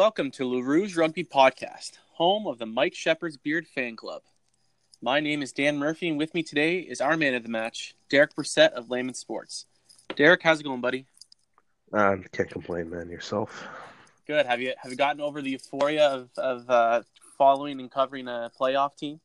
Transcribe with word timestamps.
Welcome 0.00 0.30
to 0.30 0.62
Rouge 0.62 0.96
Rugby 0.96 1.24
Podcast, 1.24 1.98
home 2.14 2.46
of 2.46 2.56
the 2.56 2.64
Mike 2.64 2.94
Shepherd's 2.94 3.36
Beard 3.36 3.66
Fan 3.66 3.96
Club. 3.96 4.22
My 5.02 5.20
name 5.20 5.42
is 5.42 5.52
Dan 5.52 5.76
Murphy, 5.76 6.08
and 6.08 6.16
with 6.16 6.32
me 6.32 6.42
today 6.42 6.78
is 6.78 7.02
our 7.02 7.18
man 7.18 7.34
of 7.34 7.42
the 7.42 7.50
match, 7.50 7.94
Derek 8.08 8.34
Brissett 8.34 8.70
of 8.70 8.88
Layman 8.88 9.12
Sports. 9.12 9.66
Derek, 10.16 10.42
how's 10.42 10.58
it 10.58 10.62
going, 10.62 10.80
buddy? 10.80 11.04
Uh, 11.92 12.16
can't 12.32 12.48
complain, 12.48 12.88
man. 12.88 13.10
Yourself? 13.10 13.68
Good. 14.26 14.46
Have 14.46 14.62
you 14.62 14.72
have 14.78 14.90
you 14.90 14.96
gotten 14.96 15.20
over 15.20 15.42
the 15.42 15.50
euphoria 15.50 16.06
of 16.08 16.30
of 16.38 16.70
uh, 16.70 17.02
following 17.36 17.78
and 17.78 17.90
covering 17.90 18.26
a 18.26 18.50
playoff 18.58 18.96
team? 18.96 19.20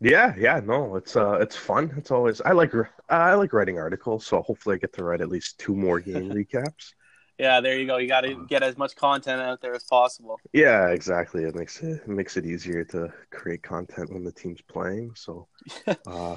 Yeah, 0.00 0.32
yeah. 0.38 0.62
No, 0.64 0.96
it's 0.96 1.14
uh, 1.14 1.32
it's 1.42 1.56
fun. 1.56 1.92
It's 1.98 2.10
always 2.10 2.40
I 2.40 2.52
like 2.52 2.72
I 3.10 3.34
like 3.34 3.52
writing 3.52 3.78
articles, 3.78 4.24
so 4.24 4.40
hopefully 4.40 4.76
I 4.76 4.78
get 4.78 4.94
to 4.94 5.04
write 5.04 5.20
at 5.20 5.28
least 5.28 5.58
two 5.58 5.76
more 5.76 6.00
game 6.10 6.30
recaps. 6.30 6.94
Yeah, 7.38 7.60
there 7.60 7.78
you 7.78 7.86
go. 7.86 7.98
You 7.98 8.08
got 8.08 8.22
to 8.22 8.32
uh, 8.32 8.44
get 8.44 8.62
as 8.62 8.78
much 8.78 8.96
content 8.96 9.42
out 9.42 9.60
there 9.60 9.74
as 9.74 9.84
possible. 9.84 10.40
Yeah, 10.52 10.88
exactly. 10.88 11.44
It 11.44 11.54
makes 11.54 11.82
it, 11.82 12.02
it 12.02 12.08
makes 12.08 12.36
it 12.36 12.46
easier 12.46 12.84
to 12.84 13.12
create 13.30 13.62
content 13.62 14.12
when 14.12 14.24
the 14.24 14.32
team's 14.32 14.62
playing. 14.62 15.12
So, 15.14 15.46
uh, 16.06 16.36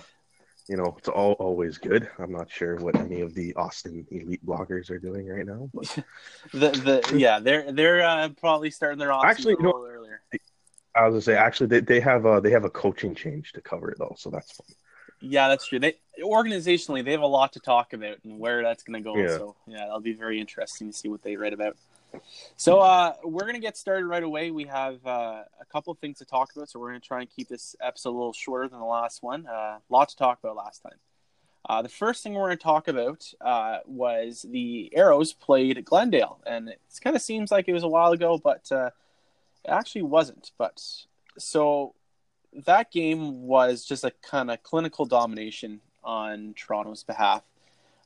you 0.67 0.77
know, 0.77 0.95
it's 0.97 1.07
all 1.07 1.33
always 1.33 1.77
good. 1.77 2.09
I'm 2.19 2.31
not 2.31 2.51
sure 2.51 2.75
what 2.75 2.99
any 2.99 3.21
of 3.21 3.33
the 3.33 3.53
Austin 3.55 4.05
elite 4.11 4.45
bloggers 4.45 4.89
are 4.91 4.99
doing 4.99 5.27
right 5.27 5.45
now, 5.45 5.69
but 5.73 5.87
the 6.53 6.69
the 6.71 7.17
yeah, 7.17 7.39
they're 7.39 7.71
they're 7.71 8.01
uh, 8.01 8.29
probably 8.37 8.69
starting 8.69 8.99
their 8.99 9.11
off 9.11 9.25
actually 9.25 9.55
you 9.57 9.63
know, 9.63 9.85
earlier. 9.85 10.21
I 10.95 11.07
was 11.07 11.13
gonna 11.13 11.21
say 11.21 11.35
actually 11.35 11.67
they, 11.67 11.79
they 11.79 11.99
have 12.01 12.25
uh 12.25 12.39
they 12.39 12.51
have 12.51 12.65
a 12.65 12.69
coaching 12.69 13.15
change 13.15 13.53
to 13.53 13.61
cover 13.61 13.89
it 13.89 13.97
though, 13.99 14.15
so 14.17 14.29
that's 14.29 14.51
fun. 14.51 14.67
Yeah, 15.21 15.47
that's 15.49 15.67
true. 15.67 15.79
They 15.79 15.95
organizationally 16.19 17.03
they 17.03 17.11
have 17.11 17.21
a 17.21 17.27
lot 17.27 17.53
to 17.53 17.59
talk 17.59 17.93
about 17.93 18.17
and 18.23 18.39
where 18.39 18.63
that's 18.63 18.83
going 18.83 19.01
to 19.01 19.03
go. 19.03 19.17
Yeah. 19.17 19.27
So 19.37 19.55
yeah, 19.67 19.79
that'll 19.79 19.99
be 19.99 20.13
very 20.13 20.39
interesting 20.39 20.91
to 20.91 20.97
see 20.97 21.09
what 21.09 21.21
they 21.21 21.35
write 21.35 21.53
about. 21.53 21.75
So 22.57 22.79
uh, 22.79 23.13
we're 23.23 23.43
going 23.43 23.53
to 23.53 23.59
get 23.59 23.77
started 23.77 24.05
right 24.05 24.23
away. 24.23 24.51
We 24.51 24.65
have 24.65 25.05
uh, 25.05 25.43
a 25.59 25.65
couple 25.71 25.91
of 25.91 25.99
things 25.99 26.17
to 26.19 26.25
talk 26.25 26.55
about, 26.55 26.69
so 26.69 26.79
we're 26.79 26.89
going 26.89 27.01
to 27.01 27.07
try 27.07 27.21
and 27.21 27.29
keep 27.29 27.47
this 27.47 27.75
episode 27.81 28.11
a 28.11 28.17
little 28.17 28.33
shorter 28.33 28.67
than 28.67 28.79
the 28.79 28.85
last 28.85 29.21
one. 29.21 29.45
A 29.47 29.53
uh, 29.53 29.77
lot 29.89 30.09
to 30.09 30.17
talk 30.17 30.39
about 30.43 30.55
last 30.55 30.81
time. 30.81 30.97
Uh, 31.67 31.81
the 31.81 31.89
first 31.89 32.23
thing 32.23 32.33
we're 32.33 32.47
going 32.47 32.57
to 32.57 32.63
talk 32.63 32.87
about 32.87 33.31
uh, 33.41 33.79
was 33.85 34.45
the 34.49 34.91
Arrows 34.95 35.33
played 35.33 35.83
Glendale, 35.85 36.39
and 36.47 36.69
it 36.69 36.79
kind 37.03 37.15
of 37.15 37.21
seems 37.21 37.51
like 37.51 37.67
it 37.67 37.73
was 37.73 37.83
a 37.83 37.87
while 37.87 38.11
ago, 38.11 38.39
but 38.43 38.71
uh, 38.71 38.89
it 39.65 39.69
actually 39.69 40.01
wasn't. 40.01 40.51
But 40.57 40.81
so 41.37 41.93
that 42.53 42.91
game 42.91 43.43
was 43.43 43.85
just 43.85 44.03
a 44.03 44.11
kind 44.21 44.49
of 44.51 44.61
clinical 44.63 45.05
domination 45.05 45.81
on 46.03 46.53
Toronto's 46.55 47.03
behalf. 47.03 47.43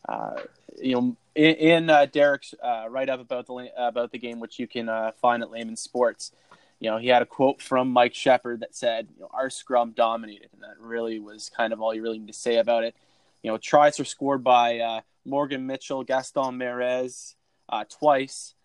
Uh, 0.08 0.42
you 0.82 0.96
know, 0.96 1.18
in, 1.36 1.56
in 1.56 1.90
uh, 1.90 2.06
Derek's 2.06 2.54
uh, 2.62 2.86
write 2.90 3.10
up 3.10 3.22
about 3.22 3.48
the 3.48 3.70
about 3.78 4.12
the 4.12 4.20
game, 4.20 4.40
which 4.40 4.60
you 4.60 4.68
can 4.68 4.90
uh, 4.90 5.12
find 5.22 5.42
at 5.42 5.52
Layman 5.52 5.78
Sports, 5.78 6.32
you 6.80 6.90
know, 6.90 6.98
he 6.98 7.08
had 7.08 7.22
a 7.22 7.26
quote 7.26 7.62
from 7.62 7.90
Mike 7.90 8.14
Shepard 8.14 8.60
that 8.60 8.76
said, 8.76 9.08
you 9.16 9.22
know, 9.22 9.30
"Our 9.32 9.50
scrum 9.50 9.92
dominated," 9.92 10.50
and 10.54 10.62
that 10.64 10.80
really 10.80 11.20
was 11.20 11.50
kind 11.50 11.72
of 11.72 11.82
all 11.82 11.94
you 11.94 12.02
really 12.02 12.20
need 12.20 12.28
to 12.28 12.34
say 12.34 12.58
about 12.58 12.84
it. 12.84 12.96
You 13.44 13.52
know, 13.52 13.58
tries 13.58 13.98
were 14.00 14.06
scored 14.06 14.44
by 14.44 14.80
uh, 14.80 15.02
Morgan 15.26 15.66
Mitchell, 15.66 16.04
Gaston 16.04 16.58
Mieres 16.58 17.36
uh, 17.70 17.86
twice, 17.86 18.56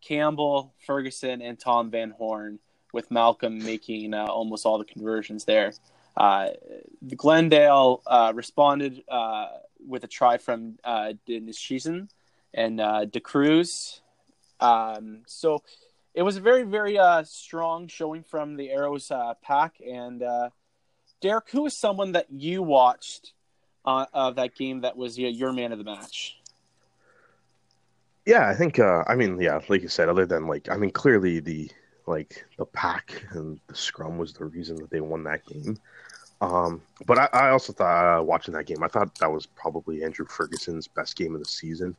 Campbell, 0.00 0.74
Ferguson, 0.86 1.42
and 1.42 1.58
Tom 1.58 1.90
Van 1.90 2.10
Horne 2.10 2.58
with 2.94 3.10
Malcolm 3.10 3.58
making 3.58 4.14
uh, 4.14 4.24
almost 4.24 4.64
all 4.64 4.78
the 4.78 4.84
conversions 4.84 5.44
there. 5.44 5.72
Uh, 6.16 6.50
Glendale 7.16 8.00
uh, 8.06 8.32
responded 8.34 9.02
uh, 9.08 9.48
with 9.86 10.04
a 10.04 10.06
try 10.06 10.38
from 10.38 10.78
uh, 10.84 11.12
Nishizen 11.28 12.08
and 12.54 12.80
uh, 12.80 13.04
De 13.04 13.20
Cruz. 13.20 14.00
Um, 14.60 15.22
so 15.26 15.62
it 16.14 16.22
was 16.22 16.36
a 16.36 16.40
very, 16.40 16.62
very 16.62 16.96
uh, 16.96 17.24
strong 17.24 17.88
showing 17.88 18.22
from 18.22 18.56
the 18.56 18.70
Arrows 18.70 19.10
pack. 19.42 19.74
And 19.84 20.22
Derek, 21.20 21.50
who 21.50 21.66
is 21.66 21.78
someone 21.78 22.12
that 22.12 22.26
you 22.30 22.62
watched 22.62 23.32
of 23.84 24.36
that 24.36 24.54
game 24.54 24.82
that 24.82 24.96
was 24.96 25.18
your 25.18 25.52
man 25.52 25.72
of 25.72 25.78
the 25.78 25.84
match? 25.84 26.38
Yeah, 28.24 28.48
I 28.48 28.54
think. 28.54 28.78
I 28.78 29.14
mean, 29.16 29.40
yeah, 29.40 29.60
like 29.68 29.82
you 29.82 29.88
said, 29.88 30.08
other 30.08 30.24
than 30.24 30.46
like, 30.46 30.70
I 30.70 30.76
mean, 30.76 30.92
clearly 30.92 31.40
the 31.40 31.70
like 32.06 32.44
the 32.58 32.66
pack 32.66 33.24
and 33.30 33.58
the 33.66 33.74
scrum 33.74 34.18
was 34.18 34.32
the 34.32 34.44
reason 34.44 34.76
that 34.76 34.90
they 34.90 35.00
won 35.00 35.24
that 35.24 35.44
game. 35.46 35.76
Um, 36.40 36.82
but 37.06 37.18
I, 37.18 37.28
I, 37.32 37.50
also 37.50 37.72
thought 37.72 38.20
uh, 38.20 38.22
watching 38.22 38.54
that 38.54 38.66
game, 38.66 38.82
I 38.82 38.88
thought 38.88 39.14
that 39.18 39.30
was 39.30 39.46
probably 39.46 40.04
Andrew 40.04 40.26
Ferguson's 40.26 40.88
best 40.88 41.16
game 41.16 41.34
of 41.34 41.40
the 41.40 41.48
season. 41.48 41.96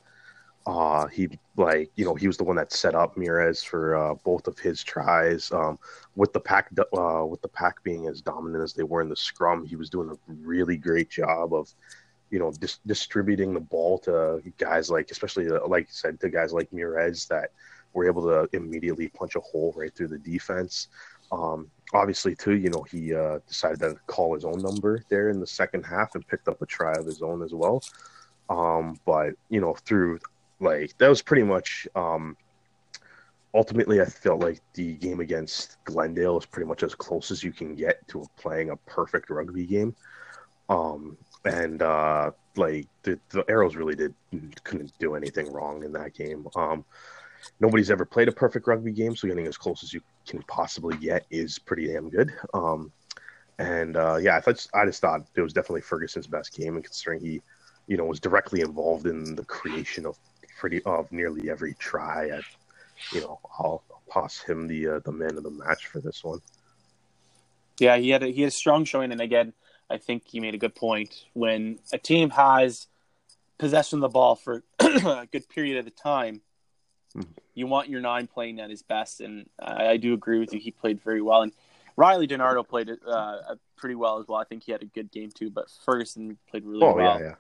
Uh, 0.68 1.06
he 1.08 1.30
like 1.58 1.92
you 1.96 2.04
know 2.04 2.16
he 2.16 2.26
was 2.26 2.38
the 2.38 2.44
one 2.44 2.56
that 2.56 2.72
set 2.72 2.96
up 2.96 3.16
Mieres 3.16 3.64
for 3.64 3.96
uh, 3.96 4.16
both 4.24 4.48
of 4.48 4.58
his 4.58 4.84
tries. 4.84 5.52
Um, 5.52 5.78
with 6.16 6.34
the 6.34 6.40
pack 6.40 6.70
uh, 6.98 7.26
with 7.26 7.42
the 7.42 7.48
pack 7.48 7.84
being 7.84 8.08
as 8.08 8.22
dominant 8.22 8.64
as 8.64 8.74
they 8.74 8.84
were 8.84 9.02
in 9.02 9.10
the 9.10 9.16
scrum, 9.16 9.64
he 9.64 9.76
was 9.76 9.90
doing 9.90 10.10
a 10.10 10.18
really 10.28 10.76
great 10.76 11.10
job 11.10 11.54
of 11.54 11.74
you 12.36 12.40
know 12.40 12.52
dis- 12.52 12.80
distributing 12.86 13.54
the 13.54 13.62
ball 13.62 13.98
to 13.98 14.42
guys 14.58 14.90
like 14.90 15.10
especially 15.10 15.50
uh, 15.50 15.66
like 15.68 15.86
I 15.86 15.92
said 15.92 16.20
to 16.20 16.30
guys 16.30 16.52
like 16.52 16.70
Mieres 16.72 17.30
that 17.30 17.52
were 17.94 18.06
able 18.06 18.24
to 18.24 18.50
immediately 18.52 19.08
punch 19.08 19.38
a 19.38 19.40
hole 19.40 19.74
right 19.78 19.96
through 19.96 20.10
the 20.10 20.18
defense. 20.18 20.90
Um, 21.32 21.72
obviously, 21.94 22.36
too, 22.36 22.56
you 22.56 22.70
know, 22.70 22.84
he 22.84 23.16
uh, 23.16 23.40
decided 23.48 23.80
to 23.80 23.96
call 24.08 24.36
his 24.36 24.44
own 24.44 24.62
number 24.62 25.02
there 25.08 25.30
in 25.30 25.40
the 25.40 25.48
second 25.48 25.84
half 25.84 26.14
and 26.14 26.28
picked 26.28 26.50
up 26.50 26.62
a 26.62 26.66
try 26.66 26.92
of 26.92 27.06
his 27.06 27.22
own 27.22 27.42
as 27.42 27.54
well. 27.54 27.82
Um, 28.50 29.00
but 29.06 29.36
you 29.48 29.62
know, 29.62 29.74
through 29.86 30.20
like 30.60 30.98
that 30.98 31.08
was 31.08 31.22
pretty 31.22 31.44
much. 31.44 31.88
Um, 31.96 32.36
ultimately, 33.54 34.02
I 34.02 34.06
felt 34.06 34.42
like 34.42 34.60
the 34.74 34.96
game 34.96 35.22
against 35.22 35.78
Glendale 35.86 36.36
was 36.36 36.46
pretty 36.46 36.68
much 36.68 36.84
as 36.84 36.94
close 36.94 37.32
as 37.32 37.46
you 37.46 37.54
can 37.54 37.76
get 37.76 38.06
to 38.10 38.26
playing 38.38 38.72
a 38.72 38.76
perfect 38.76 39.30
rugby 39.30 39.66
game. 39.66 39.96
Um, 40.68 41.18
and 41.46 41.82
uh, 41.82 42.32
like 42.56 42.88
the, 43.04 43.20
the 43.30 43.46
arrows 43.48 43.76
really 43.76 43.96
did 43.96 44.14
couldn't 44.64 44.92
do 45.00 45.16
anything 45.16 45.52
wrong 45.52 45.84
in 45.84 45.94
that 45.94 46.14
game. 46.14 46.48
Um, 46.56 46.86
nobody's 47.60 47.92
ever 47.92 48.06
played 48.06 48.28
a 48.28 48.32
perfect 48.32 48.68
rugby 48.68 48.92
game, 48.92 49.16
so 49.16 49.28
getting 49.28 49.48
as 49.48 49.58
close 49.58 49.84
as 49.84 49.94
you 49.94 50.02
can 50.28 50.42
possibly 50.44 50.98
get 50.98 51.26
is 51.30 51.60
pretty 51.60 51.88
damn 51.88 52.10
good. 52.10 52.34
Um, 52.54 52.92
and 53.60 53.96
uh, 53.96 54.18
yeah, 54.18 54.36
I 54.36 54.42
thought 54.42 54.68
I 54.74 54.86
just 54.86 55.02
thought 55.02 55.26
it 55.36 55.42
was 55.42 55.54
definitely 55.54 55.82
Ferguson's 55.82 56.28
best 56.28 56.56
game, 56.56 56.76
and 56.76 56.84
considering 56.84 57.22
he, 57.22 57.42
you 57.88 57.98
know, 57.98 58.06
was 58.06 58.20
directly 58.20 58.62
involved 58.62 59.06
in 59.06 59.36
the 59.36 59.46
creation 59.46 60.06
of 60.06 60.18
pretty 60.60 60.82
of 60.84 61.12
nearly 61.12 61.50
every 61.50 61.74
try, 61.76 62.30
I, 62.32 62.42
you 63.12 63.22
know, 63.22 63.40
I'll, 63.60 63.84
I'll 63.92 64.02
toss 64.12 64.42
him 64.42 64.68
the 64.68 64.88
uh, 64.88 65.00
the 65.06 65.12
man 65.12 65.38
of 65.38 65.44
the 65.44 65.52
match 65.52 65.88
for 65.88 66.00
this 66.00 66.24
one. 66.24 66.40
Yeah, 67.80 67.98
he 67.98 68.10
had 68.10 68.24
a, 68.24 68.28
he 68.28 68.42
had 68.42 68.50
a 68.50 68.52
strong 68.52 68.86
showing, 68.86 69.12
and 69.12 69.22
again, 69.22 69.54
I 69.90 69.98
think 69.98 70.34
you 70.34 70.42
made 70.42 70.56
a 70.56 70.58
good 70.58 70.76
point. 70.76 71.26
When 71.34 71.80
a 71.94 71.98
team 71.98 72.32
has 72.32 72.88
possession 73.58 73.98
of 73.98 74.02
the 74.02 74.10
ball 74.10 74.36
for 74.36 74.64
a 74.80 75.28
good 75.32 75.48
period 75.50 75.78
of 75.78 75.86
the 75.86 75.92
time, 75.92 76.42
you 77.54 77.68
want 77.68 77.90
your 77.90 78.02
nine 78.02 78.28
playing 78.28 78.60
at 78.60 78.70
his 78.70 78.84
best, 78.84 79.22
and 79.22 79.50
I, 79.60 79.88
I, 79.88 79.98
do 79.98 80.14
agree 80.14 80.40
with 80.40 80.54
you. 80.54 80.60
He 80.60 80.72
played 80.72 81.02
very 81.02 81.22
well, 81.22 81.42
and 81.42 81.54
Riley 81.96 82.28
DiNardo 82.28 82.68
played 82.68 82.90
uh, 83.08 83.56
pretty 83.78 83.96
well 83.96 84.20
as 84.20 84.28
well. 84.28 84.40
I 84.40 84.44
think 84.44 84.64
he 84.64 84.72
had 84.72 84.82
a 84.82 84.88
good 84.88 85.12
game 85.12 85.32
too, 85.32 85.50
but 85.50 85.68
Ferguson 85.86 86.38
played 86.50 86.66
really 86.66 86.84
oh, 86.84 86.94
well. 86.94 87.20
Yeah, 87.20 87.26
yeah. 87.26 87.36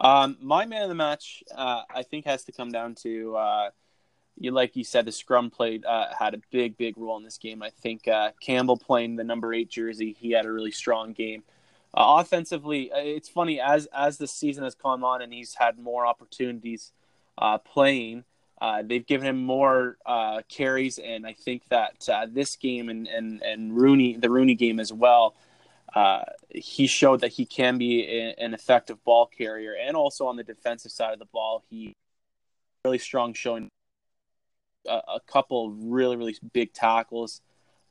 Um, 0.00 0.36
my 0.40 0.64
man 0.64 0.82
of 0.82 0.88
the 0.88 0.94
match, 0.94 1.42
uh, 1.54 1.82
I 1.92 2.04
think, 2.04 2.24
has 2.26 2.44
to 2.44 2.52
come 2.52 2.70
down 2.70 2.94
to 3.02 3.36
uh, 3.36 3.70
you. 4.36 4.52
Like 4.52 4.76
you 4.76 4.84
said, 4.84 5.04
the 5.04 5.12
scrum 5.12 5.50
played 5.50 5.84
uh, 5.84 6.06
had 6.16 6.34
a 6.34 6.40
big, 6.52 6.76
big 6.76 6.96
role 6.96 7.16
in 7.16 7.24
this 7.24 7.38
game. 7.38 7.62
I 7.62 7.70
think 7.70 8.06
uh, 8.06 8.30
Campbell 8.40 8.76
playing 8.76 9.16
the 9.16 9.24
number 9.24 9.52
eight 9.52 9.70
jersey, 9.70 10.16
he 10.18 10.30
had 10.30 10.46
a 10.46 10.52
really 10.52 10.70
strong 10.70 11.12
game. 11.12 11.42
Uh, 11.94 12.20
offensively, 12.20 12.90
it's 12.94 13.28
funny 13.28 13.60
as 13.60 13.88
as 13.94 14.18
the 14.18 14.26
season 14.26 14.64
has 14.64 14.74
come 14.74 15.02
on 15.04 15.22
and 15.22 15.32
he's 15.32 15.54
had 15.54 15.78
more 15.78 16.06
opportunities 16.06 16.92
playing. 17.64 18.24
Uh, 18.60 18.82
they've 18.84 19.06
given 19.06 19.26
him 19.26 19.36
more 19.36 19.96
uh, 20.04 20.42
carries, 20.48 20.98
and 20.98 21.26
I 21.26 21.32
think 21.32 21.62
that 21.68 22.08
uh, 22.08 22.26
this 22.28 22.56
game 22.56 22.88
and, 22.88 23.06
and 23.06 23.40
and 23.42 23.76
Rooney, 23.76 24.16
the 24.16 24.30
Rooney 24.30 24.54
game 24.54 24.80
as 24.80 24.92
well, 24.92 25.36
uh, 25.94 26.22
he 26.48 26.88
showed 26.88 27.20
that 27.20 27.32
he 27.32 27.46
can 27.46 27.78
be 27.78 28.04
a, 28.04 28.34
an 28.34 28.54
effective 28.54 29.02
ball 29.04 29.26
carrier, 29.26 29.76
and 29.80 29.96
also 29.96 30.26
on 30.26 30.36
the 30.36 30.42
defensive 30.42 30.90
side 30.90 31.12
of 31.12 31.20
the 31.20 31.26
ball, 31.26 31.62
he 31.70 31.94
really 32.84 32.98
strong 32.98 33.32
showing 33.32 33.70
a, 34.88 34.94
a 35.06 35.20
couple 35.28 35.70
really 35.70 36.16
really 36.16 36.36
big 36.52 36.72
tackles, 36.72 37.40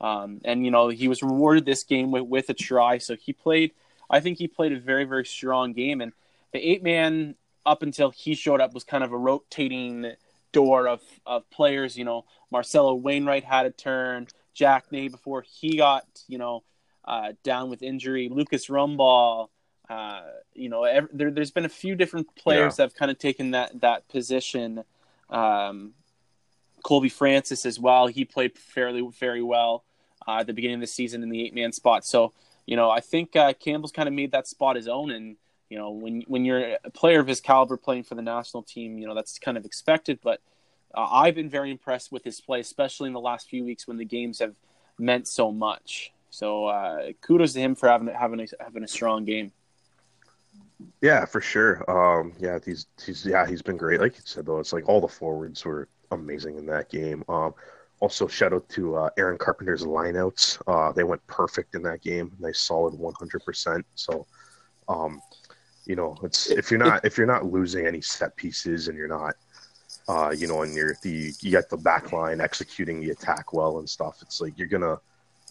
um, 0.01 0.41
and 0.43 0.65
you 0.65 0.71
know 0.71 0.89
he 0.89 1.07
was 1.07 1.23
rewarded 1.23 1.65
this 1.65 1.83
game 1.85 2.11
with, 2.11 2.23
with 2.23 2.49
a 2.49 2.53
try, 2.53 2.97
so 2.97 3.15
he 3.15 3.31
played. 3.31 3.71
I 4.09 4.19
think 4.19 4.37
he 4.37 4.47
played 4.47 4.71
a 4.71 4.79
very 4.79 5.03
very 5.03 5.25
strong 5.25 5.73
game, 5.73 6.01
and 6.01 6.13
the 6.53 6.59
eight 6.59 6.83
man 6.83 7.35
up 7.65 7.83
until 7.83 8.11
he 8.11 8.35
showed 8.35 8.61
up 8.61 8.73
was 8.73 8.83
kind 8.83 9.03
of 9.03 9.11
a 9.11 9.17
rotating 9.17 10.13
door 10.51 10.87
of 10.87 11.01
of 11.25 11.49
players. 11.49 11.97
You 11.97 12.05
know, 12.05 12.25
Marcelo 12.51 12.93
Wainwright 12.93 13.43
had 13.43 13.65
a 13.65 13.71
turn. 13.71 14.27
Jack 14.53 14.91
Ney 14.91 15.07
before 15.07 15.43
he 15.43 15.77
got 15.77 16.05
you 16.27 16.37
know 16.37 16.63
uh, 17.05 17.33
down 17.43 17.69
with 17.69 17.81
injury. 17.81 18.29
Lucas 18.29 18.67
Rumball. 18.67 19.49
Uh, 19.89 20.23
you 20.53 20.67
know, 20.67 20.83
every, 20.83 21.09
there, 21.13 21.31
has 21.37 21.51
been 21.51 21.63
a 21.63 21.69
few 21.69 21.95
different 21.95 22.35
players 22.35 22.73
yeah. 22.73 22.75
that 22.75 22.83
have 22.83 22.95
kind 22.95 23.09
of 23.09 23.17
taken 23.17 23.51
that 23.51 23.79
that 23.81 24.07
position. 24.09 24.83
Um, 25.29 25.93
Colby 26.83 27.09
Francis 27.09 27.65
as 27.65 27.79
well. 27.79 28.07
He 28.07 28.25
played 28.25 28.57
fairly 28.57 29.07
very 29.19 29.41
well 29.41 29.83
uh, 30.27 30.39
at 30.39 30.47
the 30.47 30.53
beginning 30.53 30.75
of 30.75 30.81
the 30.81 30.87
season 30.87 31.23
in 31.23 31.29
the 31.29 31.45
eight 31.45 31.53
man 31.53 31.71
spot. 31.71 32.05
So 32.05 32.33
you 32.67 32.75
know, 32.75 32.91
I 32.91 32.99
think 32.99 33.35
uh, 33.35 33.53
Campbell's 33.53 33.93
kind 33.93 34.07
of 34.07 34.13
made 34.13 34.33
that 34.33 34.45
spot 34.45 34.75
his 34.75 34.87
own. 34.87 35.09
And 35.09 35.37
you 35.69 35.77
know, 35.77 35.89
when 35.89 36.21
when 36.27 36.45
you're 36.45 36.77
a 36.83 36.91
player 36.91 37.19
of 37.19 37.27
his 37.27 37.41
caliber 37.41 37.77
playing 37.77 38.03
for 38.03 38.13
the 38.13 38.21
national 38.21 38.61
team, 38.61 38.99
you 38.99 39.07
know 39.07 39.15
that's 39.15 39.39
kind 39.39 39.57
of 39.57 39.65
expected. 39.65 40.19
But 40.21 40.41
uh, 40.93 41.07
I've 41.09 41.33
been 41.33 41.49
very 41.49 41.71
impressed 41.71 42.11
with 42.11 42.23
his 42.23 42.39
play, 42.39 42.59
especially 42.59 43.07
in 43.07 43.13
the 43.13 43.19
last 43.19 43.49
few 43.49 43.63
weeks 43.63 43.87
when 43.87 43.97
the 43.97 44.05
games 44.05 44.39
have 44.39 44.53
meant 44.99 45.27
so 45.27 45.51
much. 45.51 46.11
So 46.29 46.65
uh, 46.65 47.11
kudos 47.21 47.53
to 47.53 47.59
him 47.59 47.73
for 47.73 47.89
having 47.89 48.13
having 48.13 48.41
a, 48.41 48.47
having 48.63 48.83
a 48.83 48.87
strong 48.87 49.25
game. 49.25 49.51
Yeah, 51.01 51.25
for 51.25 51.41
sure. 51.41 51.89
Um, 51.89 52.33
yeah, 52.37 52.59
he's 52.63 52.85
he's 53.03 53.25
yeah 53.25 53.47
he's 53.47 53.61
been 53.61 53.77
great. 53.77 54.01
Like 54.01 54.15
you 54.15 54.21
said 54.25 54.45
though, 54.45 54.59
it's 54.59 54.73
like 54.73 54.87
all 54.89 55.01
the 55.01 55.07
forwards 55.07 55.63
were 55.63 55.87
amazing 56.11 56.57
in 56.57 56.65
that 56.67 56.89
game. 56.89 57.23
Um, 57.29 57.53
also, 57.99 58.27
shout 58.27 58.53
out 58.53 58.67
to 58.69 58.95
uh, 58.95 59.09
Aaron 59.17 59.37
Carpenter's 59.37 59.83
lineouts. 59.83 60.61
Uh, 60.67 60.91
they 60.91 61.03
went 61.03 61.25
perfect 61.25 61.73
in 61.73 61.81
that 61.83 62.01
game. 62.01 62.31
Nice, 62.39 62.59
solid 62.59 62.93
100%. 62.93 63.83
So, 63.95 64.27
um, 64.87 65.19
you 65.85 65.95
know, 65.95 66.15
it's 66.21 66.49
if 66.51 66.69
you're 66.69 66.79
not 66.79 67.03
if 67.05 67.17
you're 67.17 67.25
not 67.25 67.45
losing 67.45 67.87
any 67.87 68.01
set 68.01 68.35
pieces 68.35 68.87
and 68.87 68.97
you're 68.97 69.07
not, 69.07 69.35
uh, 70.07 70.33
you 70.37 70.45
know, 70.45 70.61
and 70.61 70.75
you're 70.75 70.95
the 71.01 71.31
you 71.41 71.51
got 71.51 71.69
the 71.69 71.77
back 71.77 72.11
line 72.11 72.39
executing 72.41 72.99
the 73.01 73.09
attack 73.11 73.53
well 73.53 73.79
and 73.79 73.89
stuff. 73.89 74.19
It's 74.21 74.41
like 74.41 74.57
you're 74.57 74.67
gonna, 74.67 74.99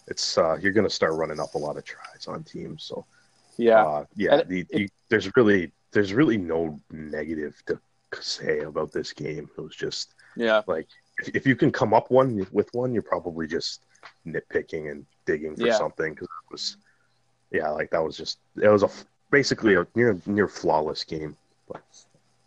it's 0.07 0.37
uh, 0.37 0.57
you're 0.61 0.71
gonna 0.73 0.89
start 0.89 1.13
running 1.13 1.39
up 1.39 1.55
a 1.55 1.57
lot 1.57 1.75
of 1.75 1.83
tries 1.83 2.27
on 2.27 2.43
teams. 2.43 2.83
So, 2.83 3.03
yeah, 3.57 3.83
uh, 3.83 4.05
yeah. 4.15 4.43
The, 4.43 4.63
the, 4.71 4.89
there's 5.09 5.35
really 5.35 5.71
there's 5.91 6.13
really 6.13 6.37
no 6.37 6.79
negative 6.91 7.61
to 7.65 7.79
say 8.21 8.59
about 8.59 8.91
this 8.93 9.11
game. 9.11 9.49
It 9.57 9.61
was 9.61 9.75
just 9.75 10.13
yeah, 10.35 10.61
like 10.67 10.87
if 11.33 11.47
you 11.47 11.55
can 11.55 11.71
come 11.71 11.93
up 11.93 12.11
one 12.11 12.45
with 12.51 12.73
one, 12.73 12.93
you're 12.93 13.01
probably 13.01 13.47
just 13.47 13.81
nitpicking 14.25 14.91
and 14.91 15.05
digging 15.25 15.55
for 15.55 15.67
yeah. 15.67 15.77
something 15.77 16.13
because 16.13 16.27
it 16.27 16.51
was, 16.51 16.77
yeah, 17.51 17.69
like 17.69 17.89
that 17.91 18.03
was 18.03 18.17
just 18.17 18.39
it 18.61 18.69
was 18.69 18.83
a 18.83 18.89
basically 19.31 19.75
a 19.75 19.87
near 19.95 20.17
near 20.25 20.47
flawless 20.47 21.03
game. 21.03 21.35
But. 21.67 21.81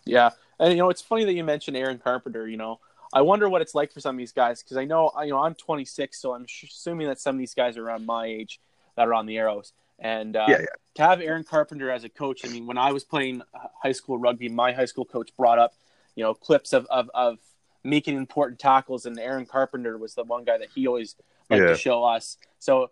Yeah, 0.05 0.31
and 0.59 0.73
you 0.73 0.79
know 0.79 0.91
it's 0.91 1.03
funny 1.03 1.25
that 1.25 1.35
you 1.35 1.45
mentioned 1.45 1.77
Aaron 1.77 1.99
Carpenter. 1.99 2.49
You 2.49 2.57
know, 2.57 2.81
I 3.13 3.23
wonder 3.23 3.49
what 3.49 3.63
it's 3.63 3.75
like 3.75 3.93
for 3.93 4.01
some 4.01 4.15
of 4.15 4.19
these 4.19 4.33
guys 4.33 4.63
because 4.63 4.77
I 4.77 4.85
know 4.85 5.11
you 5.23 5.31
know 5.31 5.41
I'm 5.41 5.55
26, 5.55 6.21
so 6.21 6.35
I'm 6.35 6.47
assuming 6.63 7.09
that 7.09 7.21
some 7.21 7.35
of 7.35 7.39
these 7.39 7.55
guys 7.55 7.77
are 7.77 7.87
around 7.87 8.07
my 8.07 8.27
age 8.27 8.61
that 8.97 9.07
are 9.09 9.15
on 9.15 9.27
the 9.27 9.39
Arrows. 9.39 9.73
And 9.99 10.35
uh, 10.35 10.47
yeah, 10.49 10.59
yeah. 10.61 10.67
to 10.95 11.03
have 11.03 11.21
Aaron 11.21 11.45
Carpenter 11.45 11.91
as 11.91 12.05
a 12.05 12.09
coach, 12.09 12.45
I 12.45 12.49
mean, 12.49 12.67
when 12.67 12.79
I 12.79 12.93
was 12.93 13.05
playing 13.05 13.43
high 13.83 13.93
school 13.93 14.19
rugby, 14.19 14.49
my 14.49 14.73
high 14.73 14.87
school 14.87 15.05
coach 15.05 15.31
brought 15.37 15.59
up, 15.59 15.75
you 16.15 16.25
know, 16.25 16.33
clips 16.33 16.73
of, 16.73 16.87
of, 16.87 17.11
of 17.13 17.39
making 17.85 18.17
important 18.17 18.59
tackles, 18.59 19.07
and 19.07 19.19
Aaron 19.19 19.47
Carpenter 19.47 19.97
was 19.99 20.15
the 20.15 20.25
one 20.25 20.45
guy 20.45 20.59
that 20.59 20.69
he 20.75 20.87
always 20.87 21.17
liked 21.49 21.63
yeah. 21.63 21.69
to 21.69 21.77
show 21.77 22.05
us. 22.05 22.37
So 22.59 22.91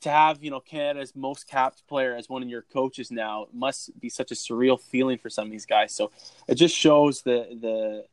to 0.00 0.10
have 0.10 0.42
you 0.42 0.50
know 0.50 0.60
Canada's 0.60 1.14
most 1.14 1.48
capped 1.48 1.86
player 1.88 2.14
as 2.14 2.28
one 2.28 2.42
of 2.42 2.48
your 2.48 2.62
coaches 2.62 3.10
now 3.10 3.46
must 3.52 3.98
be 4.00 4.08
such 4.08 4.30
a 4.30 4.34
surreal 4.34 4.80
feeling 4.80 5.18
for 5.18 5.30
some 5.30 5.46
of 5.46 5.50
these 5.50 5.66
guys. 5.66 5.94
So 5.94 6.10
it 6.46 6.54
just 6.54 6.76
shows 6.76 7.22
the 7.22 7.46
the 7.60 8.04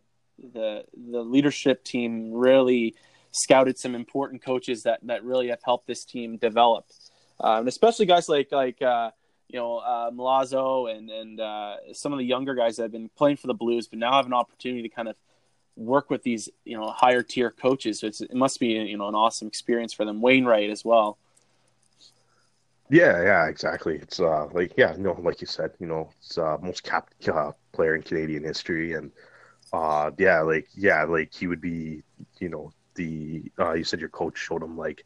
the 0.52 0.86
the 1.12 1.22
leadership 1.22 1.84
team 1.84 2.34
really 2.34 2.96
scouted 3.32 3.78
some 3.78 3.96
important 3.96 4.42
coaches 4.42 4.84
that 4.84 5.00
that 5.04 5.24
really 5.24 5.50
have 5.50 5.62
helped 5.64 5.88
this 5.88 6.06
team 6.06 6.38
develop, 6.38 6.86
um, 7.40 7.68
especially 7.68 8.06
guys 8.06 8.30
like 8.30 8.52
like. 8.52 8.82
Uh, 8.82 9.12
you 9.48 9.60
know, 9.60 9.78
uh, 9.78 10.10
Milazzo 10.10 10.92
and 10.92 11.08
and 11.10 11.40
uh, 11.40 11.76
some 11.94 12.12
of 12.12 12.18
the 12.18 12.26
younger 12.26 12.56
guys 12.56 12.78
that 12.78 12.82
have 12.82 12.92
been 12.92 13.10
playing 13.16 13.38
for 13.38 13.46
the 13.46 13.54
Blues, 13.54 13.88
but 13.88 14.00
now 14.00 14.14
have 14.14 14.26
an 14.26 14.34
opportunity 14.34 14.82
to 14.82 14.90
kind 14.90 15.08
of 15.08 15.16
work 15.76 16.10
with 16.10 16.24
these 16.24 16.50
you 16.64 16.78
know 16.78 16.90
higher 16.90 17.24
tier 17.24 17.52
coaches. 17.52 18.00
So 18.00 18.08
it 18.08 18.34
must 18.34 18.60
be 18.60 18.68
you 18.68 18.98
know 18.98 19.08
an 19.08 19.16
awesome 19.16 19.48
experience 19.48 19.94
for 19.94 20.06
them. 20.06 20.22
Wainwright 20.22 20.70
as 20.70 20.86
well. 20.86 21.18
Yeah, 22.90 23.24
yeah, 23.24 23.48
exactly. 23.48 23.96
It's 23.98 24.20
uh 24.20 24.48
like 24.54 24.74
yeah, 24.78 24.96
no, 24.98 25.14
like 25.14 25.42
you 25.42 25.48
said, 25.48 25.72
you 25.80 25.88
know, 25.88 26.10
it's 26.20 26.38
uh 26.38 26.58
most 26.62 26.84
capped 26.84 27.28
uh, 27.28 27.52
player 27.72 27.96
in 27.96 28.04
Canadian 28.04 28.44
history, 28.44 28.94
and 28.94 29.12
uh 29.74 30.12
yeah, 30.18 30.42
like 30.42 30.68
yeah, 30.76 31.04
like 31.04 31.34
he 31.34 31.48
would 31.48 31.62
be, 31.62 32.04
you 32.40 32.50
know, 32.50 32.72
the 32.96 33.44
uh 33.60 33.74
you 33.74 33.84
said 33.84 34.00
your 34.00 34.10
coach 34.10 34.38
showed 34.38 34.62
him 34.62 34.78
like 34.78 35.04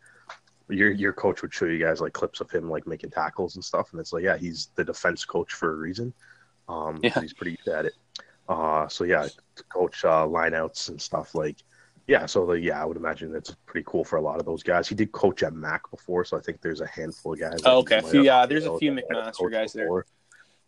your 0.68 0.92
your 0.92 1.14
coach 1.14 1.42
would 1.42 1.54
show 1.54 1.66
you 1.66 1.80
guys 1.80 2.02
like 2.02 2.14
clips 2.14 2.42
of 2.42 2.52
him 2.52 2.70
like 2.70 2.86
making 2.86 3.12
tackles 3.12 3.56
and 3.56 3.64
stuff, 3.64 3.92
and 3.92 4.00
it's 4.00 4.14
like 4.14 4.24
yeah, 4.24 4.38
he's 4.38 4.70
the 4.76 4.84
defense 4.84 5.24
coach 5.24 5.54
for 5.54 5.72
a 5.72 5.76
reason. 5.76 6.14
Um, 6.68 7.00
yeah. 7.02 7.20
he's 7.20 7.34
pretty 7.34 7.58
good 7.66 7.74
at 7.74 7.86
it. 7.86 7.94
Uh, 8.50 8.88
so 8.88 9.04
yeah, 9.04 9.28
to 9.56 9.64
coach 9.66 10.04
uh, 10.04 10.26
lineouts 10.26 10.90
and 10.90 11.00
stuff 11.00 11.36
like, 11.36 11.58
yeah. 12.08 12.26
So 12.26 12.48
the, 12.48 12.54
yeah, 12.54 12.82
I 12.82 12.86
would 12.86 12.98
imagine 12.98 13.32
that's 13.32 13.56
pretty 13.68 13.86
cool 13.88 14.04
for 14.04 14.16
a 14.18 14.22
lot 14.22 14.40
of 14.40 14.46
those 14.46 14.64
guys. 14.64 14.90
He 14.90 14.96
did 14.96 15.12
coach 15.12 15.44
at 15.44 15.54
Mac 15.54 15.90
before, 15.92 16.26
so 16.26 16.36
I 16.36 16.42
think 16.42 16.60
there's 16.60 16.82
a 16.82 16.88
handful 16.88 17.34
of 17.34 17.40
guys. 17.40 17.60
Oh, 17.64 17.78
okay, 17.80 18.02
yeah, 18.24 18.48
there's 18.48 18.66
a 18.66 18.76
few 18.80 18.92
McMaster 18.92 19.52
guys 19.52 19.74
before. 19.74 20.06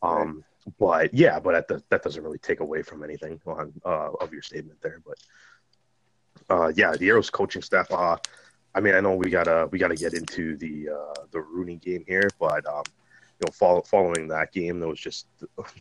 there. 0.01 0.11
Um, 0.11 0.43
but 0.79 1.11
yeah, 1.11 1.39
but 1.39 1.55
at 1.55 1.67
the, 1.67 1.83
that 1.89 2.03
doesn't 2.03 2.23
really 2.23 2.37
take 2.37 2.59
away 2.59 2.83
from 2.83 3.03
anything 3.03 3.41
on 3.47 3.73
uh, 3.83 4.11
of 4.21 4.31
your 4.31 4.43
statement 4.43 4.79
there. 4.81 5.01
But 5.03 6.55
uh, 6.55 6.71
yeah, 6.75 6.95
the 6.95 7.09
Arrows 7.09 7.31
coaching 7.31 7.63
staff. 7.63 7.91
Uh, 7.91 8.17
I 8.75 8.79
mean, 8.79 8.93
I 8.93 8.99
know 8.99 9.15
we 9.15 9.31
gotta 9.31 9.67
we 9.71 9.79
gotta 9.79 9.95
get 9.95 10.13
into 10.13 10.55
the 10.57 10.89
uh, 10.89 11.23
the 11.31 11.41
Rooney 11.41 11.77
game 11.77 12.03
here, 12.07 12.29
but 12.39 12.65
um, 12.67 12.83
you 13.41 13.47
know, 13.47 13.51
follow, 13.53 13.81
following 13.81 14.27
that 14.27 14.51
game, 14.51 14.79
that 14.79 14.87
was 14.87 14.99
just 14.99 15.25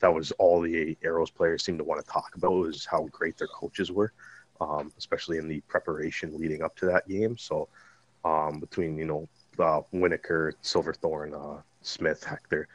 that 0.00 0.12
was 0.12 0.32
all 0.32 0.62
the 0.62 0.96
Arrows 1.04 1.30
players 1.30 1.62
seemed 1.62 1.78
to 1.78 1.84
want 1.84 2.04
to 2.04 2.10
talk 2.10 2.34
about 2.34 2.52
was 2.52 2.86
how 2.86 3.06
great 3.12 3.36
their 3.36 3.48
coaches 3.48 3.92
were, 3.92 4.12
um, 4.62 4.90
especially 4.96 5.36
in 5.36 5.46
the 5.46 5.60
preparation 5.68 6.38
leading 6.38 6.62
up 6.62 6.74
to 6.76 6.86
that 6.86 7.06
game. 7.06 7.36
So 7.36 7.68
um, 8.24 8.60
between 8.60 8.96
you 8.96 9.04
know 9.04 9.28
uh, 9.58 9.82
Winokur, 9.92 10.52
Silverthorne, 10.62 11.34
uh, 11.34 11.60
Smith, 11.82 12.24
Hector, 12.24 12.66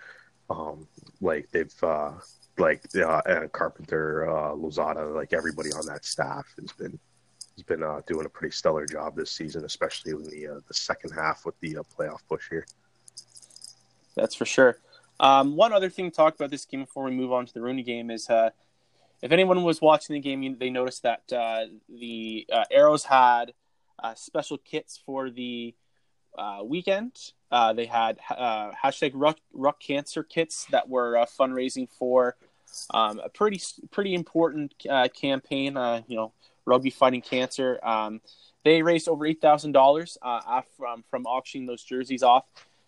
um, 0.51 0.87
like 1.19 1.49
they've 1.49 1.83
uh, 1.83 2.11
like 2.59 2.83
uh, 2.95 3.21
and 3.25 3.51
Carpenter, 3.51 4.29
uh, 4.29 4.51
Lozada, 4.51 5.15
like 5.15 5.33
everybody 5.33 5.71
on 5.71 5.87
that 5.87 6.05
staff 6.05 6.45
has 6.59 6.71
been 6.73 6.99
has 7.55 7.63
been 7.63 7.81
uh, 7.81 8.01
doing 8.05 8.27
a 8.27 8.29
pretty 8.29 8.53
stellar 8.53 8.85
job 8.85 9.15
this 9.15 9.31
season, 9.31 9.65
especially 9.65 10.11
in 10.11 10.23
the 10.25 10.47
uh, 10.47 10.59
the 10.67 10.73
second 10.75 11.09
half 11.09 11.43
with 11.43 11.59
the 11.61 11.77
uh, 11.77 11.83
playoff 11.97 12.19
push 12.29 12.49
here 12.51 12.67
that's 14.15 14.35
for 14.35 14.45
sure. 14.45 14.79
Um, 15.19 15.55
one 15.55 15.71
other 15.73 15.89
thing 15.89 16.09
to 16.09 16.15
talk 16.15 16.35
about 16.35 16.51
this 16.51 16.65
game 16.65 16.81
before 16.81 17.05
we 17.05 17.11
move 17.11 17.31
on 17.31 17.45
to 17.45 17.53
the 17.53 17.61
Rooney 17.61 17.83
game 17.83 18.11
is 18.11 18.29
uh, 18.29 18.49
if 19.21 19.31
anyone 19.31 19.63
was 19.63 19.81
watching 19.81 20.13
the 20.13 20.19
game, 20.19 20.57
they 20.59 20.69
noticed 20.69 21.03
that 21.03 21.23
uh, 21.31 21.65
the 21.89 22.45
uh, 22.51 22.65
Arrows 22.69 23.05
had 23.05 23.53
uh, 24.03 24.13
special 24.15 24.57
kits 24.57 24.99
for 25.05 25.29
the 25.29 25.73
uh, 26.37 26.59
weekend. 26.63 27.17
Uh, 27.49 27.71
they 27.71 27.85
had 27.85 28.19
hashtag 28.29 29.11
Ruck, 29.13 29.37
Ruck 29.53 29.79
Cancer 29.79 30.23
kits 30.23 30.65
that 30.71 30.89
were 30.89 31.15
fundraising 31.39 31.87
for 31.89 32.35
um, 32.89 33.21
a 33.23 33.29
pretty 33.29 33.61
pretty 33.91 34.13
important 34.13 34.73
campaign. 35.13 35.77
you 36.07 36.17
know, 36.17 36.33
rugby 36.65 36.89
fighting 36.89 37.21
cancer. 37.21 37.79
Um, 37.83 38.19
they 38.65 38.81
raised 38.81 39.07
over 39.07 39.25
eight 39.25 39.39
thousand 39.39 39.71
dollars 39.71 40.17
from 40.77 41.05
from 41.09 41.25
auctioning 41.25 41.67
those 41.67 41.83
jerseys 41.83 42.23
off. 42.23 42.43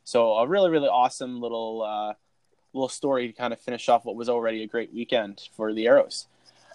So 0.07 0.35
a 0.35 0.47
really 0.47 0.69
really 0.69 0.87
awesome 0.87 1.41
little 1.41 1.83
uh, 1.83 2.13
little 2.71 2.87
story 2.87 3.27
to 3.27 3.33
kind 3.33 3.51
of 3.51 3.59
finish 3.59 3.89
off 3.89 4.05
what 4.05 4.15
was 4.15 4.29
already 4.29 4.63
a 4.63 4.67
great 4.67 4.93
weekend 4.93 5.49
for 5.51 5.73
the 5.73 5.85
Arrows. 5.85 6.27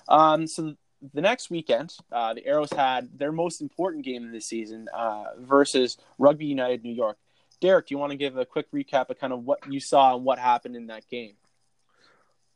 Um, 0.06 0.46
so 0.46 0.74
the 1.14 1.22
next 1.22 1.48
weekend, 1.48 1.96
uh, 2.12 2.34
the 2.34 2.46
Arrows 2.46 2.70
had 2.70 3.08
their 3.18 3.32
most 3.32 3.62
important 3.62 4.04
game 4.04 4.26
of 4.26 4.32
the 4.32 4.40
season 4.42 4.86
uh, 4.92 5.24
versus 5.38 5.96
Rugby 6.18 6.44
United 6.44 6.84
New 6.84 6.92
York. 6.92 7.16
Derek, 7.62 7.86
do 7.86 7.94
you 7.94 7.98
want 7.98 8.10
to 8.10 8.18
give 8.18 8.36
a 8.36 8.44
quick 8.44 8.70
recap 8.70 9.08
of 9.08 9.18
kind 9.18 9.32
of 9.32 9.46
what 9.46 9.60
you 9.66 9.80
saw 9.80 10.14
and 10.14 10.26
what 10.26 10.38
happened 10.38 10.76
in 10.76 10.88
that 10.88 11.08
game? 11.08 11.32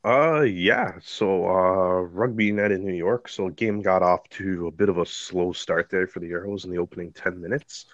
Uh, 0.04 0.42
yeah. 0.42 0.92
So, 1.02 1.46
uh, 1.46 2.02
Rugby 2.02 2.44
United 2.44 2.82
New 2.82 2.92
York. 2.92 3.30
So, 3.30 3.48
game 3.48 3.80
got 3.80 4.02
off 4.02 4.28
to 4.30 4.66
a 4.66 4.70
bit 4.70 4.90
of 4.90 4.98
a 4.98 5.06
slow 5.06 5.52
start 5.52 5.88
there 5.88 6.06
for 6.06 6.20
the 6.20 6.30
Arrows 6.32 6.66
in 6.66 6.70
the 6.70 6.78
opening 6.78 7.12
10 7.12 7.40
minutes 7.40 7.86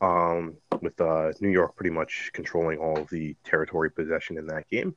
um, 0.00 0.56
with 0.80 1.00
uh, 1.00 1.32
New 1.40 1.50
York 1.50 1.76
pretty 1.76 1.90
much 1.90 2.30
controlling 2.32 2.78
all 2.78 2.98
of 2.98 3.08
the 3.10 3.34
territory 3.44 3.90
possession 3.90 4.38
in 4.38 4.46
that 4.46 4.68
game. 4.68 4.94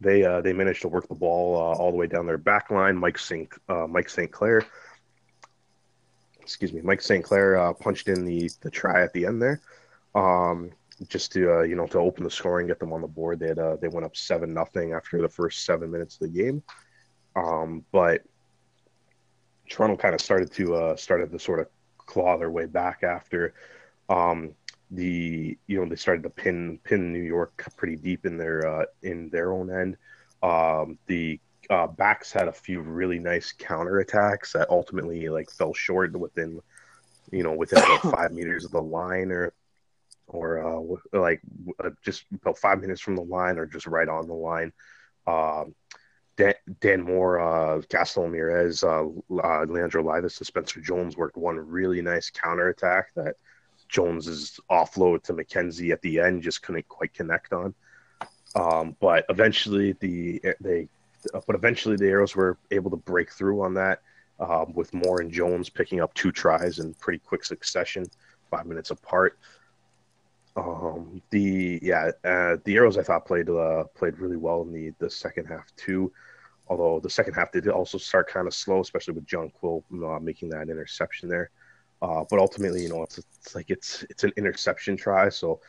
They 0.00 0.24
uh, 0.24 0.42
they 0.42 0.52
managed 0.52 0.82
to 0.82 0.88
work 0.88 1.08
the 1.08 1.14
ball 1.14 1.56
uh, 1.56 1.76
all 1.78 1.90
the 1.90 1.96
way 1.96 2.06
down 2.06 2.26
their 2.26 2.36
back 2.36 2.70
line. 2.70 2.96
Mike 2.96 3.18
St. 3.18 3.48
Uh, 3.68 3.86
Mike 3.86 4.10
St. 4.10 4.30
Clair, 4.30 4.62
excuse 6.40 6.72
me, 6.72 6.82
Mike 6.82 7.00
St. 7.00 7.24
Clair 7.24 7.56
uh, 7.56 7.72
punched 7.72 8.08
in 8.08 8.26
the 8.26 8.50
the 8.60 8.70
try 8.70 9.02
at 9.02 9.14
the 9.14 9.24
end 9.24 9.40
there, 9.40 9.62
um, 10.14 10.70
just 11.08 11.32
to 11.32 11.60
uh, 11.60 11.62
you 11.62 11.76
know 11.76 11.86
to 11.86 11.98
open 11.98 12.24
the 12.24 12.30
scoring, 12.30 12.64
and 12.64 12.70
get 12.70 12.78
them 12.78 12.92
on 12.92 13.00
the 13.00 13.08
board. 13.08 13.40
They 13.40 13.48
had, 13.48 13.80
they 13.80 13.88
went 13.88 14.04
up 14.04 14.14
seven 14.14 14.52
nothing 14.52 14.92
after 14.92 15.22
the 15.22 15.30
first 15.30 15.64
seven 15.64 15.90
minutes 15.90 16.16
of 16.16 16.30
the 16.30 16.42
game, 16.42 16.62
um, 17.34 17.82
but 17.90 18.20
Toronto 19.70 19.96
kind 19.96 20.14
of 20.14 20.20
started 20.20 20.52
to 20.52 20.94
started 20.98 21.32
to 21.32 21.38
sort 21.38 21.60
of 21.60 21.68
claw 22.16 22.38
their 22.38 22.50
way 22.50 22.64
back 22.64 23.02
after 23.02 23.52
um, 24.08 24.54
the 24.90 25.58
you 25.66 25.78
know 25.78 25.86
they 25.86 25.96
started 25.96 26.22
to 26.22 26.30
pin 26.30 26.78
pin 26.82 27.12
New 27.12 27.22
York 27.22 27.70
pretty 27.76 27.96
deep 27.96 28.24
in 28.24 28.38
their 28.38 28.66
uh, 28.66 28.84
in 29.02 29.28
their 29.28 29.52
own 29.52 29.70
end. 29.70 29.98
Um, 30.42 30.98
the 31.08 31.38
uh, 31.68 31.86
backs 31.88 32.32
had 32.32 32.48
a 32.48 32.52
few 32.52 32.80
really 32.80 33.18
nice 33.18 33.52
counter 33.52 33.98
attacks 33.98 34.54
that 34.54 34.70
ultimately 34.70 35.28
like 35.28 35.50
fell 35.50 35.74
short 35.74 36.18
within, 36.18 36.60
you 37.30 37.42
know, 37.42 37.52
within 37.52 37.82
about 37.82 38.00
five 38.16 38.32
meters 38.32 38.64
of 38.64 38.70
the 38.70 38.80
line 38.80 39.30
or, 39.32 39.52
or 40.28 40.64
uh, 40.64 41.18
like 41.18 41.40
uh, 41.84 41.90
just 42.02 42.24
about 42.40 42.56
five 42.56 42.80
minutes 42.80 43.00
from 43.00 43.16
the 43.16 43.22
line 43.22 43.58
or 43.58 43.66
just 43.66 43.86
right 43.86 44.08
on 44.08 44.26
the 44.26 44.34
line. 44.34 44.72
Um, 45.26 45.74
Dan, 46.36 46.54
Dan 46.80 47.02
Moore, 47.02 47.40
uh, 47.40 47.80
Gaston 47.88 48.24
Ramirez, 48.24 48.84
uh, 48.84 49.04
uh, 49.04 49.64
Leandro 49.68 50.02
Leivas, 50.02 50.44
Spencer 50.44 50.80
Jones 50.80 51.16
worked 51.16 51.36
one 51.36 51.56
really 51.56 52.02
nice 52.02 52.30
counter 52.30 52.68
attack 52.68 53.08
that 53.14 53.36
Jones's 53.88 54.60
offload 54.70 55.22
to 55.24 55.32
McKenzie 55.32 55.92
at 55.92 56.02
the 56.02 56.20
end 56.20 56.42
just 56.42 56.62
couldn't 56.62 56.88
quite 56.88 57.14
connect 57.14 57.52
on. 57.52 57.74
Um, 58.54 58.96
but 59.00 59.24
eventually 59.28 59.92
the 60.00 60.40
they, 60.60 60.88
but 61.32 61.56
eventually 61.56 61.96
the 61.96 62.06
Arrows 62.06 62.34
were 62.34 62.58
able 62.70 62.90
to 62.90 62.96
break 62.96 63.30
through 63.32 63.62
on 63.62 63.74
that 63.74 64.00
um, 64.40 64.72
with 64.74 64.92
Moore 64.94 65.20
and 65.20 65.30
Jones 65.30 65.68
picking 65.68 66.00
up 66.00 66.12
two 66.14 66.32
tries 66.32 66.78
in 66.78 66.94
pretty 66.94 67.18
quick 67.18 67.44
succession, 67.44 68.06
five 68.50 68.66
minutes 68.66 68.90
apart. 68.90 69.38
Um, 70.56 71.20
the 71.30 71.78
yeah, 71.82 72.10
uh, 72.24 72.56
the 72.64 72.76
Arrows 72.76 72.96
I 72.96 73.02
thought 73.02 73.26
played 73.26 73.50
uh, 73.50 73.84
played 73.94 74.18
really 74.18 74.36
well 74.36 74.62
in 74.62 74.72
the 74.72 74.92
the 74.98 75.10
second 75.10 75.46
half 75.46 75.74
too. 75.76 76.12
Although 76.68 76.98
the 77.00 77.10
second 77.10 77.34
half 77.34 77.52
did 77.52 77.68
also 77.68 77.98
start 77.98 78.28
kind 78.28 78.46
of 78.46 78.54
slow, 78.54 78.80
especially 78.80 79.14
with 79.14 79.26
John 79.26 79.50
Quill 79.50 79.84
uh, 79.92 80.18
making 80.18 80.48
that 80.50 80.68
interception 80.68 81.28
there. 81.28 81.50
Uh, 82.02 82.24
but 82.28 82.38
ultimately, 82.38 82.82
you 82.82 82.88
know, 82.88 83.02
it's, 83.02 83.18
it's 83.18 83.54
like 83.54 83.70
it's 83.70 84.04
it's 84.10 84.24
an 84.24 84.32
interception 84.36 84.96
try. 84.96 85.28
So 85.28 85.60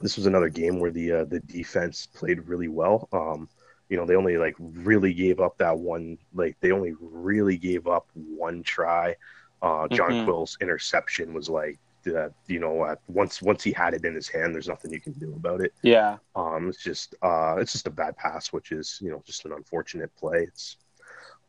this 0.00 0.16
was 0.16 0.26
another 0.26 0.48
game 0.48 0.80
where 0.80 0.90
the 0.90 1.12
uh, 1.12 1.24
the 1.24 1.40
defense 1.40 2.06
played 2.06 2.46
really 2.48 2.68
well. 2.68 3.08
Um, 3.12 3.48
you 3.88 3.96
know, 3.96 4.04
they 4.04 4.16
only 4.16 4.36
like 4.36 4.54
really 4.58 5.14
gave 5.14 5.40
up 5.40 5.56
that 5.58 5.78
one. 5.78 6.18
Like 6.34 6.56
they 6.60 6.72
only 6.72 6.94
really 7.00 7.56
gave 7.56 7.86
up 7.86 8.08
one 8.14 8.62
try. 8.62 9.16
Uh, 9.62 9.88
John 9.88 10.10
mm-hmm. 10.10 10.24
Quill's 10.24 10.58
interception 10.60 11.32
was 11.32 11.48
like 11.48 11.78
that. 12.12 12.32
You 12.46 12.60
know, 12.60 12.82
uh, 12.82 12.96
once 13.08 13.42
once 13.42 13.62
he 13.62 13.72
had 13.72 13.94
it 13.94 14.04
in 14.04 14.14
his 14.14 14.28
hand, 14.28 14.54
there's 14.54 14.68
nothing 14.68 14.92
you 14.92 15.00
can 15.00 15.12
do 15.12 15.32
about 15.34 15.60
it. 15.60 15.72
Yeah. 15.82 16.18
Um, 16.36 16.68
it's 16.68 16.82
just 16.82 17.14
uh, 17.22 17.56
it's 17.58 17.72
just 17.72 17.86
a 17.86 17.90
bad 17.90 18.16
pass, 18.16 18.52
which 18.52 18.72
is 18.72 18.98
you 19.02 19.10
know 19.10 19.22
just 19.26 19.44
an 19.44 19.52
unfortunate 19.52 20.14
play. 20.16 20.44
It's 20.44 20.76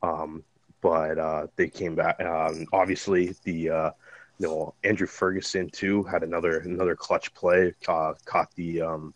um, 0.01 0.43
but 0.81 1.17
uh, 1.17 1.47
they 1.55 1.67
came 1.67 1.95
back. 1.95 2.19
Um, 2.21 2.67
obviously, 2.71 3.35
the 3.43 3.69
uh, 3.69 3.91
you 4.37 4.47
know 4.47 4.73
Andrew 4.83 5.07
Ferguson 5.07 5.69
too 5.69 6.03
had 6.03 6.23
another 6.23 6.59
another 6.59 6.95
clutch 6.95 7.33
play. 7.33 7.73
Uh, 7.87 8.13
caught 8.25 8.53
the 8.55 8.81
um, 8.81 9.13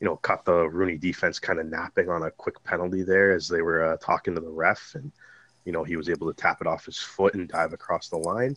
you 0.00 0.04
know 0.06 0.16
caught 0.16 0.44
the 0.44 0.68
Rooney 0.68 0.96
defense 0.96 1.38
kind 1.38 1.58
of 1.58 1.66
napping 1.66 2.08
on 2.08 2.22
a 2.22 2.30
quick 2.30 2.62
penalty 2.64 3.02
there 3.02 3.32
as 3.32 3.48
they 3.48 3.62
were 3.62 3.84
uh, 3.84 3.96
talking 3.96 4.34
to 4.34 4.40
the 4.40 4.48
ref, 4.48 4.94
and 4.94 5.10
you 5.64 5.72
know 5.72 5.82
he 5.82 5.96
was 5.96 6.08
able 6.08 6.32
to 6.32 6.40
tap 6.40 6.60
it 6.60 6.66
off 6.66 6.86
his 6.86 6.98
foot 6.98 7.34
and 7.34 7.48
dive 7.48 7.72
across 7.72 8.08
the 8.08 8.18
line. 8.18 8.56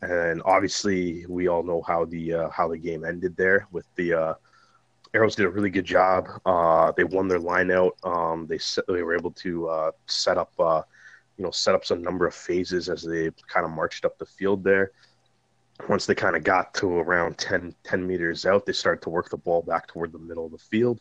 And 0.00 0.42
obviously, 0.44 1.26
we 1.26 1.48
all 1.48 1.62
know 1.62 1.82
how 1.82 2.04
the 2.04 2.34
uh, 2.34 2.50
how 2.50 2.68
the 2.68 2.78
game 2.78 3.04
ended 3.04 3.36
there 3.36 3.66
with 3.72 3.86
the 3.96 4.14
uh, 4.14 4.34
Arrows 5.14 5.34
did 5.34 5.46
a 5.46 5.50
really 5.50 5.70
good 5.70 5.84
job. 5.84 6.28
Uh, 6.46 6.92
they 6.96 7.04
won 7.04 7.28
their 7.28 7.40
line 7.40 7.70
out. 7.70 7.96
Um, 8.04 8.46
they 8.46 8.58
they 8.86 9.02
were 9.02 9.16
able 9.16 9.32
to 9.32 9.68
uh, 9.68 9.90
set 10.06 10.38
up 10.38 10.52
uh, 10.58 10.82
you 11.36 11.44
know, 11.44 11.50
set 11.50 11.74
up 11.74 11.84
some 11.84 12.02
number 12.02 12.26
of 12.26 12.34
phases 12.34 12.88
as 12.88 13.02
they 13.02 13.30
kind 13.46 13.64
of 13.64 13.70
marched 13.72 14.04
up 14.04 14.18
the 14.18 14.26
field 14.26 14.62
there. 14.62 14.92
Once 15.88 16.06
they 16.06 16.14
kind 16.14 16.36
of 16.36 16.42
got 16.42 16.74
to 16.74 16.88
around 16.88 17.38
10, 17.38 17.74
10 17.84 18.06
meters 18.06 18.44
out, 18.44 18.66
they 18.66 18.72
started 18.72 19.00
to 19.02 19.10
work 19.10 19.30
the 19.30 19.36
ball 19.36 19.62
back 19.62 19.86
toward 19.86 20.12
the 20.12 20.18
middle 20.18 20.46
of 20.46 20.50
the 20.50 20.58
field, 20.58 21.00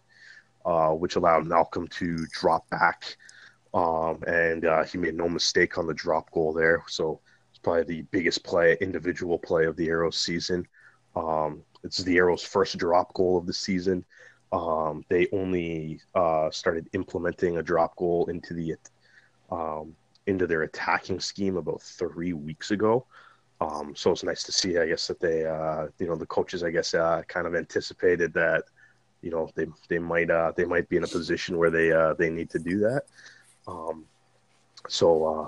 uh, 0.66 0.90
which 0.90 1.16
allowed 1.16 1.48
Malcolm 1.48 1.88
to 1.88 2.26
drop 2.32 2.70
back. 2.70 3.18
Um, 3.74 4.24
and 4.28 4.66
he 4.88 5.00
made 5.00 5.16
no 5.16 5.28
mistake 5.28 5.80
on 5.80 5.88
the 5.88 5.94
drop 5.94 6.30
goal 6.32 6.54
there. 6.54 6.84
So 6.88 7.20
probably 7.58 7.84
the 7.84 8.02
biggest 8.12 8.44
play, 8.44 8.78
individual 8.82 9.40
play 9.40 9.66
of 9.66 9.76
the 9.76 9.88
Arrows 9.90 10.18
season. 10.18 10.68
Um, 11.16 11.64
it's 11.84 12.00
the 12.00 12.18
Arrows' 12.18 12.44
first 12.44 12.78
drop 12.78 13.14
goal 13.14 13.38
of 13.38 13.46
the 13.46 13.54
season. 13.54 14.06
Um, 14.52 15.04
they 15.10 15.28
only 15.34 16.00
uh, 16.16 16.50
started 16.52 16.90
implementing 16.94 17.58
a 17.58 17.64
drop 17.64 17.96
goal 17.96 18.28
into 18.28 18.54
the 18.54 18.76
um, 19.50 19.96
into 20.26 20.46
their 20.46 20.64
attacking 20.64 21.20
scheme 21.20 21.58
about 21.58 21.82
three 21.82 22.34
weeks 22.34 22.72
ago. 22.72 23.06
Um, 23.60 23.96
so 23.96 24.12
it's 24.12 24.24
nice 24.24 24.44
to 24.44 24.52
see, 24.52 24.78
I 24.78 24.88
guess, 24.88 25.08
that 25.08 25.20
they, 25.20 25.46
uh, 25.46 25.88
you 26.00 26.08
know, 26.08 26.16
the 26.16 26.26
coaches, 26.28 26.64
I 26.64 26.70
guess, 26.70 26.94
uh, 26.94 27.24
kind 27.28 27.48
of 27.48 27.56
anticipated 27.56 28.34
that, 28.34 28.64
you 29.22 29.32
know, 29.32 29.50
they 29.56 29.66
they 29.90 30.00
might 30.00 30.30
uh, 30.30 30.52
they 30.56 30.66
might 30.66 30.88
be 30.90 30.98
in 30.98 31.04
a 31.04 31.08
position 31.08 31.58
where 31.58 31.72
they 31.72 31.92
uh, 31.92 32.14
they 32.14 32.30
need 32.30 32.50
to 32.52 32.60
do 32.60 32.80
that. 32.80 33.04
Um, 33.68 34.06
so, 34.88 35.26
uh, 35.26 35.48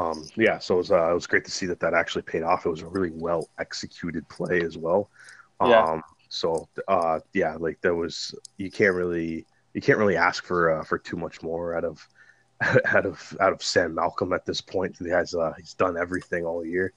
um, 0.00 0.24
yeah, 0.36 0.58
so 0.58 0.74
it 0.74 0.78
was 0.78 0.90
uh, 0.92 1.10
it 1.10 1.14
was 1.14 1.26
great 1.26 1.44
to 1.44 1.50
see 1.50 1.66
that 1.66 1.80
that 1.80 1.94
actually 1.94 2.22
paid 2.22 2.42
off. 2.42 2.64
It 2.64 2.70
was 2.70 2.82
a 2.82 2.86
really 2.86 3.10
well 3.12 3.48
executed 3.58 4.28
play 4.28 4.62
as 4.62 4.78
well. 4.78 5.10
Yeah. 5.62 5.84
Um, 5.84 6.02
so, 6.28 6.68
uh, 6.88 7.20
yeah, 7.34 7.56
like 7.58 7.80
there 7.82 7.94
was 7.94 8.34
you 8.56 8.70
can't 8.70 8.94
really 8.94 9.46
you 9.74 9.80
can't 9.80 9.98
really 9.98 10.16
ask 10.16 10.44
for 10.44 10.70
uh, 10.70 10.84
for 10.84 10.98
too 10.98 11.16
much 11.16 11.42
more 11.42 11.76
out 11.76 11.84
of 11.84 12.08
out 12.86 13.04
of 13.04 13.36
out 13.40 13.52
of 13.52 13.62
Sam 13.62 13.94
Malcolm 13.94 14.32
at 14.32 14.46
this 14.46 14.60
point. 14.60 14.96
He 14.98 15.10
has 15.10 15.34
uh, 15.34 15.52
he's 15.58 15.74
done 15.74 15.96
everything 15.98 16.44
all 16.44 16.64
year. 16.64 16.92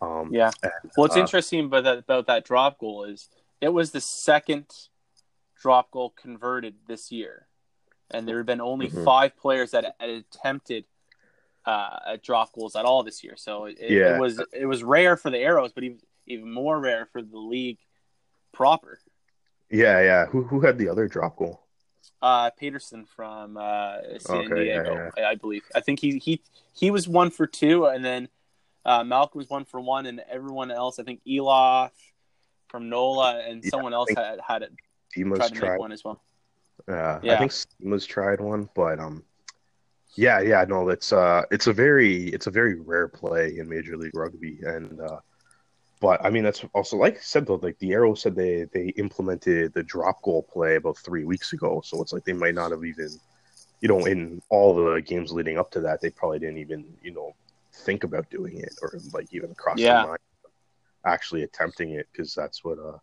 Um, 0.00 0.30
yeah. 0.32 0.50
And, 0.62 0.90
What's 0.96 1.16
uh, 1.16 1.20
interesting 1.20 1.66
about 1.66 1.84
that, 1.84 1.98
about 1.98 2.26
that 2.26 2.44
drop 2.44 2.78
goal 2.78 3.04
is 3.04 3.28
it 3.60 3.68
was 3.68 3.92
the 3.92 4.00
second 4.00 4.66
drop 5.60 5.90
goal 5.92 6.10
converted 6.10 6.74
this 6.88 7.12
year, 7.12 7.46
and 8.10 8.26
there 8.26 8.38
have 8.38 8.46
been 8.46 8.60
only 8.60 8.88
mm-hmm. 8.88 9.04
five 9.04 9.36
players 9.36 9.70
that 9.70 9.94
had 10.00 10.10
attempted 10.10 10.86
uh, 11.64 12.16
drop 12.22 12.52
goals 12.52 12.76
at 12.76 12.84
all 12.84 13.02
this 13.02 13.22
year. 13.22 13.34
So 13.36 13.66
it, 13.66 13.78
yeah. 13.80 14.16
it, 14.16 14.20
was 14.20 14.42
it 14.52 14.66
was 14.66 14.82
rare 14.82 15.16
for 15.16 15.30
the 15.30 15.38
Arrows, 15.38 15.72
but 15.72 15.84
even 15.84 15.98
even 16.26 16.52
more 16.52 16.78
rare 16.80 17.08
for 17.12 17.22
the 17.22 17.38
league 17.38 17.78
proper. 18.52 18.98
Yeah, 19.70 20.00
yeah. 20.00 20.26
Who 20.26 20.42
who 20.44 20.60
had 20.60 20.78
the 20.78 20.88
other 20.88 21.08
drop 21.08 21.36
goal? 21.36 21.62
uh, 22.22 22.50
Pietersen 22.60 23.06
from 23.06 23.56
uh, 23.56 23.96
San 24.18 24.52
okay, 24.52 24.64
Diego, 24.64 24.94
yeah, 24.94 25.10
yeah. 25.16 25.24
I, 25.26 25.30
I, 25.30 25.34
believe. 25.34 25.62
I 25.74 25.80
think 25.80 25.98
he 26.00 26.18
he 26.18 26.40
he 26.72 26.90
was 26.90 27.08
one 27.08 27.30
for 27.30 27.46
two, 27.46 27.86
and 27.86 28.04
then 28.04 28.28
uh, 28.84 29.04
Malcolm 29.04 29.38
was 29.38 29.50
one 29.50 29.64
for 29.64 29.80
one, 29.80 30.06
and 30.06 30.22
everyone 30.30 30.70
else, 30.70 30.98
I 30.98 31.02
think 31.02 31.20
Eloff 31.26 31.90
from 32.68 32.88
Nola 32.88 33.42
and 33.46 33.62
yeah, 33.62 33.70
someone 33.70 33.92
else 33.92 34.08
had 34.16 34.40
had 34.46 34.62
it. 34.62 34.72
tried 35.12 35.48
to 35.48 35.54
tried 35.54 35.70
make 35.72 35.80
one 35.80 35.92
as 35.92 36.04
well. 36.04 36.22
Uh, 36.88 37.18
yeah, 37.22 37.34
I 37.34 37.38
think 37.38 37.50
Steamus 37.50 38.06
tried 38.06 38.40
one, 38.40 38.68
but 38.74 38.98
um, 38.98 39.24
yeah, 40.14 40.40
yeah, 40.40 40.64
no, 40.68 40.88
it's 40.88 41.12
uh, 41.12 41.42
it's 41.50 41.66
a 41.66 41.72
very 41.72 42.28
it's 42.28 42.46
a 42.46 42.50
very 42.50 42.78
rare 42.78 43.08
play 43.08 43.58
in 43.58 43.68
Major 43.68 43.96
League 43.96 44.14
Rugby, 44.14 44.58
and 44.62 45.00
uh, 45.00 45.20
but 46.00 46.22
I 46.24 46.30
mean, 46.30 46.42
that's 46.42 46.64
also 46.74 46.96
like 46.96 47.16
I 47.16 47.20
said 47.20 47.46
though. 47.46 47.60
Like 47.62 47.78
the 47.78 47.92
Arrow 47.92 48.14
said, 48.14 48.34
they 48.34 48.64
they 48.72 48.88
implemented 48.96 49.72
the 49.72 49.82
drop 49.82 50.20
goal 50.22 50.42
play 50.42 50.76
about 50.76 50.98
three 50.98 51.24
weeks 51.24 51.52
ago. 51.52 51.80
So 51.84 52.02
it's 52.02 52.12
like 52.12 52.24
they 52.24 52.34
might 52.34 52.54
not 52.54 52.72
have 52.72 52.84
even, 52.84 53.08
you 53.80 53.88
know, 53.88 54.04
in 54.04 54.42
all 54.50 54.74
the 54.74 55.00
games 55.00 55.32
leading 55.32 55.58
up 55.58 55.70
to 55.70 55.80
that, 55.80 56.00
they 56.00 56.10
probably 56.10 56.38
didn't 56.38 56.58
even 56.58 56.84
you 57.02 57.12
know 57.12 57.34
think 57.72 58.04
about 58.04 58.28
doing 58.30 58.58
it 58.58 58.74
or 58.82 58.92
like 59.14 59.32
even 59.32 59.54
cross 59.54 59.78
yeah. 59.78 60.02
their 60.02 60.08
mind 60.08 60.18
actually 61.06 61.42
attempting 61.42 61.92
it 61.92 62.06
because 62.12 62.34
that's 62.34 62.62
what 62.62 62.78
uh 62.78 62.98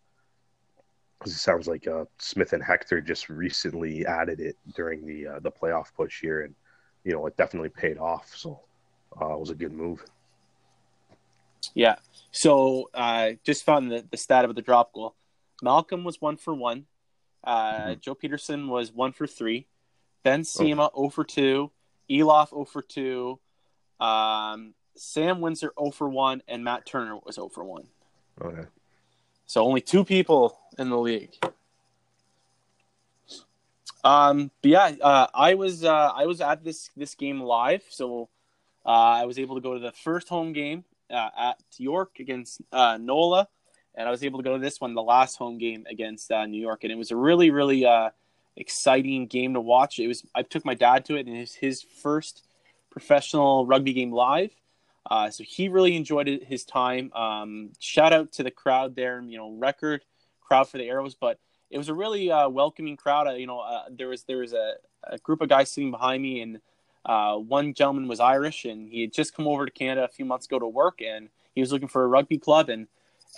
because 1.18 1.32
it 1.32 1.38
sounds 1.38 1.66
like 1.66 1.86
uh 1.88 2.04
Smith 2.18 2.52
and 2.52 2.62
Hector 2.62 3.00
just 3.00 3.28
recently 3.28 4.06
added 4.06 4.40
it 4.40 4.56
during 4.76 5.04
the 5.04 5.26
uh, 5.26 5.38
the 5.40 5.50
playoff 5.50 5.86
push 5.96 6.20
here 6.20 6.42
and 6.42 6.54
you 7.04 7.12
know 7.12 7.26
it 7.26 7.36
definitely 7.36 7.70
paid 7.70 7.98
off 7.98 8.34
so 8.34 8.60
uh, 9.20 9.34
it 9.34 9.40
was 9.40 9.50
a 9.50 9.54
good 9.54 9.72
move. 9.72 10.04
Yeah. 11.74 11.96
So 12.32 12.90
uh, 12.94 13.32
just 13.44 13.64
found 13.64 13.90
the, 13.90 14.04
the 14.10 14.16
stat 14.16 14.44
of 14.44 14.54
the 14.54 14.62
drop 14.62 14.92
goal. 14.92 15.14
Malcolm 15.62 16.04
was 16.04 16.20
one 16.20 16.36
for 16.36 16.54
one. 16.54 16.86
Uh, 17.42 17.72
mm-hmm. 17.72 18.00
Joe 18.00 18.14
Pietersen 18.14 18.68
was 18.68 18.92
one 18.92 19.12
for 19.12 19.26
three. 19.26 19.66
Ben 20.22 20.44
Cima 20.44 20.90
oh. 20.94 21.02
0 21.04 21.10
for 21.10 21.24
2. 21.24 21.70
Eloff 22.10 22.50
0 22.50 22.64
for 22.64 22.82
2. 22.82 23.38
Um, 23.98 24.74
Sam 24.96 25.40
Windsor 25.40 25.72
0 25.78 25.90
for 25.90 26.08
1. 26.08 26.42
And 26.48 26.64
Matt 26.64 26.86
Turner 26.86 27.16
was 27.24 27.36
0 27.36 27.48
for 27.48 27.64
1. 27.64 27.86
Okay. 28.42 28.68
So 29.46 29.64
only 29.64 29.80
two 29.80 30.04
people 30.04 30.58
in 30.78 30.90
the 30.90 30.98
league. 30.98 31.34
Um, 34.02 34.50
but 34.62 34.70
yeah, 34.70 34.92
uh, 35.00 35.26
I 35.34 35.54
was 35.54 35.84
uh, 35.84 36.12
I 36.14 36.26
was 36.26 36.40
at 36.40 36.64
this 36.64 36.90
this 36.96 37.14
game 37.14 37.40
live, 37.40 37.82
so 37.90 38.28
uh, 38.84 38.88
I 38.88 39.26
was 39.26 39.38
able 39.38 39.56
to 39.56 39.60
go 39.60 39.74
to 39.74 39.80
the 39.80 39.92
first 39.92 40.28
home 40.28 40.52
game 40.52 40.84
uh, 41.10 41.30
at 41.36 41.58
York 41.76 42.18
against 42.18 42.62
uh, 42.72 42.98
NOLA, 43.00 43.48
and 43.94 44.08
I 44.08 44.10
was 44.10 44.24
able 44.24 44.38
to 44.38 44.42
go 44.42 44.54
to 44.54 44.62
this 44.62 44.80
one, 44.80 44.94
the 44.94 45.02
last 45.02 45.36
home 45.36 45.58
game 45.58 45.86
against 45.90 46.30
uh, 46.30 46.46
New 46.46 46.60
York, 46.60 46.84
and 46.84 46.92
it 46.92 46.96
was 46.96 47.10
a 47.10 47.16
really, 47.16 47.50
really 47.50 47.84
uh, 47.84 48.10
exciting 48.56 49.26
game 49.26 49.54
to 49.54 49.60
watch. 49.60 49.98
It 49.98 50.08
was 50.08 50.24
I 50.34 50.42
took 50.42 50.64
my 50.64 50.74
dad 50.74 51.04
to 51.06 51.16
it, 51.16 51.26
and 51.26 51.36
it 51.36 51.40
was 51.40 51.54
his 51.54 51.82
first 51.82 52.46
professional 52.90 53.66
rugby 53.66 53.92
game 53.92 54.12
live. 54.12 54.50
Uh, 55.10 55.30
so 55.30 55.44
he 55.44 55.68
really 55.68 55.96
enjoyed 55.96 56.28
it, 56.28 56.44
his 56.44 56.64
time. 56.64 57.12
Um, 57.12 57.70
shout 57.78 58.12
out 58.12 58.32
to 58.32 58.42
the 58.42 58.50
crowd 58.50 58.94
there, 58.96 59.20
you 59.20 59.38
know, 59.38 59.50
record 59.52 60.02
crowd 60.40 60.68
for 60.68 60.78
the 60.78 60.88
Arrows, 60.88 61.14
but 61.14 61.38
it 61.70 61.78
was 61.78 61.88
a 61.88 61.94
really 61.94 62.30
uh, 62.30 62.48
welcoming 62.48 62.96
crowd. 62.96 63.28
Uh, 63.28 63.32
you 63.32 63.46
know, 63.46 63.60
uh, 63.60 63.84
there 63.90 64.08
was 64.08 64.24
there 64.24 64.38
was 64.38 64.52
a, 64.52 64.74
a, 65.04 65.18
group 65.18 65.40
of 65.40 65.48
guys 65.48 65.70
sitting 65.70 65.90
behind 65.90 66.22
me, 66.22 66.40
and 66.40 66.60
uh, 67.06 67.36
one 67.36 67.72
gentleman 67.74 68.08
was 68.08 68.20
Irish, 68.20 68.64
and 68.64 68.88
he 68.88 69.02
had 69.02 69.12
just 69.12 69.34
come 69.34 69.46
over 69.46 69.66
to 69.66 69.72
Canada 69.72 70.04
a 70.04 70.08
few 70.08 70.24
months 70.24 70.46
ago 70.46 70.58
to 70.58 70.66
work, 70.66 71.00
and 71.00 71.28
he 71.54 71.60
was 71.60 71.72
looking 71.72 71.88
for 71.88 72.04
a 72.04 72.08
rugby 72.08 72.38
club, 72.38 72.68
and 72.68 72.88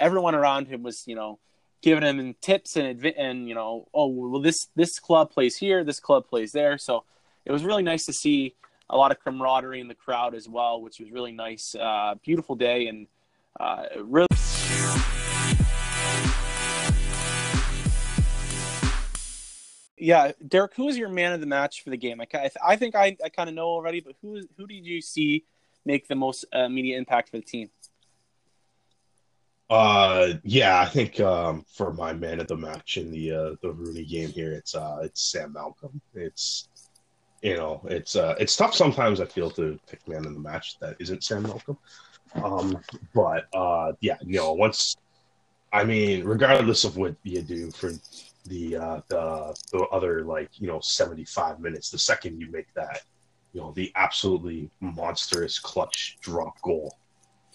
everyone 0.00 0.34
around 0.34 0.68
him 0.68 0.82
was, 0.82 1.06
you 1.06 1.14
know, 1.14 1.38
giving 1.82 2.04
him 2.04 2.34
tips 2.40 2.76
and 2.76 3.04
and 3.04 3.48
you 3.48 3.54
know, 3.54 3.86
oh 3.92 4.06
well, 4.06 4.40
this 4.40 4.68
this 4.74 4.98
club 4.98 5.30
plays 5.30 5.56
here, 5.56 5.84
this 5.84 6.00
club 6.00 6.26
plays 6.26 6.52
there, 6.52 6.78
so 6.78 7.04
it 7.44 7.52
was 7.52 7.64
really 7.64 7.82
nice 7.82 8.06
to 8.06 8.12
see 8.12 8.54
a 8.88 8.96
lot 8.96 9.10
of 9.10 9.22
camaraderie 9.22 9.80
in 9.80 9.88
the 9.88 9.94
crowd 9.94 10.34
as 10.34 10.48
well, 10.48 10.80
which 10.80 11.00
was 11.00 11.10
really 11.10 11.32
nice. 11.32 11.74
Uh, 11.74 12.14
beautiful 12.22 12.54
day 12.54 12.86
and 12.86 13.06
uh, 13.60 13.84
really. 14.02 14.26
Yeah, 20.02 20.32
Derek, 20.48 20.74
who 20.74 20.86
was 20.86 20.98
your 20.98 21.08
man 21.08 21.32
of 21.32 21.38
the 21.38 21.46
match 21.46 21.84
for 21.84 21.90
the 21.90 21.96
game? 21.96 22.20
I, 22.20 22.50
I 22.66 22.74
think 22.74 22.96
I, 22.96 23.16
I 23.24 23.28
kind 23.28 23.48
of 23.48 23.54
know 23.54 23.68
already, 23.68 24.00
but 24.00 24.16
who 24.20 24.42
who 24.56 24.66
did 24.66 24.84
you 24.84 25.00
see 25.00 25.44
make 25.84 26.08
the 26.08 26.16
most 26.16 26.44
uh, 26.52 26.64
immediate 26.64 26.98
impact 26.98 27.30
for 27.30 27.36
the 27.36 27.44
team? 27.44 27.70
Uh, 29.70 30.34
yeah, 30.42 30.80
I 30.80 30.86
think 30.86 31.20
um, 31.20 31.64
for 31.72 31.92
my 31.92 32.12
man 32.12 32.40
of 32.40 32.48
the 32.48 32.56
match 32.56 32.96
in 32.96 33.12
the 33.12 33.30
uh, 33.30 33.50
the 33.62 33.72
RUNY 33.72 34.08
game 34.08 34.30
here, 34.30 34.52
it's 34.52 34.74
uh, 34.74 34.98
it's 35.04 35.22
Sam 35.22 35.52
Malcolm. 35.52 36.00
It's 36.14 36.68
you 37.40 37.56
know, 37.56 37.80
it's 37.84 38.16
uh, 38.16 38.34
it's 38.40 38.56
tough 38.56 38.74
sometimes. 38.74 39.20
I 39.20 39.26
feel 39.26 39.52
to 39.52 39.78
pick 39.88 40.06
man 40.08 40.26
of 40.26 40.34
the 40.34 40.40
match 40.40 40.80
that 40.80 40.96
isn't 40.98 41.22
Sam 41.22 41.44
Malcolm. 41.44 41.78
Um, 42.42 42.76
but 43.14 43.46
uh, 43.54 43.92
yeah, 44.00 44.16
you 44.20 44.40
know, 44.40 44.52
once 44.52 44.96
I 45.72 45.84
mean, 45.84 46.24
regardless 46.24 46.82
of 46.82 46.96
what 46.96 47.14
you 47.22 47.40
do 47.40 47.70
for 47.70 47.92
the 48.44 48.76
uh, 48.76 49.00
the 49.08 49.56
the 49.72 49.86
other 49.92 50.24
like 50.24 50.50
you 50.60 50.66
know 50.66 50.80
seventy 50.80 51.24
five 51.24 51.60
minutes, 51.60 51.90
the 51.90 51.98
second 51.98 52.40
you 52.40 52.50
make 52.50 52.72
that, 52.74 53.02
you 53.52 53.60
know, 53.60 53.72
the 53.72 53.92
absolutely 53.94 54.70
monstrous 54.80 55.58
clutch 55.58 56.18
drop 56.20 56.60
goal 56.62 56.96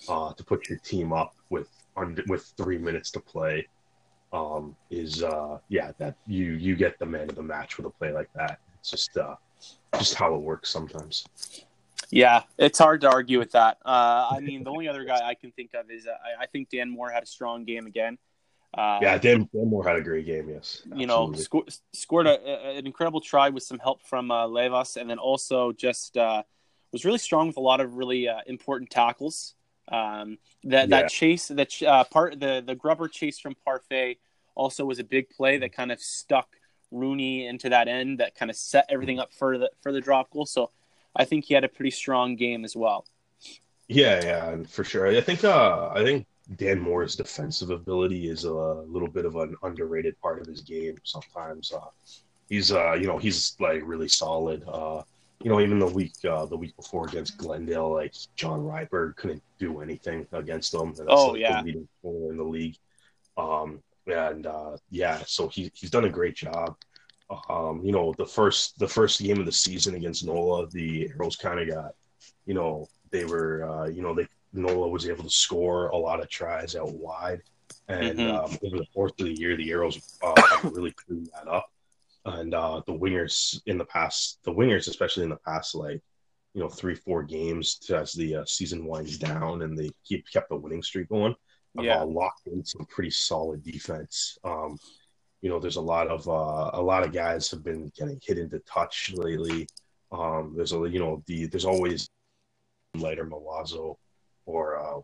uh, 0.07 0.33
to 0.33 0.43
put 0.43 0.69
your 0.69 0.79
team 0.79 1.11
up 1.11 1.35
with 1.49 1.69
under, 1.95 2.23
with 2.27 2.53
three 2.57 2.77
minutes 2.77 3.11
to 3.11 3.19
play 3.19 3.67
um, 4.33 4.75
is 4.89 5.23
uh, 5.23 5.57
yeah 5.69 5.91
that 5.97 6.15
you 6.25 6.53
you 6.53 6.75
get 6.75 6.99
the 6.99 7.05
man 7.05 7.29
of 7.29 7.35
the 7.35 7.43
match 7.43 7.77
with 7.77 7.85
a 7.85 7.89
play 7.89 8.11
like 8.11 8.29
that. 8.33 8.59
It's 8.79 8.89
just 8.89 9.17
uh, 9.17 9.35
just 9.97 10.13
how 10.13 10.35
it 10.35 10.41
works 10.41 10.69
sometimes. 10.69 11.25
Yeah, 12.09 12.43
it's 12.57 12.79
hard 12.79 13.01
to 13.01 13.11
argue 13.11 13.37
with 13.37 13.51
that. 13.51 13.79
Uh, 13.85 14.29
I 14.31 14.39
mean, 14.39 14.63
the 14.63 14.69
only 14.69 14.87
other 14.87 15.03
guy 15.03 15.19
I 15.27 15.33
can 15.33 15.51
think 15.51 15.71
of 15.73 15.91
is 15.91 16.07
uh, 16.07 16.11
I, 16.11 16.43
I, 16.43 16.45
think 16.45 16.69
Dan 16.69 16.89
Moore 16.89 17.09
had 17.09 17.23
a 17.23 17.25
strong 17.25 17.65
game 17.65 17.85
again. 17.85 18.17
Uh, 18.73 18.99
yeah, 19.01 19.17
Dan, 19.17 19.49
Dan, 19.53 19.69
Moore 19.69 19.87
had 19.87 19.95
a 19.95 20.01
great 20.01 20.25
game. 20.25 20.49
Yes, 20.49 20.81
absolutely. 20.81 21.01
you 21.01 21.07
know, 21.07 21.33
sco- 21.33 21.65
scored 21.93 22.27
a, 22.27 22.39
a, 22.39 22.77
an 22.77 22.85
incredible 22.85 23.21
try 23.21 23.49
with 23.49 23.63
some 23.63 23.79
help 23.79 24.01
from 24.03 24.29
uh, 24.29 24.45
Leivas, 24.47 24.97
and 24.97 25.09
then 25.09 25.17
also 25.17 25.71
just 25.71 26.17
uh, 26.17 26.43
was 26.91 27.05
really 27.05 27.17
strong 27.17 27.47
with 27.47 27.57
a 27.57 27.61
lot 27.61 27.79
of 27.79 27.95
really 27.95 28.27
uh, 28.27 28.39
important 28.45 28.89
tackles. 28.89 29.55
Um, 29.89 30.37
that 30.65 30.89
yeah. 30.89 31.01
that 31.01 31.09
chase, 31.09 31.47
that 31.47 31.81
uh, 31.81 32.03
part, 32.05 32.39
the 32.39 32.63
the 32.65 32.75
grubber 32.75 33.07
chase 33.07 33.39
from 33.39 33.55
Parfait 33.65 34.19
also 34.53 34.85
was 34.85 34.99
a 34.99 35.03
big 35.03 35.29
play 35.29 35.57
that 35.59 35.71
kind 35.71 35.91
of 35.91 35.99
stuck 36.01 36.47
Rooney 36.91 37.47
into 37.47 37.69
that 37.69 37.87
end 37.87 38.19
that 38.19 38.35
kind 38.35 38.49
of 38.49 38.57
set 38.57 38.85
everything 38.89 39.19
up 39.19 39.33
for 39.33 39.57
the 39.57 39.71
for 39.81 39.91
the 39.91 40.01
drop 40.01 40.29
goal. 40.29 40.45
So 40.45 40.71
I 41.15 41.25
think 41.25 41.45
he 41.45 41.53
had 41.53 41.63
a 41.63 41.69
pretty 41.69 41.91
strong 41.91 42.35
game 42.35 42.63
as 42.63 42.75
well. 42.75 43.05
Yeah, 43.87 44.23
yeah, 44.23 44.63
for 44.67 44.83
sure. 44.83 45.07
I 45.07 45.21
think 45.21 45.43
uh, 45.43 45.89
I 45.93 46.03
think 46.03 46.27
Dan 46.55 46.79
Moore's 46.79 47.15
defensive 47.15 47.71
ability 47.71 48.29
is 48.29 48.45
a 48.45 48.51
little 48.51 49.09
bit 49.09 49.25
of 49.25 49.35
an 49.35 49.55
underrated 49.63 50.19
part 50.21 50.39
of 50.39 50.47
his 50.47 50.61
game. 50.61 50.95
Sometimes 51.03 51.73
uh, 51.73 51.89
he's 52.49 52.71
uh, 52.71 52.93
you 52.93 53.07
know 53.07 53.17
he's 53.17 53.55
like 53.59 53.81
really 53.83 54.07
solid. 54.07 54.63
Uh, 54.67 55.01
you 55.43 55.51
know, 55.51 55.59
even 55.59 55.77
the 55.77 55.87
week 55.87 56.13
uh, 56.29 56.45
the 56.45 56.57
week 56.57 56.75
before 56.77 57.05
against 57.07 57.37
Glendale, 57.37 57.93
like 57.93 58.13
John 58.35 58.61
Ryberg 58.61 59.17
couldn't 59.17 59.43
do 59.59 59.81
anything 59.81 60.25
against 60.31 60.71
them. 60.71 60.93
Oh 61.07 61.31
like 61.31 61.41
yeah, 61.41 61.61
the 61.61 61.65
leading 61.65 61.87
player 62.01 62.31
in 62.31 62.37
the 62.37 62.43
league. 62.43 62.77
Um, 63.37 63.83
and 64.07 64.47
uh, 64.47 64.77
yeah, 64.89 65.21
so 65.25 65.47
he 65.47 65.71
he's 65.75 65.91
done 65.91 66.05
a 66.05 66.09
great 66.09 66.35
job. 66.35 66.75
Um, 67.49 67.81
you 67.83 67.91
know, 67.91 68.13
the 68.17 68.25
first 68.25 68.79
the 68.79 68.87
first 68.87 69.21
game 69.21 69.39
of 69.39 69.45
the 69.45 69.51
season 69.51 69.95
against 69.95 70.25
Nola, 70.25 70.67
the 70.67 71.09
Arrows 71.13 71.35
kind 71.35 71.59
of 71.59 71.67
got, 71.67 71.91
you 72.45 72.53
know, 72.53 72.87
they 73.11 73.25
were, 73.25 73.69
uh, 73.69 73.87
you 73.87 74.01
know, 74.01 74.13
they 74.15 74.27
Nola 74.53 74.87
was 74.87 75.07
able 75.07 75.23
to 75.23 75.29
score 75.29 75.87
a 75.89 75.97
lot 75.97 76.21
of 76.21 76.29
tries 76.29 76.75
out 76.75 76.93
wide, 76.93 77.41
and 77.87 78.19
mm-hmm. 78.19 78.35
um, 78.35 78.57
over 78.63 78.77
the 78.77 78.87
course 78.93 79.11
of 79.19 79.25
the 79.25 79.39
year, 79.39 79.55
the 79.55 79.71
Arrows 79.71 80.17
uh, 80.23 80.33
really 80.63 80.91
cleaned 80.91 81.29
that 81.33 81.47
up 81.47 81.69
and 82.27 82.53
uh, 82.53 82.81
the 82.85 82.93
wingers 82.93 83.61
in 83.65 83.77
the 83.77 83.85
past, 83.85 84.39
the 84.43 84.51
wingers 84.51 84.87
especially 84.87 85.23
in 85.23 85.29
the 85.29 85.37
past, 85.37 85.75
like 85.75 86.01
you 86.53 86.61
know, 86.61 86.69
three 86.69 86.95
four 86.95 87.23
games 87.23 87.79
as 87.93 88.13
the 88.13 88.37
uh, 88.37 88.45
season 88.45 88.85
winds 88.85 89.17
down, 89.17 89.61
and 89.61 89.77
they 89.77 89.89
keep 90.03 90.25
kept 90.31 90.49
the 90.49 90.55
winning 90.55 90.83
streak 90.83 91.09
going. 91.09 91.35
Yeah, 91.79 92.01
uh, 92.01 92.05
locked 92.05 92.47
in 92.47 92.65
some 92.65 92.85
pretty 92.85 93.11
solid 93.11 93.63
defense. 93.63 94.37
Um, 94.43 94.77
you 95.41 95.49
know, 95.49 95.59
there's 95.59 95.75
a 95.75 95.81
lot 95.81 96.07
of 96.07 96.27
uh, 96.27 96.71
a 96.73 96.81
lot 96.81 97.03
of 97.03 97.13
guys 97.13 97.49
have 97.51 97.63
been 97.63 97.91
getting 97.97 98.19
hit 98.21 98.37
into 98.37 98.59
touch 98.59 99.13
lately. 99.15 99.67
Um, 100.11 100.53
there's 100.55 100.73
a 100.73 100.79
you 100.89 100.99
know 100.99 101.23
the 101.27 101.45
there's 101.45 101.65
always 101.65 102.09
lighter 102.95 103.25
Milazzo 103.25 103.95
or 104.47 104.79
uh, 104.79 104.99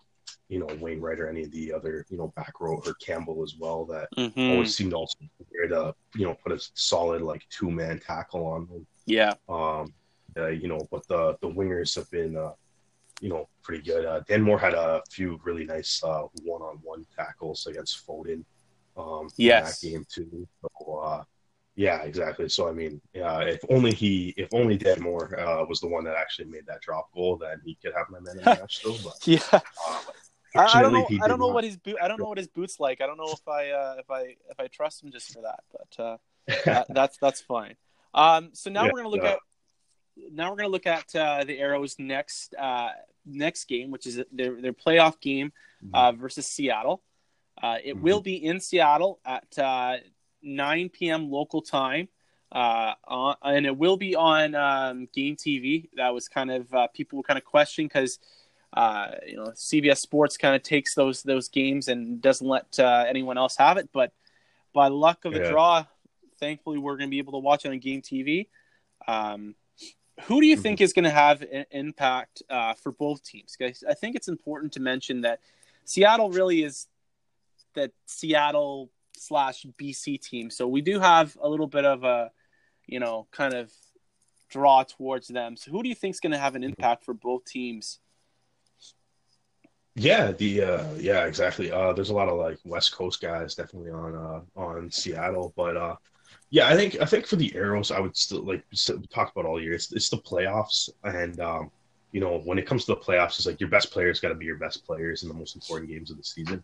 you 0.49 0.59
know 0.59 0.67
Wainwright 0.79 1.19
or 1.19 1.29
any 1.29 1.43
of 1.43 1.51
the 1.51 1.71
other 1.71 2.05
you 2.09 2.17
know 2.17 2.33
back 2.35 2.59
row 2.59 2.81
or 2.85 2.93
Campbell 2.95 3.43
as 3.43 3.55
well 3.57 3.85
that 3.85 4.07
mm-hmm. 4.17 4.51
always 4.51 4.75
seemed 4.75 4.91
to 4.91 4.97
also 4.97 5.17
there 5.51 5.67
to 5.67 5.93
you 6.15 6.25
know 6.25 6.35
put 6.43 6.51
a 6.51 6.69
solid 6.73 7.21
like 7.21 7.45
two 7.49 7.69
man 7.69 7.99
tackle 7.99 8.45
on 8.45 8.67
them. 8.67 8.87
Yeah. 9.05 9.33
Um. 9.47 9.93
Uh, 10.35 10.47
you 10.47 10.67
know, 10.67 10.79
but 10.89 11.07
the 11.07 11.37
the 11.41 11.47
wingers 11.47 11.93
have 11.95 12.09
been 12.09 12.35
uh, 12.35 12.53
you 13.21 13.29
know 13.29 13.47
pretty 13.61 13.83
good. 13.83 14.05
Uh, 14.05 14.21
Dan 14.27 14.41
Moore 14.41 14.57
had 14.57 14.73
a 14.73 15.01
few 15.11 15.39
really 15.43 15.63
nice 15.63 16.01
one 16.01 16.61
on 16.61 16.79
one 16.81 17.05
tackles 17.15 17.67
against 17.67 18.05
Foden. 18.07 18.43
Um, 18.95 19.29
yes. 19.37 19.79
that 19.79 19.87
game 19.87 20.05
too. 20.09 20.47
So, 20.61 20.97
uh, 20.97 21.23
yeah, 21.75 22.03
exactly. 22.03 22.49
So 22.49 22.69
I 22.69 22.71
mean, 22.71 23.01
uh, 23.15 23.45
if 23.47 23.59
only 23.69 23.93
he, 23.93 24.33
if 24.37 24.49
only 24.53 24.77
Dan 24.77 25.01
Moore 25.01 25.39
uh, 25.39 25.65
was 25.65 25.79
the 25.79 25.87
one 25.87 26.03
that 26.03 26.15
actually 26.15 26.45
made 26.45 26.65
that 26.67 26.81
drop 26.81 27.11
goal, 27.13 27.37
then 27.37 27.61
he 27.65 27.75
could 27.81 27.93
have 27.95 28.07
my 28.09 28.19
man 28.19 28.37
in 28.37 28.43
the 28.43 28.49
match 28.59 28.77
still. 28.77 28.97
But 29.03 29.15
yeah, 29.27 29.39
uh, 29.51 29.99
I, 30.55 30.81
don't 30.81 30.93
know. 30.93 31.07
I 31.23 31.27
don't 31.27 31.39
know 31.39 31.47
what 31.47 31.63
his 31.63 31.77
boot. 31.77 31.97
I 32.01 32.07
don't 32.07 32.19
know 32.19 32.27
what 32.27 32.37
his 32.37 32.47
boots 32.47 32.79
like. 32.79 33.01
I 33.01 33.07
don't 33.07 33.17
know 33.17 33.31
if 33.31 33.47
I 33.47 33.71
uh, 33.71 33.95
if 33.97 34.11
I 34.11 34.21
if 34.49 34.59
I 34.59 34.67
trust 34.67 35.03
him 35.03 35.11
just 35.11 35.33
for 35.33 35.41
that. 35.41 35.63
But 35.71 36.03
uh, 36.03 36.17
that, 36.65 36.87
that's 36.89 37.17
that's 37.17 37.41
fine. 37.41 37.75
Um, 38.13 38.51
so 38.53 38.69
now 38.69 38.83
yeah, 38.83 38.91
we're 38.93 38.99
gonna 38.99 39.09
look 39.09 39.23
at 39.23 39.39
now 40.31 40.51
we're 40.51 40.57
gonna 40.57 40.69
look 40.69 40.85
at 40.85 41.15
uh, 41.15 41.43
the 41.43 41.57
Arrows 41.57 41.95
next 41.97 42.53
uh, 42.53 42.89
next 43.25 43.65
game, 43.65 43.89
which 43.89 44.05
is 44.05 44.21
their 44.31 44.61
their 44.61 44.73
playoff 44.73 45.19
game 45.19 45.51
mm-hmm. 45.83 45.95
uh, 45.95 46.11
versus 46.11 46.45
Seattle. 46.45 47.01
Uh, 47.61 47.77
it 47.83 47.95
mm-hmm. 47.95 48.03
will 48.03 48.21
be 48.21 48.35
in 48.35 48.59
Seattle 48.59 49.19
at 49.25 49.57
uh, 49.57 49.97
9 50.43 50.89
p.m. 50.89 51.31
local 51.31 51.61
time, 51.61 52.07
uh, 52.51 52.93
on, 53.05 53.35
and 53.43 53.65
it 53.65 53.77
will 53.77 53.97
be 53.97 54.15
on 54.15 54.55
um, 54.55 55.07
Game 55.13 55.35
TV. 55.35 55.89
That 55.95 56.13
was 56.13 56.27
kind 56.27 56.51
of 56.51 56.73
uh, 56.73 56.87
people 56.87 57.17
were 57.17 57.23
kind 57.23 57.37
of 57.37 57.45
questioning 57.45 57.87
because 57.87 58.19
uh, 58.73 59.11
you 59.25 59.37
know 59.37 59.47
CBS 59.55 59.97
Sports 59.97 60.37
kind 60.37 60.55
of 60.55 60.63
takes 60.63 60.95
those 60.95 61.23
those 61.23 61.47
games 61.49 61.87
and 61.87 62.21
doesn't 62.21 62.47
let 62.47 62.79
uh, 62.79 63.05
anyone 63.07 63.37
else 63.37 63.57
have 63.57 63.77
it. 63.77 63.89
But 63.91 64.11
by 64.73 64.87
luck 64.87 65.25
of 65.25 65.33
the 65.33 65.39
yeah. 65.39 65.49
draw, 65.49 65.85
thankfully 66.39 66.77
we're 66.77 66.97
going 66.97 67.09
to 67.09 67.11
be 67.11 67.19
able 67.19 67.33
to 67.33 67.39
watch 67.39 67.65
it 67.65 67.69
on 67.69 67.79
Game 67.79 68.01
TV. 68.01 68.47
Um, 69.07 69.55
who 70.23 70.41
do 70.41 70.47
you 70.47 70.55
think 70.55 70.77
mm-hmm. 70.77 70.83
is 70.83 70.93
going 70.93 71.05
to 71.05 71.09
have 71.09 71.41
an 71.41 71.65
impact 71.71 72.43
uh, 72.49 72.73
for 72.75 72.91
both 72.91 73.23
teams? 73.23 73.55
Because 73.57 73.83
I 73.87 73.93
think 73.93 74.15
it's 74.15 74.27
important 74.27 74.73
to 74.73 74.79
mention 74.79 75.21
that 75.21 75.39
Seattle 75.85 76.29
really 76.29 76.63
is 76.63 76.87
that 77.73 77.91
Seattle 78.05 78.89
slash 79.17 79.65
BC 79.81 80.21
team, 80.21 80.49
so 80.49 80.67
we 80.67 80.81
do 80.81 80.99
have 80.99 81.37
a 81.41 81.47
little 81.47 81.67
bit 81.67 81.85
of 81.85 82.03
a, 82.03 82.31
you 82.85 82.99
know, 82.99 83.27
kind 83.31 83.53
of 83.53 83.71
draw 84.49 84.83
towards 84.83 85.27
them. 85.27 85.57
So 85.57 85.71
who 85.71 85.83
do 85.83 85.89
you 85.89 85.95
think 85.95 86.13
is 86.13 86.19
going 86.19 86.31
to 86.31 86.37
have 86.37 86.55
an 86.55 86.61
mm-hmm. 86.61 86.69
impact 86.69 87.03
for 87.03 87.13
both 87.13 87.45
teams? 87.45 87.99
Yeah, 89.95 90.31
the 90.31 90.61
uh, 90.61 90.93
yeah, 90.97 91.25
exactly. 91.25 91.71
Uh, 91.71 91.93
there's 91.93 92.09
a 92.09 92.15
lot 92.15 92.27
of 92.27 92.37
like 92.37 92.57
West 92.65 92.95
Coast 92.95 93.21
guys 93.21 93.53
definitely 93.53 93.91
on 93.91 94.15
uh, 94.15 94.59
on 94.59 94.89
Seattle, 94.89 95.53
but 95.55 95.77
uh, 95.77 95.95
yeah, 96.49 96.67
I 96.67 96.75
think 96.75 96.99
I 96.99 97.05
think 97.05 97.27
for 97.27 97.35
the 97.35 97.53
Arrows, 97.55 97.91
I 97.91 97.99
would 97.99 98.17
still 98.17 98.43
like 98.43 98.63
talk 99.09 99.31
about 99.31 99.45
all 99.45 99.61
year. 99.61 99.73
It's, 99.73 99.91
it's 99.91 100.09
the 100.09 100.17
playoffs, 100.17 100.89
and 101.03 101.39
um, 101.39 101.71
you 102.11 102.21
know 102.21 102.41
when 102.43 102.57
it 102.57 102.65
comes 102.65 102.85
to 102.85 102.95
the 102.95 103.01
playoffs, 103.01 103.37
it's 103.37 103.45
like 103.45 103.59
your 103.59 103.69
best 103.69 103.91
players 103.91 104.19
got 104.19 104.29
to 104.29 104.35
be 104.35 104.45
your 104.45 104.57
best 104.57 104.83
players 104.83 105.21
in 105.21 105.29
the 105.29 105.35
most 105.35 105.55
important 105.55 105.91
games 105.91 106.09
of 106.09 106.17
the 106.17 106.23
season. 106.23 106.63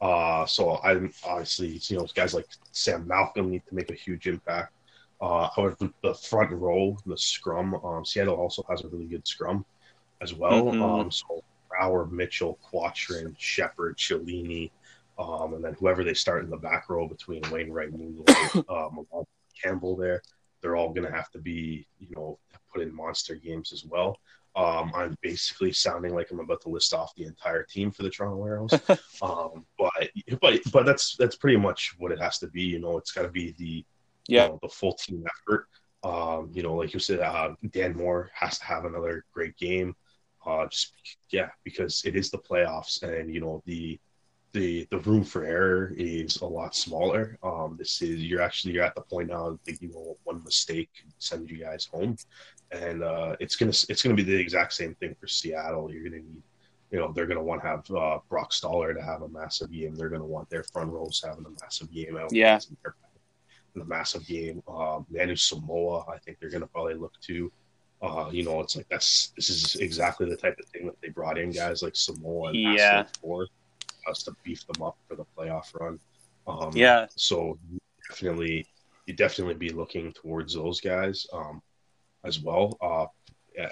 Uh, 0.00 0.46
so 0.46 0.76
I 0.76 0.92
obviously 1.24 1.78
you 1.82 1.98
know 1.98 2.06
guys 2.14 2.34
like 2.34 2.46
Sam 2.72 3.06
Malcolm 3.06 3.50
need 3.50 3.62
to 3.68 3.74
make 3.74 3.90
a 3.90 3.94
huge 3.94 4.26
impact. 4.26 4.72
Uh, 5.20 5.48
however, 5.54 5.76
the 6.02 6.14
front 6.14 6.50
row, 6.50 6.96
the 7.04 7.18
scrum, 7.18 7.74
um, 7.84 8.04
Seattle 8.06 8.36
also 8.36 8.64
has 8.70 8.82
a 8.82 8.88
really 8.88 9.04
good 9.04 9.26
scrum 9.28 9.66
as 10.22 10.32
well. 10.32 10.64
Mm-hmm. 10.64 10.82
Um, 10.82 11.10
so 11.10 11.44
Brower, 11.68 12.06
Mitchell, 12.06 12.58
Quattrin, 12.62 13.34
Shepard, 13.38 13.98
Cellini, 13.98 14.70
Um, 15.18 15.54
and 15.54 15.62
then 15.62 15.74
whoever 15.74 16.02
they 16.02 16.14
start 16.14 16.44
in 16.44 16.50
the 16.50 16.56
back 16.56 16.88
row 16.88 17.06
between 17.06 17.42
Wainwright, 17.50 17.92
Newell, 17.92 18.24
um, 18.70 19.26
Campbell 19.62 19.94
there, 19.96 20.22
they're 20.60 20.76
all 20.76 20.92
going 20.94 21.06
to 21.06 21.14
have 21.14 21.30
to 21.32 21.38
be, 21.38 21.86
you 21.98 22.08
know, 22.16 22.38
put 22.72 22.82
in 22.82 22.94
monster 22.94 23.34
games 23.34 23.72
as 23.72 23.84
well. 23.84 24.18
Um, 24.56 24.90
I'm 24.94 25.16
basically 25.22 25.72
sounding 25.72 26.14
like 26.14 26.30
I'm 26.30 26.40
about 26.40 26.60
to 26.62 26.68
list 26.70 26.92
off 26.92 27.14
the 27.14 27.24
entire 27.24 27.62
team 27.62 27.92
for 27.92 28.02
the 28.02 28.10
Toronto 28.10 28.44
Arrows, 28.44 28.72
um, 29.22 29.64
but 29.78 30.10
but 30.40 30.60
but 30.72 30.86
that's 30.86 31.16
that's 31.16 31.36
pretty 31.36 31.56
much 31.56 31.94
what 31.98 32.10
it 32.10 32.20
has 32.20 32.38
to 32.38 32.48
be. 32.48 32.62
You 32.62 32.80
know, 32.80 32.98
it's 32.98 33.12
got 33.12 33.22
to 33.22 33.28
be 33.28 33.54
the 33.58 33.84
yeah 34.26 34.44
you 34.44 34.48
know, 34.50 34.58
the 34.62 34.68
full 34.68 34.94
team 34.94 35.24
effort. 35.26 35.68
Um, 36.02 36.50
you 36.52 36.62
know, 36.62 36.74
like 36.74 36.92
you 36.94 37.00
said, 37.00 37.20
uh, 37.20 37.54
Dan 37.70 37.96
Moore 37.96 38.30
has 38.34 38.58
to 38.58 38.64
have 38.64 38.84
another 38.84 39.24
great 39.32 39.56
game. 39.56 39.94
Uh, 40.44 40.66
just 40.66 40.94
yeah, 41.30 41.50
because 41.62 42.02
it 42.04 42.16
is 42.16 42.30
the 42.30 42.38
playoffs, 42.38 43.02
and 43.02 43.32
you 43.32 43.40
know 43.40 43.62
the 43.66 44.00
the 44.52 44.86
the 44.90 44.98
room 45.00 45.22
for 45.22 45.44
error 45.44 45.92
is 45.96 46.40
a 46.40 46.46
lot 46.46 46.74
smaller. 46.74 47.38
Um, 47.42 47.76
this 47.78 48.02
is 48.02 48.22
you're 48.24 48.42
actually 48.42 48.74
you're 48.74 48.84
at 48.84 48.94
the 48.94 49.02
point 49.02 49.28
now 49.28 49.58
that 49.64 49.82
you 49.82 49.90
know 49.90 50.16
one 50.24 50.42
mistake 50.44 50.90
can 50.98 51.12
send 51.18 51.50
you 51.50 51.58
guys 51.58 51.84
home, 51.84 52.16
and 52.72 53.02
uh, 53.02 53.36
it's 53.40 53.56
gonna 53.56 53.72
it's 53.88 54.02
gonna 54.02 54.14
be 54.14 54.22
the 54.22 54.36
exact 54.36 54.72
same 54.72 54.94
thing 54.96 55.14
for 55.20 55.26
Seattle. 55.26 55.90
You're 55.92 56.04
gonna 56.04 56.22
need, 56.22 56.42
you 56.90 56.98
know, 56.98 57.12
they're 57.12 57.26
gonna 57.26 57.42
want 57.42 57.62
to 57.62 57.68
have 57.68 57.90
uh, 57.90 58.18
Brock 58.28 58.52
Stoller 58.52 58.94
to 58.94 59.02
have 59.02 59.22
a 59.22 59.28
massive 59.28 59.72
game. 59.72 59.94
They're 59.94 60.08
gonna 60.08 60.24
want 60.24 60.48
their 60.50 60.64
front 60.64 60.92
rows 60.92 61.22
having 61.24 61.44
a 61.44 61.62
massive 61.62 61.92
game 61.92 62.16
out. 62.16 62.32
Yeah. 62.32 62.58
In 63.76 63.82
a 63.82 63.84
massive 63.84 64.26
game, 64.26 64.62
uh, 64.66 65.00
Manu 65.10 65.36
Samoa, 65.36 66.04
I 66.08 66.18
think 66.18 66.38
they're 66.40 66.50
gonna 66.50 66.66
probably 66.66 66.94
look 66.94 67.14
to. 67.22 67.52
Uh, 68.02 68.30
you 68.32 68.42
know, 68.44 68.60
it's 68.60 68.76
like 68.76 68.88
that's 68.88 69.32
this 69.36 69.50
is 69.50 69.76
exactly 69.76 70.28
the 70.28 70.36
type 70.36 70.58
of 70.58 70.66
thing 70.66 70.86
that 70.86 70.98
they 71.02 71.08
brought 71.08 71.38
in 71.38 71.50
guys 71.50 71.82
like 71.82 71.94
Samoa 71.94 72.48
and 72.48 72.56
yeah. 72.56 73.04
for 73.20 73.46
us 74.08 74.22
to 74.22 74.34
beef 74.42 74.66
them 74.66 74.82
up 74.82 74.96
for 75.06 75.16
the 75.16 75.24
playoff 75.36 75.78
run. 75.78 76.00
Um, 76.46 76.70
yeah. 76.74 77.06
So 77.14 77.58
definitely, 78.08 78.66
you 79.06 79.14
definitely 79.14 79.54
be 79.54 79.70
looking 79.70 80.12
towards 80.12 80.54
those 80.54 80.80
guys 80.80 81.26
um, 81.32 81.60
as 82.24 82.40
well. 82.40 82.76
Uh, 82.80 83.06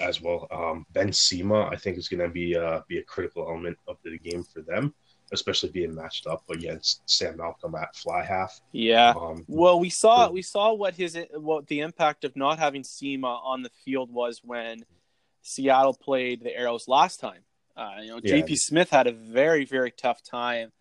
as 0.01 0.21
well, 0.21 0.47
um, 0.51 0.85
Ben 0.93 1.13
Cima 1.13 1.69
I 1.69 1.77
think 1.77 1.99
is 1.99 2.09
going 2.09 2.21
to 2.21 2.29
be 2.29 2.57
uh, 2.57 2.81
be 2.89 2.99
a 2.99 3.03
critical 3.03 3.47
element 3.49 3.79
of 3.87 3.97
the 4.05 4.19
game 4.19 4.43
for 4.43 4.61
them, 4.61 4.93
especially 5.33 5.71
being 5.71 5.95
matched 5.95 6.27
up 6.27 6.43
against 6.51 7.03
Sam 7.07 7.37
Malcolm 7.37 7.75
at 7.75 7.95
fly 7.97 8.25
half. 8.25 8.61
Yeah. 8.73 9.15
Um, 9.19 9.45
well, 9.47 9.79
we 9.79 9.89
saw 9.89 10.27
so, 10.27 10.33
we 10.33 10.43
saw 10.43 10.75
what 10.75 10.95
his 10.95 11.17
what 11.35 11.67
the 11.69 11.81
impact 11.81 12.25
of 12.25 12.37
not 12.37 12.59
having 12.59 12.85
Cima 12.85 13.41
on 13.45 13.63
the 13.63 13.71
field 13.85 14.13
was 14.13 14.41
when 14.45 14.85
Seattle 15.43 15.95
played 15.95 16.43
the 16.43 16.55
Arrows 16.55 16.89
last 16.89 17.21
time. 17.21 17.43
Uh, 17.77 17.99
you 18.03 18.09
know, 18.09 18.21
yeah. 18.23 18.35
JP 18.35 18.57
Smith 18.57 18.91
had 18.91 19.07
a 19.07 19.13
very, 19.13 19.65
very 19.65 19.93
tough 19.93 20.23
time 20.23 20.73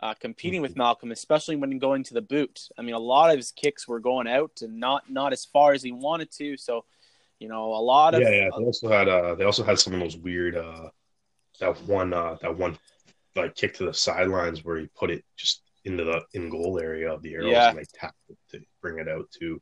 uh, 0.00 0.14
competing 0.14 0.58
mm-hmm. 0.58 0.62
with 0.62 0.76
Malcolm, 0.76 1.10
especially 1.10 1.56
when 1.56 1.78
going 1.78 2.04
to 2.04 2.14
the 2.14 2.22
boot. 2.22 2.68
I 2.78 2.82
mean, 2.82 2.94
a 2.94 3.00
lot 3.00 3.30
of 3.30 3.36
his 3.36 3.50
kicks 3.50 3.88
were 3.88 4.00
going 4.00 4.28
out 4.28 4.60
and 4.60 4.78
not 4.78 5.10
not 5.10 5.32
as 5.32 5.44
far 5.44 5.72
as 5.72 5.82
he 5.82 5.92
wanted 5.92 6.30
to. 6.32 6.56
So, 6.56 6.84
you 7.38 7.48
know, 7.48 7.72
a 7.72 7.82
lot 7.82 8.14
of 8.14 8.22
yeah, 8.22 8.30
yeah. 8.30 8.48
They 8.56 8.64
also 8.64 8.88
had 8.88 9.08
uh, 9.08 9.34
they 9.34 9.44
also 9.44 9.64
had 9.64 9.78
some 9.78 9.94
of 9.94 10.00
those 10.00 10.16
weird 10.16 10.56
uh, 10.56 10.88
that 11.60 11.80
one 11.82 12.12
uh, 12.12 12.36
that 12.40 12.56
one 12.56 12.78
like 13.34 13.54
kick 13.54 13.74
to 13.74 13.84
the 13.86 13.94
sidelines 13.94 14.64
where 14.64 14.78
he 14.78 14.88
put 14.98 15.10
it 15.10 15.24
just 15.36 15.62
into 15.84 16.04
the 16.04 16.22
in 16.32 16.48
goal 16.48 16.78
area 16.80 17.12
of 17.12 17.22
the 17.22 17.34
arrows 17.34 17.50
yeah. 17.50 17.68
and 17.68 17.78
they 17.78 17.84
tapped 17.94 18.16
it 18.28 18.38
to 18.50 18.60
bring 18.80 18.98
it 18.98 19.08
out 19.08 19.28
too. 19.30 19.60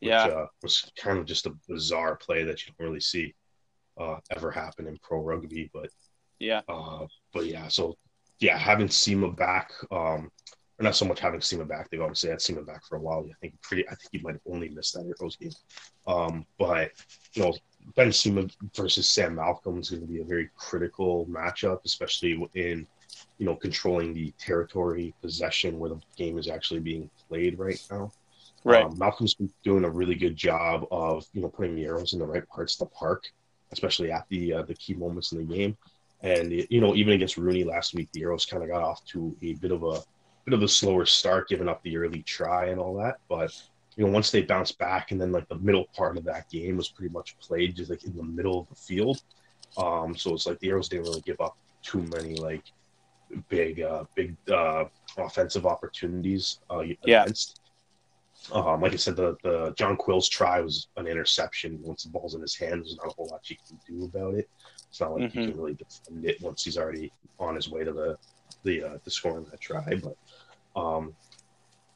Which, 0.00 0.10
yeah, 0.10 0.26
uh, 0.26 0.46
was 0.62 0.90
kind 0.96 1.18
of 1.18 1.26
just 1.26 1.46
a 1.46 1.54
bizarre 1.68 2.16
play 2.16 2.44
that 2.44 2.64
you 2.64 2.72
don't 2.78 2.86
really 2.86 3.00
see 3.00 3.34
uh, 3.98 4.18
ever 4.30 4.50
happen 4.50 4.86
in 4.86 4.96
pro 5.02 5.20
rugby, 5.20 5.70
but 5.72 5.90
yeah. 6.38 6.60
Uh, 6.68 7.06
but 7.32 7.46
yeah, 7.46 7.68
so 7.68 7.96
yeah, 8.38 8.56
having 8.56 8.88
Cima 8.88 9.32
back, 9.32 9.72
um, 9.90 10.30
or 10.78 10.84
not 10.84 10.96
so 10.96 11.04
much 11.04 11.20
having 11.20 11.40
Cima 11.40 11.64
back. 11.64 11.90
They've 11.90 12.00
obviously 12.00 12.30
had 12.30 12.40
Cima 12.40 12.62
back 12.62 12.84
for 12.84 12.96
a 12.96 13.00
while. 13.00 13.26
I 13.28 13.34
think 13.40 13.60
pretty. 13.62 13.86
I 13.88 13.94
think 13.94 14.08
he 14.12 14.18
might 14.18 14.34
have 14.34 14.42
only 14.46 14.68
missed 14.68 14.94
that 14.94 15.12
Arrows 15.20 15.36
game. 15.36 15.50
Um, 16.06 16.46
but 16.58 16.92
you 17.34 17.42
know, 17.42 17.54
Ben 17.96 18.12
Cima 18.12 18.46
versus 18.74 19.10
Sam 19.10 19.34
Malcolm 19.34 19.78
is 19.78 19.90
going 19.90 20.02
to 20.02 20.08
be 20.08 20.20
a 20.20 20.24
very 20.24 20.50
critical 20.56 21.26
matchup, 21.26 21.80
especially 21.84 22.32
in 22.54 22.86
you 23.38 23.46
know 23.46 23.56
controlling 23.56 24.14
the 24.14 24.32
territory 24.38 25.14
possession 25.20 25.78
where 25.78 25.90
the 25.90 26.00
game 26.16 26.38
is 26.38 26.48
actually 26.48 26.80
being 26.80 27.10
played 27.28 27.58
right 27.58 27.80
now. 27.90 28.12
Right. 28.64 28.84
Um, 28.84 28.96
Malcolm's 28.98 29.34
been 29.34 29.50
doing 29.64 29.84
a 29.84 29.90
really 29.90 30.14
good 30.14 30.36
job 30.36 30.86
of 30.90 31.26
you 31.32 31.42
know 31.42 31.48
putting 31.48 31.74
the 31.74 31.86
arrows 31.86 32.12
in 32.12 32.20
the 32.20 32.26
right 32.26 32.46
parts 32.48 32.74
of 32.74 32.88
the 32.88 32.94
park, 32.94 33.24
especially 33.72 34.12
at 34.12 34.26
the 34.28 34.52
uh, 34.54 34.62
the 34.62 34.74
key 34.74 34.94
moments 34.94 35.32
in 35.32 35.38
the 35.38 35.56
game. 35.56 35.76
And 36.20 36.52
you 36.68 36.80
know, 36.80 36.94
even 36.94 37.14
against 37.14 37.36
Rooney 37.36 37.64
last 37.64 37.94
week, 37.94 38.08
the 38.12 38.22
Arrows 38.22 38.44
kind 38.44 38.62
of 38.62 38.68
got 38.68 38.82
off 38.82 39.04
to 39.06 39.36
a 39.40 39.54
bit 39.54 39.70
of 39.70 39.84
a 39.84 40.02
bit 40.48 40.56
of 40.56 40.62
a 40.62 40.68
slower 40.68 41.06
start, 41.06 41.48
giving 41.48 41.68
up 41.68 41.82
the 41.82 41.96
early 41.96 42.22
try 42.22 42.66
and 42.66 42.80
all 42.80 42.96
that. 42.96 43.18
But 43.28 43.52
you 43.96 44.06
know, 44.06 44.12
once 44.12 44.30
they 44.30 44.42
bounced 44.42 44.78
back, 44.78 45.10
and 45.10 45.20
then 45.20 45.32
like 45.32 45.48
the 45.48 45.58
middle 45.58 45.86
part 45.96 46.16
of 46.16 46.24
that 46.24 46.48
game 46.50 46.76
was 46.76 46.88
pretty 46.88 47.12
much 47.12 47.38
played 47.38 47.76
just 47.76 47.90
like 47.90 48.04
in 48.04 48.16
the 48.16 48.22
middle 48.22 48.60
of 48.60 48.68
the 48.68 48.74
field. 48.74 49.22
Um, 49.76 50.16
so 50.16 50.34
it's 50.34 50.46
like 50.46 50.58
the 50.60 50.70
Arrows 50.70 50.88
didn't 50.88 51.04
really 51.04 51.20
give 51.22 51.40
up 51.40 51.56
too 51.82 52.02
many 52.14 52.36
like 52.36 52.64
big, 53.48 53.82
uh, 53.82 54.04
big 54.14 54.36
uh, 54.50 54.84
offensive 55.18 55.66
opportunities 55.66 56.60
uh, 56.70 56.84
yeah. 57.04 57.26
Um, 58.52 58.80
like 58.80 58.92
I 58.92 58.96
said, 58.96 59.16
the, 59.16 59.36
the 59.42 59.74
John 59.76 59.96
Quill's 59.96 60.28
try 60.28 60.60
was 60.60 60.86
an 60.96 61.06
interception. 61.06 61.80
Once 61.82 62.04
the 62.04 62.10
ball's 62.10 62.34
in 62.34 62.40
his 62.40 62.54
hands, 62.54 62.86
there's 62.86 62.96
not 62.96 63.08
a 63.08 63.14
whole 63.14 63.26
lot 63.26 63.50
you 63.50 63.56
can 63.66 63.78
do 63.86 64.04
about 64.04 64.34
it. 64.34 64.48
It's 64.88 65.00
not 65.00 65.12
like 65.12 65.24
mm-hmm. 65.24 65.40
he 65.40 65.46
can 65.48 65.56
really 65.56 65.74
defend 65.74 66.24
it 66.24 66.40
once 66.40 66.64
he's 66.64 66.78
already 66.78 67.12
on 67.38 67.56
his 67.56 67.68
way 67.68 67.84
to 67.84 67.92
the 67.92 68.16
the 68.64 68.82
uh, 68.82 68.98
the 69.04 69.10
scoring 69.10 69.46
that 69.50 69.60
try. 69.60 69.94
But 70.02 70.16
um, 70.78 71.14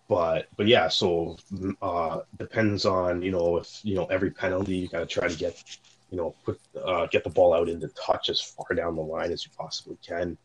but 0.08 0.48
but 0.56 0.66
yeah, 0.66 0.88
so 0.88 1.36
uh, 1.80 2.20
depends 2.38 2.84
on 2.84 3.22
you 3.22 3.30
know 3.30 3.56
if 3.56 3.80
you 3.82 3.94
know 3.94 4.06
every 4.06 4.30
penalty 4.30 4.76
you 4.76 4.88
got 4.88 5.00
to 5.00 5.06
try 5.06 5.28
to 5.28 5.36
get 5.36 5.62
you 6.10 6.18
know 6.18 6.34
put 6.44 6.60
uh, 6.84 7.06
get 7.06 7.24
the 7.24 7.30
ball 7.30 7.54
out 7.54 7.68
into 7.68 7.88
touch 7.88 8.28
as 8.28 8.40
far 8.40 8.74
down 8.74 8.96
the 8.96 9.02
line 9.02 9.32
as 9.32 9.44
you 9.44 9.50
possibly 9.56 9.96
can. 10.06 10.36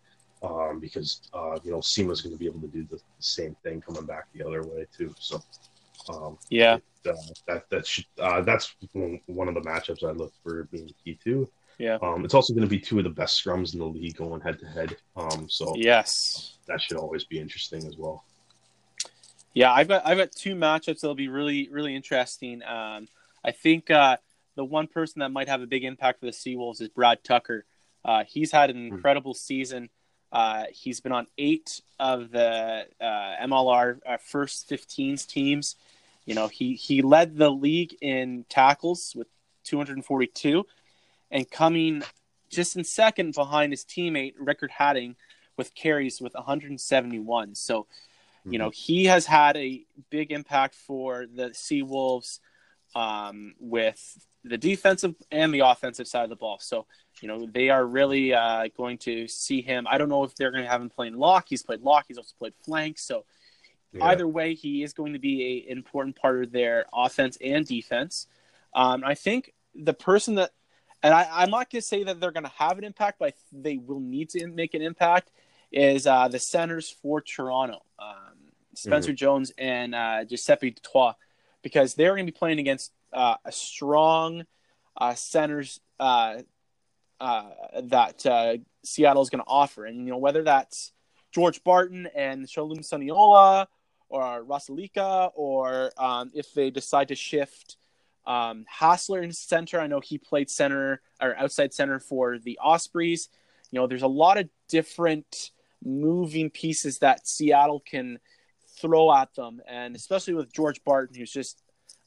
Um, 0.43 0.79
because 0.79 1.29
uh, 1.33 1.57
you 1.63 1.71
know 1.71 1.81
Cima's 1.81 2.21
going 2.21 2.35
to 2.35 2.37
be 2.37 2.45
able 2.45 2.61
to 2.61 2.67
do 2.67 2.83
the, 2.83 2.97
the, 2.97 3.01
same 3.17 3.55
thing 3.63 3.81
coming 3.81 4.05
back 4.05 4.25
the 4.33 4.45
other 4.45 4.61
way 4.61 4.85
too. 4.95 5.13
So 5.17 5.41
um, 6.09 6.37
yeah, 6.51 6.75
it, 6.75 7.09
uh, 7.09 7.15
that 7.47 7.69
that 7.71 7.87
should, 7.87 8.05
uh, 8.19 8.41
that's 8.41 8.75
one 8.93 9.47
of 9.47 9.55
the 9.55 9.61
matchups 9.61 10.03
I 10.07 10.11
look 10.11 10.31
for 10.43 10.65
being 10.65 10.91
key 11.03 11.17
to. 11.23 11.49
Yeah. 11.79 11.97
Um, 12.01 12.23
it's 12.23 12.33
also 12.33 12.53
going 12.53 12.67
to 12.67 12.69
be 12.69 12.79
two 12.79 12.99
of 12.99 13.03
the 13.03 13.09
best 13.09 13.43
scrums 13.43 13.73
in 13.73 13.79
the 13.79 13.85
league 13.85 14.15
going 14.15 14.41
head 14.41 14.59
to 14.59 14.67
head. 14.67 14.95
Um, 15.15 15.47
so 15.49 15.73
yes, 15.75 16.57
that 16.67 16.81
should 16.81 16.97
always 16.97 17.23
be 17.23 17.39
interesting 17.39 17.85
as 17.87 17.97
well. 17.97 18.23
Yeah, 19.57 19.73
I've 19.73 19.87
got 19.87 20.05
I've 20.05 20.19
got 20.19 20.31
two 20.31 20.53
matchups 20.53 20.99
that'll 20.99 21.15
be 21.15 21.29
really 21.29 21.67
really 21.71 21.95
interesting. 21.95 22.61
Um, 22.61 23.07
I 23.43 23.49
think 23.49 23.89
uh, 23.89 24.17
the 24.55 24.63
one 24.63 24.85
person 24.85 25.21
that 25.21 25.29
might 25.29 25.47
have 25.47 25.63
a 25.63 25.65
big 25.65 25.83
impact 25.83 26.19
for 26.19 26.27
the 26.27 26.31
Seawolves 26.31 26.79
is 26.79 26.89
Brad 26.89 27.23
Tucker. 27.23 27.65
Uh, 28.05 28.23
he's 28.27 28.51
had 28.51 28.69
an 28.69 28.75
hmm. 28.75 28.93
incredible 28.93 29.33
season. 29.33 29.89
Uh, 30.31 30.65
he's 30.69 30.99
been 30.99 31.11
on 31.11 31.25
eight 31.39 31.81
of 31.97 32.29
the 32.29 32.85
uh, 33.01 33.45
MLR 33.47 33.97
uh, 34.05 34.17
first 34.17 34.69
15s 34.69 35.25
teams. 35.25 35.75
You 36.25 36.35
know, 36.35 36.49
he 36.49 36.75
he 36.75 37.01
led 37.01 37.35
the 37.35 37.49
league 37.49 37.95
in 37.99 38.45
tackles 38.49 39.13
with 39.15 39.27
242 39.63 40.67
and 41.31 41.49
coming 41.49 42.03
just 42.51 42.75
in 42.75 42.83
second 42.83 43.33
behind 43.33 43.73
his 43.73 43.83
teammate 43.83 44.35
Riekert 44.37 44.69
Hattingh 44.79 45.15
with 45.57 45.73
carries 45.73 46.21
with 46.21 46.35
171. 46.35 47.55
So, 47.55 47.87
mm-hmm. 48.47 48.53
you 48.53 48.59
know, 48.59 48.71
he 48.73 49.05
has 49.05 49.25
had 49.25 49.57
a 49.57 49.85
big 50.09 50.31
impact 50.31 50.75
for 50.75 51.25
the 51.25 51.49
Seawolves 51.49 52.39
um, 52.95 53.53
with 53.59 54.01
the 54.43 54.57
defensive 54.57 55.15
and 55.31 55.53
the 55.53 55.59
offensive 55.59 56.07
side 56.07 56.23
of 56.23 56.29
the 56.29 56.35
ball. 56.35 56.57
So, 56.61 56.85
you 57.21 57.27
know, 57.27 57.47
they 57.51 57.69
are 57.69 57.85
really 57.85 58.33
uh, 58.33 58.67
going 58.75 58.97
to 58.99 59.27
see 59.27 59.61
him. 59.61 59.85
I 59.89 59.97
don't 59.97 60.09
know 60.09 60.23
if 60.23 60.35
they're 60.35 60.51
going 60.51 60.63
to 60.63 60.69
have 60.69 60.81
him 60.81 60.89
playing 60.89 61.17
lock. 61.17 61.45
He's 61.49 61.63
played 61.63 61.81
lock. 61.81 62.05
He's 62.07 62.17
also 62.17 62.33
played 62.39 62.53
flank. 62.63 62.97
So, 62.99 63.25
yeah. 63.93 64.05
either 64.05 64.27
way, 64.27 64.53
he 64.53 64.83
is 64.83 64.93
going 64.93 65.13
to 65.13 65.19
be 65.19 65.67
an 65.69 65.77
important 65.77 66.15
part 66.15 66.43
of 66.43 66.51
their 66.51 66.85
offense 66.93 67.37
and 67.43 67.65
defense. 67.65 68.27
Um, 68.73 69.03
I 69.05 69.15
think 69.15 69.53
the 69.75 69.93
person 69.93 70.35
that 70.35 70.51
and 71.03 71.13
I, 71.13 71.43
am 71.43 71.51
not 71.51 71.69
going 71.69 71.81
to 71.81 71.87
say 71.87 72.03
that 72.03 72.19
they're 72.19 72.31
going 72.31 72.43
to 72.43 72.51
have 72.57 72.77
an 72.77 72.83
impact, 72.83 73.19
but 73.19 73.35
they 73.51 73.77
will 73.77 73.99
need 73.99 74.29
to 74.31 74.47
make 74.47 74.73
an 74.73 74.81
impact. 74.81 75.31
Is 75.71 76.07
uh, 76.07 76.29
the 76.29 76.39
centers 76.39 76.89
for 76.89 77.19
Toronto, 77.19 77.83
um, 77.99 78.26
Spencer 78.77 79.09
mm-hmm. 79.09 79.15
Jones 79.15 79.51
and 79.57 79.95
uh, 79.95 80.23
Giuseppe 80.25 80.71
du 80.71 80.81
Toit, 80.81 81.15
because 81.61 81.95
they're 81.95 82.15
going 82.15 82.25
to 82.25 82.31
be 82.31 82.37
playing 82.37 82.59
against 82.59 82.91
uh, 83.13 83.35
a 83.43 83.51
strong 83.51 84.45
uh, 84.95 85.15
centers 85.15 85.79
uh, 85.99 86.37
uh, 87.19 87.49
that 87.83 88.59
Seattle 88.83 89.21
is 89.21 89.29
going 89.29 89.43
to 89.43 89.49
offer, 89.49 89.85
and 89.85 90.05
you 90.05 90.11
know 90.11 90.17
whether 90.17 90.43
that's 90.43 90.91
George 91.31 91.63
Barton 91.63 92.07
and 92.15 92.49
Shalom 92.49 92.79
Suniula 92.79 93.67
or 94.09 94.43
Rasalika, 94.43 95.31
or 95.35 95.91
um, 95.97 96.31
if 96.33 96.53
they 96.53 96.69
decide 96.69 97.09
to 97.09 97.15
shift 97.15 97.77
um, 98.27 98.65
Hassler 98.67 99.21
in 99.21 99.31
center. 99.31 99.79
I 99.79 99.87
know 99.87 100.01
he 100.01 100.17
played 100.17 100.49
center 100.49 101.01
or 101.21 101.35
outside 101.37 101.73
center 101.73 101.99
for 101.99 102.37
the 102.37 102.59
Ospreys. 102.61 103.29
You 103.71 103.79
know, 103.79 103.87
there's 103.87 104.03
a 104.03 104.07
lot 104.07 104.37
of 104.37 104.49
different 104.67 105.51
moving 105.83 106.49
pieces 106.49 106.99
that 106.99 107.27
Seattle 107.27 107.79
can 107.79 108.19
throw 108.81 109.13
at 109.13 109.33
them, 109.35 109.61
and 109.67 109.95
especially 109.95 110.33
with 110.33 110.53
George 110.53 110.83
Barton, 110.83 111.15
who's 111.15 111.31
just 111.31 111.61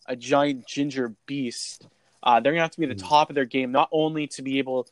a 0.06 0.16
giant 0.16 0.66
ginger 0.66 1.14
beast. 1.26 1.86
Uh, 2.22 2.40
they're 2.40 2.52
gonna 2.52 2.62
have 2.62 2.70
to 2.72 2.80
be 2.80 2.90
at 2.90 2.96
the 2.96 3.02
top 3.02 3.30
of 3.30 3.34
their 3.34 3.44
game, 3.44 3.72
not 3.72 3.88
only 3.92 4.26
to 4.28 4.42
be 4.42 4.58
able 4.58 4.88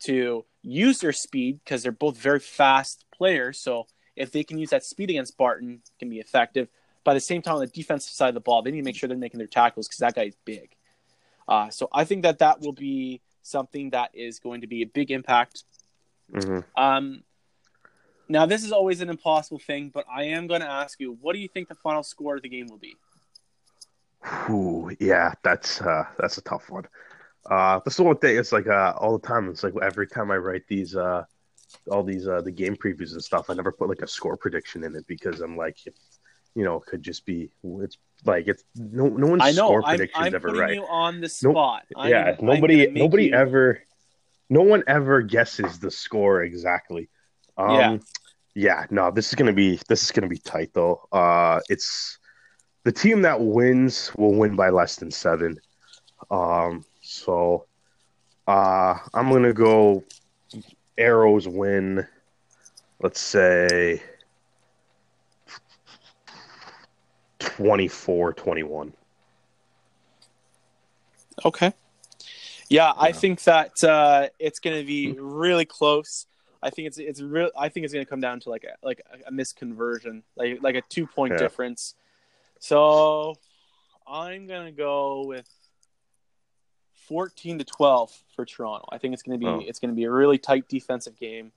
to 0.00 0.44
use 0.62 0.98
their 0.98 1.12
speed 1.12 1.60
because 1.64 1.82
they're 1.82 1.92
both 1.92 2.16
very 2.16 2.40
fast 2.40 3.04
players. 3.14 3.58
So 3.58 3.86
if 4.16 4.32
they 4.32 4.44
can 4.44 4.58
use 4.58 4.70
that 4.70 4.84
speed 4.84 5.10
against 5.10 5.36
Barton, 5.36 5.82
it 5.84 5.98
can 5.98 6.08
be 6.08 6.18
effective. 6.18 6.68
But 7.04 7.12
at 7.12 7.14
the 7.14 7.20
same 7.20 7.42
time, 7.42 7.54
on 7.54 7.60
the 7.60 7.66
defensive 7.66 8.12
side 8.12 8.28
of 8.28 8.34
the 8.34 8.40
ball, 8.40 8.62
they 8.62 8.70
need 8.70 8.78
to 8.78 8.84
make 8.84 8.96
sure 8.96 9.08
they're 9.08 9.16
making 9.16 9.38
their 9.38 9.46
tackles 9.46 9.88
because 9.88 9.98
that 9.98 10.14
guy's 10.14 10.36
big. 10.44 10.74
Uh, 11.48 11.70
so 11.70 11.88
I 11.92 12.04
think 12.04 12.22
that 12.22 12.38
that 12.38 12.60
will 12.60 12.72
be 12.72 13.20
something 13.42 13.90
that 13.90 14.10
is 14.14 14.38
going 14.38 14.60
to 14.60 14.66
be 14.66 14.82
a 14.82 14.86
big 14.86 15.10
impact. 15.10 15.64
Mm-hmm. 16.32 16.60
Um, 16.80 17.24
now, 18.32 18.46
this 18.46 18.64
is 18.64 18.72
always 18.72 19.00
an 19.02 19.10
impossible 19.10 19.58
thing, 19.58 19.90
but 19.92 20.04
I 20.12 20.24
am 20.24 20.46
going 20.46 20.62
to 20.62 20.68
ask 20.70 20.98
you, 20.98 21.18
what 21.20 21.34
do 21.34 21.38
you 21.38 21.48
think 21.48 21.68
the 21.68 21.74
final 21.76 22.02
score 22.02 22.36
of 22.36 22.42
the 22.42 22.48
game 22.48 22.66
will 22.68 22.78
be? 22.78 22.96
Ooh, 24.50 24.90
yeah, 25.00 25.32
that's 25.42 25.80
uh, 25.80 26.04
that's 26.18 26.38
a 26.38 26.42
tough 26.42 26.70
one. 26.70 26.86
Uh, 27.50 27.80
that's 27.84 27.96
the 27.96 28.04
one 28.04 28.16
thing. 28.18 28.36
It's 28.38 28.52
like 28.52 28.68
uh, 28.68 28.94
all 28.96 29.18
the 29.18 29.26
time. 29.26 29.48
It's 29.50 29.62
like 29.64 29.74
every 29.82 30.06
time 30.06 30.30
I 30.30 30.36
write 30.36 30.62
these, 30.68 30.94
uh, 30.96 31.24
all 31.90 32.04
these 32.04 32.28
uh, 32.28 32.40
the 32.40 32.52
game 32.52 32.76
previews 32.76 33.12
and 33.12 33.22
stuff, 33.22 33.50
I 33.50 33.54
never 33.54 33.72
put 33.72 33.88
like 33.88 34.02
a 34.02 34.06
score 34.06 34.36
prediction 34.36 34.84
in 34.84 34.94
it 34.94 35.06
because 35.08 35.40
I'm 35.40 35.56
like, 35.56 35.76
you 36.54 36.64
know, 36.64 36.76
it 36.76 36.86
could 36.86 37.02
just 37.02 37.26
be. 37.26 37.50
It's 37.64 37.98
like 38.24 38.46
it's 38.46 38.62
no 38.76 39.08
no 39.08 39.26
one's 39.26 39.42
I 39.44 39.50
know. 39.50 39.66
score 39.66 39.82
I'm, 39.84 39.96
predictions 39.96 40.26
I'm 40.28 40.34
ever 40.36 40.48
putting 40.48 40.62
right. 40.62 40.74
you 40.74 40.84
on 40.84 41.16
the 41.16 41.30
No- 41.42 41.50
spot. 41.50 41.82
I'm- 41.96 42.08
yeah, 42.10 42.36
nobody 42.40 42.86
nobody 42.92 43.26
you- 43.26 43.34
ever, 43.34 43.82
no 44.48 44.62
one 44.62 44.84
ever 44.86 45.20
guesses 45.22 45.80
the 45.80 45.90
score 45.90 46.42
exactly. 46.44 47.08
Um, 47.58 47.70
Yeah. 47.74 47.98
Yeah, 48.54 48.86
no, 48.90 49.10
this 49.10 49.28
is 49.28 49.34
gonna 49.34 49.52
be 49.52 49.80
this 49.88 50.02
is 50.02 50.10
gonna 50.10 50.28
be 50.28 50.38
tight 50.38 50.72
though. 50.74 51.06
Uh, 51.12 51.60
it's 51.68 52.18
the 52.84 52.92
team 52.92 53.22
that 53.22 53.40
wins 53.40 54.12
will 54.16 54.34
win 54.34 54.56
by 54.56 54.70
less 54.70 54.96
than 54.96 55.10
seven. 55.10 55.58
Um, 56.30 56.84
so, 57.02 57.66
uh, 58.46 58.94
I'm 59.14 59.30
gonna 59.30 59.52
go. 59.52 60.04
Arrows 60.98 61.48
win. 61.48 62.06
Let's 63.00 63.20
say 63.20 64.00
24-21. 67.40 68.92
Okay. 71.44 71.72
Yeah, 72.68 72.92
I 72.96 73.12
think 73.12 73.42
that 73.44 73.82
uh, 73.84 74.28
it's 74.38 74.58
going 74.60 74.78
to 74.78 74.86
be 74.86 75.12
really 75.18 75.64
close. 75.64 76.26
I 76.62 76.70
think 76.70 76.86
it's 76.88 76.98
it's 76.98 77.20
real. 77.20 77.50
I 77.58 77.68
think 77.68 77.84
it's 77.84 77.92
going 77.92 78.04
to 78.04 78.08
come 78.08 78.20
down 78.20 78.40
to 78.40 78.50
like 78.50 78.64
a 78.64 78.76
like 78.86 79.02
a, 79.12 79.28
a 79.28 79.32
misconversion, 79.32 80.22
like 80.36 80.58
like 80.62 80.74
a 80.76 80.82
two 80.82 81.06
point 81.06 81.32
Yeah. 81.32 81.38
difference. 81.38 81.94
So 82.60 83.34
I'm 84.06 84.46
going 84.46 84.66
to 84.66 84.72
go 84.72 85.26
with 85.26 85.48
fourteen 87.08 87.58
to 87.58 87.64
twelve 87.64 88.12
for 88.36 88.44
Toronto. 88.44 88.86
I 88.90 88.98
think 88.98 89.14
it's 89.14 89.22
going 89.22 89.38
to 89.38 89.44
be 89.44 89.50
Oh. 89.50 89.62
it's 89.66 89.78
going 89.80 89.90
to 89.90 89.94
be 89.96 90.04
a 90.04 90.10
really 90.10 90.38
tight 90.38 90.68
defensive 90.68 91.18
game. 91.18 91.52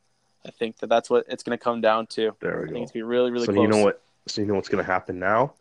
I 0.46 0.52
think 0.52 0.78
that 0.80 0.88
that's 0.88 1.10
what 1.10 1.26
it's 1.30 1.44
going 1.44 1.58
to 1.58 1.64
come 1.64 1.82
down 1.82 2.08
to. 2.08 2.36
There 2.40 2.58
I 2.58 2.62
we 2.62 2.66
think 2.68 2.76
go. 2.78 2.84
it's 2.84 2.92
going 2.92 3.02
to 3.02 3.06
be 3.08 3.10
really 3.16 3.32
really 3.32 3.46
so 3.46 3.54
close. 3.54 3.62
you 3.64 3.68
know 3.70 3.84
what? 3.84 4.02
So 4.28 4.42
you 4.42 4.48
know 4.48 4.56
what's 4.56 4.70
gonna 4.70 4.84
happen 4.84 5.20
now? 5.20 5.54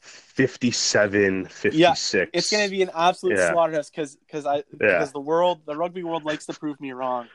57 0.00 1.46
56. 1.46 2.14
It's 2.32 2.50
going 2.50 2.64
to 2.64 2.70
be 2.70 2.82
an 2.82 2.90
absolute 2.94 3.36
Yeah. 3.38 3.52
slaughterhouse 3.52 3.88
because 3.90 4.16
because 4.16 4.44
I 4.46 4.56
Yeah. 4.56 4.62
because 4.78 5.12
the 5.12 5.20
world 5.20 5.60
the 5.64 5.76
rugby 5.76 6.02
world 6.02 6.24
likes 6.24 6.46
to 6.46 6.52
prove 6.54 6.80
me 6.80 6.92
wrong. 6.92 7.28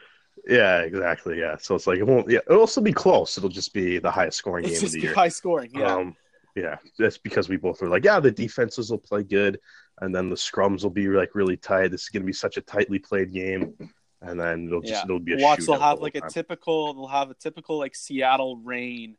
Yeah, 0.45 0.79
exactly. 0.81 1.39
Yeah. 1.39 1.57
So 1.57 1.75
it's 1.75 1.87
like 1.87 1.99
it 1.99 2.07
won't 2.07 2.29
yeah, 2.29 2.39
it'll 2.49 2.67
still 2.67 2.83
be 2.83 2.93
close. 2.93 3.37
It'll 3.37 3.49
just 3.49 3.73
be 3.73 3.99
the 3.99 4.11
highest 4.11 4.37
scoring 4.37 4.65
It's 4.65 4.79
game 4.79 4.87
of 4.87 4.91
the 4.91 5.01
year. 5.01 5.13
high 5.13 5.29
scoring. 5.29 5.71
Yeah. 5.73 5.95
Um 5.95 6.15
yeah, 6.57 6.77
that's 6.97 7.19
because 7.19 7.47
we 7.47 7.57
both 7.57 7.81
were 7.81 7.87
like, 7.87 8.03
yeah, 8.03 8.19
the 8.19 8.31
defenses 8.31 8.89
will 8.89 8.97
play 8.97 9.23
good, 9.23 9.59
and 10.01 10.13
then 10.13 10.29
the 10.29 10.35
scrums 10.35 10.81
will 10.81 10.89
be 10.89 11.07
like 11.07 11.35
really 11.35 11.55
tight. 11.55 11.91
This 11.91 12.03
is 12.03 12.09
going 12.09 12.23
to 12.23 12.25
be 12.25 12.33
such 12.33 12.57
a 12.57 12.61
tightly 12.61 12.97
played 12.97 13.31
game, 13.31 13.75
and 14.23 14.39
then 14.39 14.65
it'll 14.65 14.81
just 14.81 14.93
yeah. 14.93 15.03
it'll 15.03 15.19
be 15.19 15.39
a 15.39 15.43
Watch, 15.43 15.65
they'll 15.65 15.79
have 15.79 15.99
like 15.99 16.15
a 16.15 16.27
typical. 16.27 16.95
They'll 16.95 17.07
have 17.07 17.29
a 17.29 17.35
typical 17.35 17.77
like 17.77 17.95
Seattle 17.95 18.57
rain, 18.57 19.17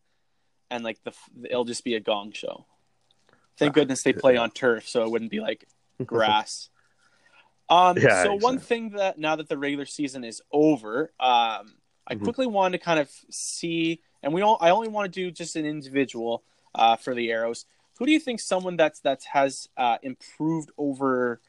and 0.68 0.82
like 0.82 0.98
the 1.04 1.12
it'll 1.44 1.64
just 1.64 1.84
be 1.84 1.94
a 1.94 2.00
gong 2.00 2.32
show. 2.32 2.66
Thank 3.56 3.74
goodness 3.74 4.02
they 4.02 4.12
play 4.12 4.36
on 4.36 4.50
turf, 4.50 4.88
so 4.88 5.04
it 5.04 5.10
wouldn't 5.10 5.30
be 5.30 5.40
like 5.40 5.64
grass. 6.04 6.70
Um, 7.70 7.96
Yeah, 7.98 8.22
so 8.22 8.34
one 8.34 8.58
thing 8.58 8.90
that 8.90 9.18
now 9.18 9.36
that 9.36 9.48
the 9.48 9.58
regular 9.58 9.84
season 9.86 10.24
is 10.24 10.40
over, 10.52 11.12
um, 11.20 11.74
I 12.06 12.14
Mhm. 12.14 12.24
quickly 12.24 12.46
wanted 12.46 12.78
to 12.78 12.84
kind 12.84 12.98
of 12.98 13.10
see, 13.30 14.00
and 14.22 14.32
we 14.32 14.40
all 14.42 14.56
I 14.60 14.70
only 14.70 14.88
want 14.88 15.12
to 15.12 15.20
do 15.20 15.30
just 15.30 15.56
an 15.56 15.66
individual 15.66 16.42
uh, 16.74 16.96
for 16.96 17.14
the 17.14 17.30
arrows. 17.30 17.66
Who 17.98 18.06
do 18.06 18.12
you 18.12 18.20
think 18.20 18.40
someone 18.40 18.76
that's 18.76 19.00
that 19.00 19.24
has 19.32 19.68
uh, 19.76 19.98
improved 20.02 20.70
over 20.78 21.40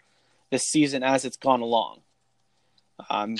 the 0.49 0.59
season 0.59 1.03
as 1.03 1.23
it's 1.23 1.37
gone 1.37 1.61
along? 1.61 2.01
Um, 3.09 3.35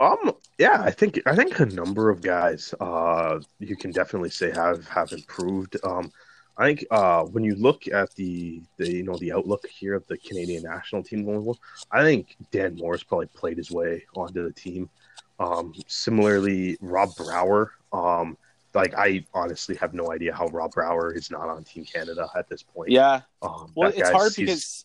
Um, 0.00 0.32
yeah, 0.58 0.80
I 0.80 0.92
think 0.92 1.20
I 1.26 1.34
think 1.34 1.58
a 1.58 1.66
number 1.66 2.08
of 2.08 2.22
guys 2.22 2.72
uh 2.80 3.40
you 3.58 3.76
can 3.76 3.90
definitely 3.90 4.30
say 4.30 4.50
have 4.52 4.86
have 4.88 5.12
improved. 5.12 5.76
Um, 5.84 6.12
I 6.58 6.66
think 6.66 6.84
uh 6.90 7.22
when 7.24 7.44
you 7.44 7.54
look 7.54 7.86
at 7.88 8.14
the 8.16 8.60
the 8.76 8.92
you 8.92 9.02
know 9.04 9.16
the 9.16 9.32
outlook 9.32 9.66
here 9.66 9.94
of 9.94 10.06
the 10.08 10.18
Canadian 10.18 10.64
national 10.64 11.02
team 11.04 11.24
going 11.24 11.38
forward, 11.38 11.58
I 11.90 12.02
think 12.02 12.36
Dan 12.50 12.76
Morris 12.76 13.02
probably 13.02 13.26
played 13.26 13.56
his 13.56 13.70
way 13.70 14.04
onto 14.14 14.42
the 14.42 14.52
team. 14.52 14.90
Um, 15.38 15.72
similarly, 15.86 16.76
Rob 16.80 17.14
Brower. 17.16 17.72
Um, 17.92 18.36
like 18.74 18.94
I 18.94 19.24
honestly 19.34 19.76
have 19.76 19.94
no 19.94 20.12
idea 20.12 20.34
how 20.34 20.46
Rob 20.48 20.72
Brower 20.72 21.12
is 21.12 21.30
not 21.30 21.48
on 21.48 21.64
Team 21.64 21.84
Canada 21.84 22.28
at 22.36 22.48
this 22.48 22.62
point. 22.62 22.90
yeah, 22.90 23.22
Um, 23.40 23.72
Well, 23.74 23.92
it's 23.94 24.10
hard 24.10 24.32
because 24.36 24.84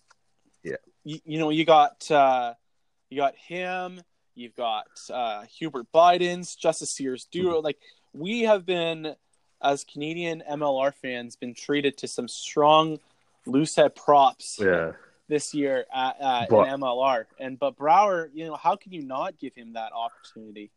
yeah. 0.63 0.75
you, 1.03 1.19
you 1.25 1.39
know 1.39 1.49
you 1.49 1.65
got 1.65 2.09
uh, 2.09 2.53
you 3.09 3.17
got 3.17 3.35
him, 3.35 4.01
you've 4.35 4.55
got 4.55 4.87
uh, 5.11 5.43
Hubert 5.57 5.87
Buydens 5.93 6.57
Justice 6.57 6.91
Sears 6.91 7.27
duo. 7.31 7.55
Mm-hmm. 7.55 7.65
Like 7.65 7.77
we 8.13 8.41
have 8.41 8.65
been 8.65 9.15
as 9.63 9.83
Canadian 9.83 10.43
MLR 10.49 10.93
fans 10.93 11.35
been 11.35 11.53
treated 11.53 11.97
to 11.99 12.07
some 12.07 12.27
strong 12.27 12.99
loose 13.45 13.75
head 13.75 13.95
props 13.95 14.57
yeah. 14.61 14.91
this 15.27 15.53
year 15.53 15.85
at, 15.93 16.19
at 16.21 16.49
But- 16.49 16.67
in 16.67 16.79
MLR. 16.81 17.25
And 17.39 17.57
but 17.57 17.75
Brower, 17.77 18.29
you 18.33 18.45
know, 18.45 18.55
how 18.55 18.75
can 18.75 18.91
you 18.93 19.01
not 19.01 19.39
give 19.39 19.55
him 19.55 19.73
that 19.73 19.91
opportunity? 19.93 20.71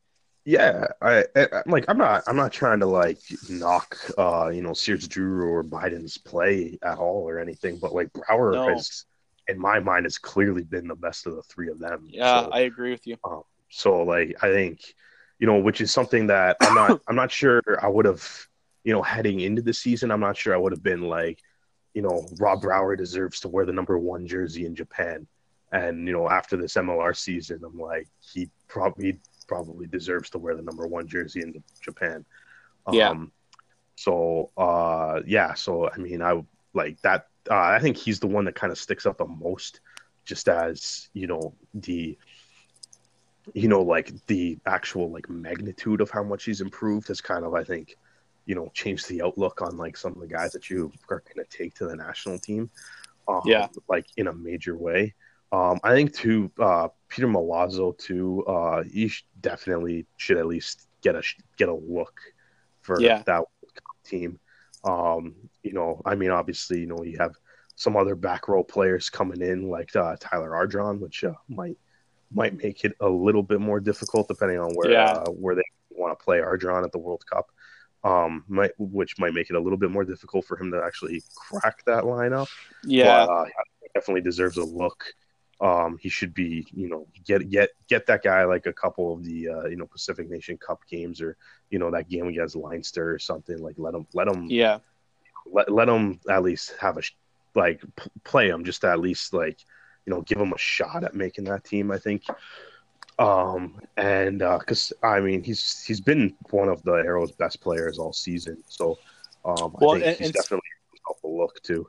Yeah, 0.49 0.87
I, 1.03 1.25
I 1.35 1.49
I'm 1.53 1.73
like 1.73 1.87
I'm 1.89 1.99
not 1.99 2.23
I'm 2.29 2.37
not 2.37 2.53
trying 2.53 2.79
to 2.79 2.87
like 2.87 3.19
knock 3.49 3.99
uh 4.17 4.49
you 4.55 4.63
know 4.63 4.75
Sears-Duru 4.75 5.43
or 5.49 5.65
Buydens' 5.65 6.23
play 6.25 6.79
at 6.85 6.99
all 6.99 7.29
or 7.29 7.41
anything, 7.41 7.79
but 7.79 7.93
like 7.93 8.13
Brower 8.13 8.53
No. 8.53 8.69
has 8.69 9.07
in 9.49 9.59
my 9.59 9.81
mind 9.81 10.07
has 10.07 10.19
clearly 10.19 10.63
been 10.63 10.87
the 10.87 10.95
best 10.95 11.27
of 11.27 11.35
the 11.35 11.43
three 11.43 11.69
of 11.69 11.81
them. 11.81 12.07
Yeah, 12.11 12.43
So, 12.45 12.51
I 12.53 12.61
agree 12.61 12.93
with 12.93 13.07
you. 13.09 13.17
so 13.71 14.03
like 14.05 14.37
I 14.41 14.53
think 14.53 14.83
you 15.41 15.49
know 15.49 15.59
which 15.59 15.81
is 15.81 15.91
something 15.93 16.29
that 16.29 16.57
I'm 16.61 16.75
not 16.75 17.01
I'm 17.09 17.17
not 17.17 17.33
sure 17.33 17.61
I 17.83 17.89
would 17.89 18.05
have 18.05 18.25
you 18.87 18.93
know 18.93 19.03
heading 19.03 19.41
into 19.41 19.61
the 19.61 19.75
season 19.75 20.13
I'm 20.13 20.21
not 20.21 20.37
sure 20.37 20.55
I 20.55 20.59
would 20.59 20.73
have 20.73 20.83
been 20.83 21.03
like 21.03 21.43
you 21.93 22.03
know 22.03 22.25
Rob 22.39 22.63
Brower 22.63 22.95
deserves 22.95 23.41
to 23.41 23.49
wear 23.49 23.67
the 23.67 23.73
number 23.73 23.99
one 23.99 24.29
jersey 24.29 24.65
in 24.65 24.77
Japan, 24.77 25.27
and 25.73 26.07
you 26.07 26.13
know 26.13 26.31
after 26.31 26.57
this 26.57 26.75
MLR 26.75 27.15
season 27.17 27.63
I'm 27.65 27.79
like 27.79 28.07
he 28.21 28.49
probably 28.69 29.19
probably 29.49 29.89
deserves 29.89 30.31
to 30.31 30.39
wear 30.39 30.55
the 30.55 30.63
number 30.63 30.87
one 30.87 31.09
jersey 31.09 31.41
in 31.43 31.63
Japan. 31.81 32.25
Yeah. 32.93 33.11
Um, 33.11 33.33
so 33.97 34.51
uh 34.57 35.21
yeah 35.27 35.55
so 35.55 35.91
I 35.91 35.97
mean 35.97 36.23
I 36.23 36.41
like 36.73 37.01
that 37.03 37.27
uh, 37.51 37.57
I 37.57 37.81
think 37.81 37.97
he's 37.97 38.21
the 38.21 38.27
one 38.29 38.45
that 38.45 38.55
kind 38.55 38.71
of 38.71 38.79
sticks 38.79 39.05
up 39.05 39.19
the 39.19 39.27
most 39.27 39.81
just 40.25 40.49
as 40.49 41.09
you 41.13 41.27
know 41.27 41.55
the 41.75 42.17
you 43.53 43.69
know 43.69 43.83
like 43.83 44.13
the 44.27 44.59
actual 44.65 45.11
like 45.11 45.29
magnitude 45.29 46.01
of 46.01 46.11
how 46.11 46.23
much 46.23 46.45
he's 46.45 46.61
improved 46.61 47.09
has 47.09 47.21
kind 47.21 47.45
of 47.45 47.55
I 47.55 47.65
think 47.65 47.97
you 48.47 48.55
know 48.55 48.71
change 48.75 49.07
the 49.07 49.21
outlook 49.23 49.61
on 49.63 49.77
like 49.77 49.97
some 49.97 50.13
of 50.13 50.21
the 50.21 50.27
guys 50.27 50.53
that 50.53 50.71
you 50.71 50.91
are 51.11 51.23
going 51.35 51.45
to 51.45 51.57
take 51.59 51.75
to 51.75 51.87
the 51.87 51.97
national 51.97 52.39
team 52.39 52.71
um, 53.29 53.43
Yeah. 53.45 53.69
like 53.89 54.07
in 54.17 54.29
a 54.29 54.33
major 54.33 54.77
way 54.77 55.15
um 55.53 55.79
I 55.85 55.95
think 55.95 56.15
too 56.15 56.51
uh 56.59 56.89
Peter 57.09 57.27
Milazzo 57.29 57.97
too 57.99 58.45
uh 58.47 58.83
he 58.85 59.09
sh- 59.09 59.27
definitely 59.41 60.07
should 60.17 60.39
at 60.39 60.47
least 60.47 60.87
get 61.03 61.15
a 61.17 61.23
sh- 61.23 61.39
get 61.57 61.69
a 61.69 61.75
look 61.75 62.19
for 62.83 63.01
Yeah. 63.01 63.23
that 63.27 63.45
team 64.05 64.39
um 64.85 65.35
you 65.63 65.73
know 65.73 66.01
I 66.05 66.15
mean 66.15 66.31
obviously 66.31 66.81
you 66.81 66.87
know 66.87 67.03
you 67.03 67.17
have 67.19 67.35
some 67.75 67.97
other 67.97 68.15
back 68.15 68.49
row 68.49 68.63
players 68.65 69.11
coming 69.11 69.43
in 69.43 69.69
like 69.69 69.95
uh, 69.95 70.17
Tyler 70.19 70.53
Ardron, 70.53 70.99
which 70.99 71.25
uh, 71.25 71.35
might 71.47 71.77
might 72.33 72.57
make 72.57 72.85
it 72.87 72.95
a 73.01 73.09
little 73.09 73.43
bit 73.43 73.61
more 73.61 73.81
difficult 73.81 74.29
depending 74.29 74.59
on 74.59 74.73
where 74.75 74.93
Yeah. 74.93 75.13
uh, 75.13 75.31
where 75.31 75.55
they 75.55 75.63
want 75.91 76.19
to 76.19 76.25
play 76.25 76.39
Ardron 76.41 76.85
at 76.85 76.93
the 76.93 76.99
World 76.99 77.23
Cup. 77.31 77.51
Um, 78.07 78.45
might 78.47 78.71
which 78.79 79.19
might 79.19 79.35
make 79.35 79.51
it 79.51 79.57
a 79.57 79.61
little 79.61 79.77
bit 79.77 79.91
more 79.91 80.05
difficult 80.05 80.45
for 80.45 80.57
him 80.57 80.71
to 80.71 80.81
actually 80.81 81.25
crack 81.35 81.85
that 81.87 82.05
lineup. 82.05 82.49
Yeah, 82.85 83.27
but, 83.27 83.33
uh, 83.33 83.45
definitely 83.95 84.21
deserves 84.21 84.59
a 84.59 84.65
look. 84.65 85.05
Um, 85.61 85.99
he 86.01 86.09
should 86.09 86.33
be, 86.33 86.69
you 86.73 86.89
know, 86.89 87.09
get 87.25 87.51
get 87.51 87.71
get 87.89 88.07
that 88.07 88.23
guy 88.23 88.45
like 88.45 88.67
a 88.67 88.73
couple 88.73 89.13
of 89.13 89.25
the 89.25 89.49
uh, 89.49 89.65
you 89.65 89.75
know 89.75 89.87
Pacific 89.87 90.31
Nation 90.31 90.57
Cup 90.57 90.83
games 90.89 91.21
or 91.21 91.37
you 91.71 91.81
know 91.81 91.91
that 91.91 92.09
game 92.09 92.29
against 92.29 92.55
Leinster 92.55 93.13
or 93.13 93.19
something. 93.19 93.59
Like 93.59 93.75
let 93.77 93.95
him 93.95 94.07
let 94.15 94.29
him 94.29 94.47
yeah 94.51 94.79
let 95.51 95.73
let 95.73 95.89
him 95.89 96.21
at 96.31 96.45
least 96.45 96.75
have 96.79 96.99
a 96.99 97.03
like 97.57 97.81
p- 97.97 98.11
play 98.23 98.49
him 98.49 98.65
just 98.65 98.85
at 98.85 99.01
least 99.01 99.33
like 99.33 99.59
you 100.05 100.13
know 100.13 100.21
give 100.21 100.39
him 100.39 100.53
a 100.53 100.59
shot 100.59 101.03
at 101.03 101.17
making 101.17 101.47
that 101.47 101.65
team. 101.65 101.91
I 101.91 101.99
think. 101.99 102.23
Um, 103.19 103.81
and 103.97 104.41
because 104.41 104.93
uh, 105.03 105.07
I 105.07 105.21
mean 105.21 105.43
he's 105.43 105.83
he's 105.83 106.01
been 106.01 106.35
one 106.51 106.69
of 106.69 106.83
the 106.83 106.93
Arrows' 106.93 107.33
best 107.33 107.61
players 107.63 107.99
all 107.99 108.13
season, 108.13 108.63
so 108.69 108.99
um, 109.45 109.75
well, 109.81 109.93
I 109.93 109.95
think 109.95 110.07
and, 110.07 110.17
he's 110.17 110.27
and 110.27 110.35
definitely 110.35 110.69
a 111.25 111.27
look 111.27 111.63
too. 111.63 111.89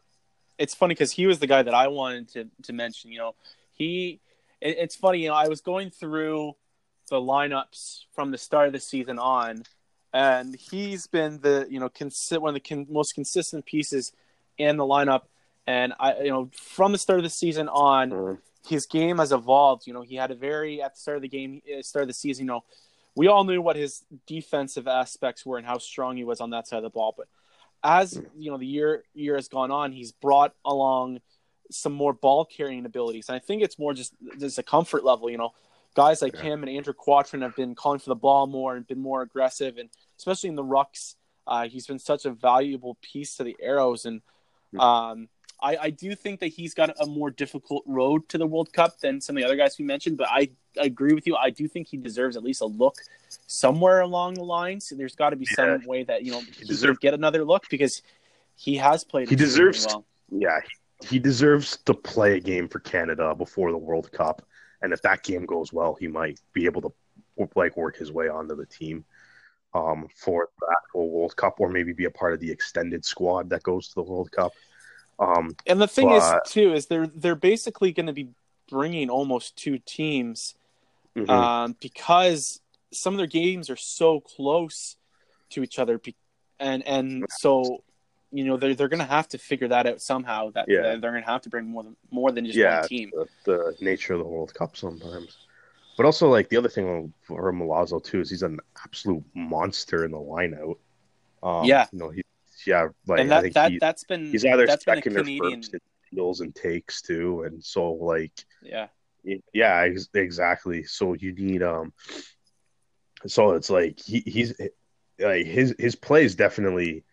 It's 0.57 0.73
funny 0.73 0.93
because 0.93 1.11
he 1.11 1.27
was 1.27 1.39
the 1.39 1.47
guy 1.47 1.63
that 1.63 1.73
I 1.73 1.89
wanted 1.89 2.29
to 2.29 2.47
to 2.63 2.73
mention. 2.73 3.11
You 3.11 3.19
know, 3.19 3.35
he. 3.73 4.21
It, 4.61 4.77
it's 4.79 4.95
funny, 4.95 5.19
you 5.19 5.27
know, 5.27 5.35
I 5.35 5.49
was 5.49 5.61
going 5.61 5.91
through 5.91 6.55
the 7.09 7.17
lineups 7.17 8.05
from 8.15 8.31
the 8.31 8.37
start 8.37 8.67
of 8.67 8.73
the 8.73 8.79
season 8.79 9.19
on, 9.19 9.63
and 10.13 10.55
he's 10.55 11.07
been 11.07 11.41
the 11.41 11.67
you 11.69 11.79
know 11.79 11.89
consi- 11.89 12.39
one 12.39 12.49
of 12.49 12.53
the 12.53 12.67
con- 12.67 12.87
most 12.89 13.15
consistent 13.15 13.65
pieces 13.65 14.13
in 14.57 14.77
the 14.77 14.85
lineup. 14.85 15.23
And 15.67 15.93
I, 15.99 16.19
you 16.19 16.29
know, 16.29 16.49
from 16.53 16.93
the 16.93 16.97
start 16.97 17.19
of 17.19 17.23
the 17.23 17.29
season 17.29 17.67
on, 17.67 18.11
mm 18.11 18.37
his 18.67 18.85
game 18.85 19.17
has 19.17 19.31
evolved. 19.31 19.87
You 19.87 19.93
know, 19.93 20.01
he 20.01 20.15
had 20.15 20.31
a 20.31 20.35
very 20.35 20.81
at 20.81 20.95
the 20.95 20.99
start 20.99 21.17
of 21.17 21.21
the 21.21 21.29
game, 21.29 21.61
uh, 21.67 21.81
start 21.81 22.03
of 22.03 22.07
the 22.07 22.13
season. 22.13 22.45
You 22.45 22.51
know, 22.51 22.63
we 23.15 23.27
all 23.27 23.43
knew 23.43 23.61
what 23.61 23.75
his 23.75 24.03
defensive 24.25 24.87
aspects 24.87 25.45
were 25.45 25.57
and 25.57 25.65
how 25.65 25.77
strong 25.77 26.17
he 26.17 26.23
was 26.23 26.41
on 26.41 26.51
that 26.51 26.67
side 26.67 26.77
of 26.77 26.83
the 26.83 26.89
ball. 26.89 27.13
But 27.17 27.27
as 27.83 28.21
you 28.37 28.51
know, 28.51 28.57
the 28.57 28.65
year 28.65 29.03
year 29.13 29.35
has 29.35 29.47
gone 29.47 29.71
on, 29.71 29.91
he's 29.91 30.11
brought 30.11 30.53
along 30.65 31.21
some 31.71 31.93
more 31.93 32.13
ball 32.13 32.45
carrying 32.45 32.85
abilities. 32.85 33.29
And 33.29 33.35
I 33.35 33.39
think 33.39 33.61
it's 33.61 33.79
more 33.79 33.93
just 33.93 34.13
just 34.39 34.59
a 34.59 34.63
comfort 34.63 35.03
level. 35.03 35.29
You 35.29 35.37
know, 35.37 35.53
guys 35.95 36.21
like 36.21 36.35
yeah. 36.35 36.43
him 36.43 36.63
and 36.63 36.69
Andrew 36.69 36.93
Quattrin 36.93 37.41
have 37.41 37.55
been 37.55 37.75
calling 37.75 37.99
for 37.99 38.09
the 38.09 38.15
ball 38.15 38.47
more 38.47 38.75
and 38.75 38.85
been 38.85 39.01
more 39.01 39.21
aggressive, 39.21 39.77
and 39.77 39.89
especially 40.17 40.49
in 40.49 40.55
the 40.55 40.63
rucks, 40.63 41.15
uh, 41.45 41.67
he's 41.67 41.87
been 41.87 41.99
such 41.99 42.25
a 42.25 42.31
valuable 42.31 42.97
piece 43.01 43.37
to 43.37 43.43
the 43.43 43.55
Arrows. 43.61 44.05
And 44.05 44.21
mm. 44.73 44.79
um, 44.79 45.29
I, 45.61 45.77
I 45.77 45.89
do 45.89 46.13
think 46.15 46.39
that 46.41 46.47
he's 46.47 46.73
got 46.73 46.95
a 46.99 47.05
more 47.07 47.31
difficult 47.31 47.83
road 47.87 48.29
to 48.29 48.37
the 48.37 48.45
World 48.45 48.71
Cup 48.71 48.99
than 48.99 49.19
some 49.19 49.35
of 49.35 49.41
the 49.41 49.45
other 49.45 49.55
guys 49.55 49.77
we 49.79 49.85
mentioned, 49.85 50.17
but 50.17 50.27
I, 50.29 50.49
I 50.79 50.85
agree 50.85 51.13
with 51.13 51.25
you. 51.25 51.35
I 51.35 51.49
do 51.49 51.67
think 51.67 51.87
he 51.87 51.97
deserves 51.97 52.37
at 52.37 52.43
least 52.43 52.61
a 52.61 52.65
look 52.65 52.97
somewhere 53.47 54.01
along 54.01 54.35
the 54.35 54.43
lines. 54.43 54.93
There's 54.95 55.15
got 55.15 55.31
to 55.31 55.35
be 55.35 55.45
some 55.45 55.83
way 55.85 56.03
that 56.03 56.23
you 56.23 56.31
know 56.31 56.41
he, 56.41 56.51
he 56.51 56.65
deserves 56.65 56.99
get 56.99 57.13
another 57.13 57.43
look 57.43 57.67
because 57.69 58.03
he 58.55 58.75
has 58.77 59.03
played. 59.03 59.29
He 59.29 59.35
deserves. 59.35 59.87
Well. 59.87 60.05
Yeah, 60.29 60.59
he, 61.01 61.07
he 61.07 61.19
deserves 61.19 61.77
to 61.85 61.93
play 61.93 62.37
a 62.37 62.39
game 62.39 62.67
for 62.67 62.79
Canada 62.79 63.33
before 63.33 63.71
the 63.71 63.77
World 63.77 64.11
Cup, 64.11 64.43
and 64.81 64.93
if 64.93 65.01
that 65.01 65.23
game 65.23 65.45
goes 65.45 65.73
well, 65.73 65.95
he 65.99 66.07
might 66.07 66.39
be 66.53 66.65
able 66.65 66.81
to 66.81 66.93
like 67.55 67.77
work 67.77 67.97
his 67.97 68.11
way 68.11 68.29
onto 68.29 68.55
the 68.55 68.65
team 68.65 69.05
um, 69.73 70.07
for 70.15 70.49
the 70.59 70.67
actual 70.71 71.09
World 71.09 71.35
Cup, 71.35 71.59
or 71.59 71.69
maybe 71.69 71.93
be 71.93 72.05
a 72.05 72.11
part 72.11 72.33
of 72.33 72.39
the 72.39 72.51
extended 72.51 73.05
squad 73.05 73.49
that 73.49 73.63
goes 73.63 73.89
to 73.89 73.95
the 73.95 74.03
World 74.03 74.31
Cup. 74.31 74.51
Um, 75.19 75.55
and 75.65 75.81
the 75.81 75.87
thing 75.87 76.09
but... 76.09 76.17
is, 76.45 76.51
too, 76.51 76.73
is 76.73 76.87
they're 76.87 77.07
they're 77.07 77.35
basically 77.35 77.91
going 77.91 78.07
to 78.07 78.13
be 78.13 78.29
bringing 78.69 79.09
almost 79.09 79.55
two 79.55 79.79
teams 79.79 80.55
mm-hmm. 81.15 81.29
um, 81.29 81.75
because 81.79 82.61
some 82.91 83.13
of 83.13 83.17
their 83.17 83.27
games 83.27 83.69
are 83.69 83.77
so 83.77 84.19
close 84.19 84.97
to 85.51 85.63
each 85.63 85.79
other, 85.79 85.99
and 86.59 86.85
and 86.85 87.25
so 87.29 87.83
you 88.31 88.43
know 88.43 88.57
they're 88.57 88.75
they're 88.75 88.89
going 88.89 88.99
to 88.99 89.05
have 89.05 89.27
to 89.29 89.37
figure 89.37 89.67
that 89.69 89.87
out 89.87 90.01
somehow. 90.01 90.51
That 90.51 90.65
yeah. 90.67 90.81
they're 90.81 91.11
going 91.11 91.23
to 91.23 91.29
have 91.29 91.41
to 91.41 91.49
bring 91.49 91.65
more 91.65 91.83
than 91.83 91.95
more 92.11 92.31
than 92.31 92.45
just 92.45 92.57
yeah, 92.57 92.81
one 92.81 92.87
team. 92.87 93.11
The, 93.13 93.27
the 93.45 93.75
nature 93.81 94.13
of 94.13 94.19
the 94.19 94.25
World 94.25 94.53
Cup 94.53 94.77
sometimes. 94.77 95.37
But 95.97 96.05
also, 96.05 96.29
like 96.29 96.49
the 96.49 96.57
other 96.57 96.69
thing 96.69 97.11
for 97.23 97.51
Milazzo 97.51 98.03
too 98.03 98.19
is 98.21 98.29
he's 98.29 98.43
an 98.43 98.59
absolute 98.83 99.23
monster 99.33 100.05
in 100.05 100.11
the 100.11 100.17
lineout. 100.17 100.77
Um, 101.41 101.65
yeah, 101.65 101.87
you 101.91 101.99
know 101.99 102.09
he 102.09 102.23
yeah, 102.67 102.89
like 103.07 103.21
and 103.21 103.31
that, 103.31 103.37
I 103.37 103.41
think 103.41 103.53
that 103.55 103.71
he, 103.71 103.77
that's 103.79 104.03
been 104.03 104.31
he's 104.31 104.45
either 104.45 104.67
that's 104.67 104.83
second 104.83 105.15
or 105.15 105.21
Canadian... 105.21 105.61
first 105.61 105.73
in 105.73 105.79
steals 106.11 106.41
and 106.41 106.53
takes 106.53 107.01
too, 107.01 107.43
and 107.43 107.63
so 107.63 107.93
like 107.93 108.33
yeah, 108.61 108.87
yeah, 109.53 109.87
exactly. 110.13 110.83
So 110.83 111.13
you 111.13 111.33
need 111.33 111.63
um, 111.63 111.93
so 113.25 113.51
it's 113.51 113.69
like 113.69 113.99
he, 113.99 114.19
he's 114.25 114.53
like 115.19 115.45
his 115.45 115.75
his 115.79 115.95
play 115.95 116.25
is 116.25 116.35
definitely, 116.35 117.03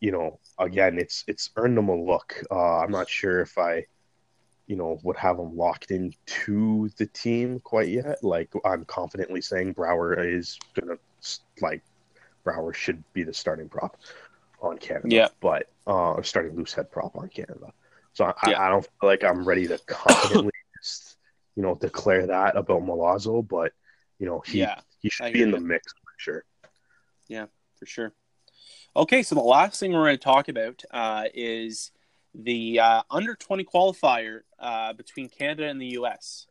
you 0.00 0.10
know, 0.10 0.40
again 0.58 0.98
it's 0.98 1.24
it's 1.28 1.50
earned 1.56 1.78
him 1.78 1.88
a 1.88 1.96
look. 1.96 2.42
Uh, 2.50 2.78
I'm 2.78 2.90
not 2.90 3.08
sure 3.08 3.40
if 3.40 3.58
I 3.58 3.84
you 4.68 4.76
know, 4.76 5.00
would 5.02 5.16
have 5.16 5.38
him 5.38 5.56
locked 5.56 5.90
into 5.90 6.90
the 6.98 7.06
team 7.06 7.58
quite 7.60 7.88
yet. 7.88 8.22
Like 8.22 8.52
I'm 8.64 8.84
confidently 8.84 9.40
saying 9.40 9.72
Brower 9.72 10.22
is 10.22 10.58
gonna 10.74 10.98
like 11.60 11.82
Brower 12.44 12.72
should 12.72 13.02
be 13.14 13.22
the 13.22 13.32
starting 13.32 13.68
prop 13.68 13.96
on 14.60 14.78
Canada. 14.78 15.08
Yeah. 15.08 15.28
But 15.40 15.70
uh, 15.86 16.14
I'm 16.14 16.24
starting 16.24 16.56
loose 16.56 16.72
head 16.72 16.90
prop 16.90 17.16
on 17.16 17.28
Canada. 17.28 17.72
So 18.12 18.24
I, 18.24 18.34
yeah. 18.50 18.60
I, 18.60 18.66
I 18.66 18.70
don't 18.70 18.82
feel 18.82 19.08
like 19.08 19.24
I'm 19.24 19.44
ready 19.44 19.66
to 19.68 19.78
confidently 19.86 20.52
just, 20.82 21.16
you 21.56 21.62
know, 21.62 21.74
declare 21.74 22.26
that 22.26 22.56
about 22.56 22.82
Milazzo, 22.82 23.46
but 23.46 23.72
you 24.18 24.26
know, 24.26 24.40
he 24.40 24.60
yeah, 24.60 24.80
he 25.00 25.08
should 25.10 25.32
be 25.32 25.42
in 25.42 25.50
the 25.50 25.60
mix 25.60 25.92
for 25.92 26.12
sure. 26.16 26.44
Yeah, 27.28 27.46
for 27.78 27.86
sure. 27.86 28.12
Okay, 28.96 29.22
so 29.22 29.34
the 29.34 29.40
last 29.40 29.78
thing 29.78 29.92
we're 29.92 30.04
going 30.04 30.18
to 30.18 30.24
talk 30.24 30.48
about 30.48 30.82
uh, 30.90 31.24
is 31.32 31.92
the 32.34 32.80
uh, 32.80 33.02
under 33.10 33.34
20 33.34 33.64
qualifier 33.64 34.40
uh, 34.58 34.92
between 34.92 35.28
Canada 35.28 35.68
and 35.68 35.80
the 35.80 35.86
U.S. 35.92 36.46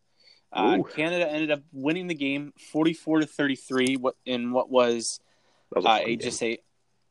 Uh, 0.51 0.81
Canada 0.83 1.29
ended 1.29 1.51
up 1.51 1.61
winning 1.73 2.07
the 2.07 2.15
game 2.15 2.53
44 2.71 3.21
to 3.21 3.25
33 3.25 3.97
in 4.25 4.51
what 4.51 4.69
was, 4.69 5.19
was 5.75 5.85
a, 5.85 5.89
uh, 5.89 6.15
just 6.15 6.41
a 6.41 6.57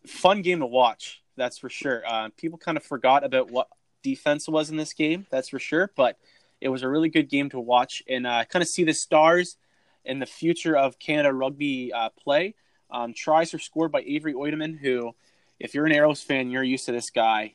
fun 0.07 0.43
game 0.43 0.61
to 0.61 0.67
watch. 0.67 1.23
That's 1.37 1.59
for 1.59 1.69
sure. 1.69 2.03
Uh, 2.07 2.31
people 2.37 2.59
kind 2.59 2.77
of 2.77 2.85
forgot 2.85 3.25
about 3.25 3.51
what 3.51 3.69
defense 4.03 4.49
was 4.49 4.71
in 4.71 4.77
this 4.77 4.93
game. 4.93 5.27
That's 5.31 5.49
for 5.49 5.59
sure. 5.59 5.91
But 5.97 6.19
it 6.61 6.69
was 6.69 6.83
a 6.83 6.89
really 6.89 7.09
good 7.09 7.29
game 7.29 7.51
to 7.51 7.61
watch 7.61 8.03
and 8.09 8.27
uh, 8.27 8.45
kind 8.45 8.63
of 8.63 8.69
see 8.69 8.85
the 8.85 8.95
stars 8.95 9.57
in 10.05 10.19
the 10.19 10.27
future 10.27 10.77
of 10.77 10.99
Canada 10.99 11.33
rugby 11.33 11.93
uh, 11.93 12.11
play. 12.11 12.55
Um, 12.91 13.13
tries 13.13 13.53
are 13.53 13.59
scored 13.59 13.93
by 13.93 14.03
Avery 14.07 14.33
Oitomen, 14.35 14.79
who, 14.79 15.15
if 15.59 15.75
you're 15.75 15.87
an 15.87 15.93
Arrows 15.93 16.23
fan, 16.23 16.51
you're 16.51 16.63
used 16.63 16.87
to 16.87 16.93
this 16.93 17.11
guy. 17.11 17.55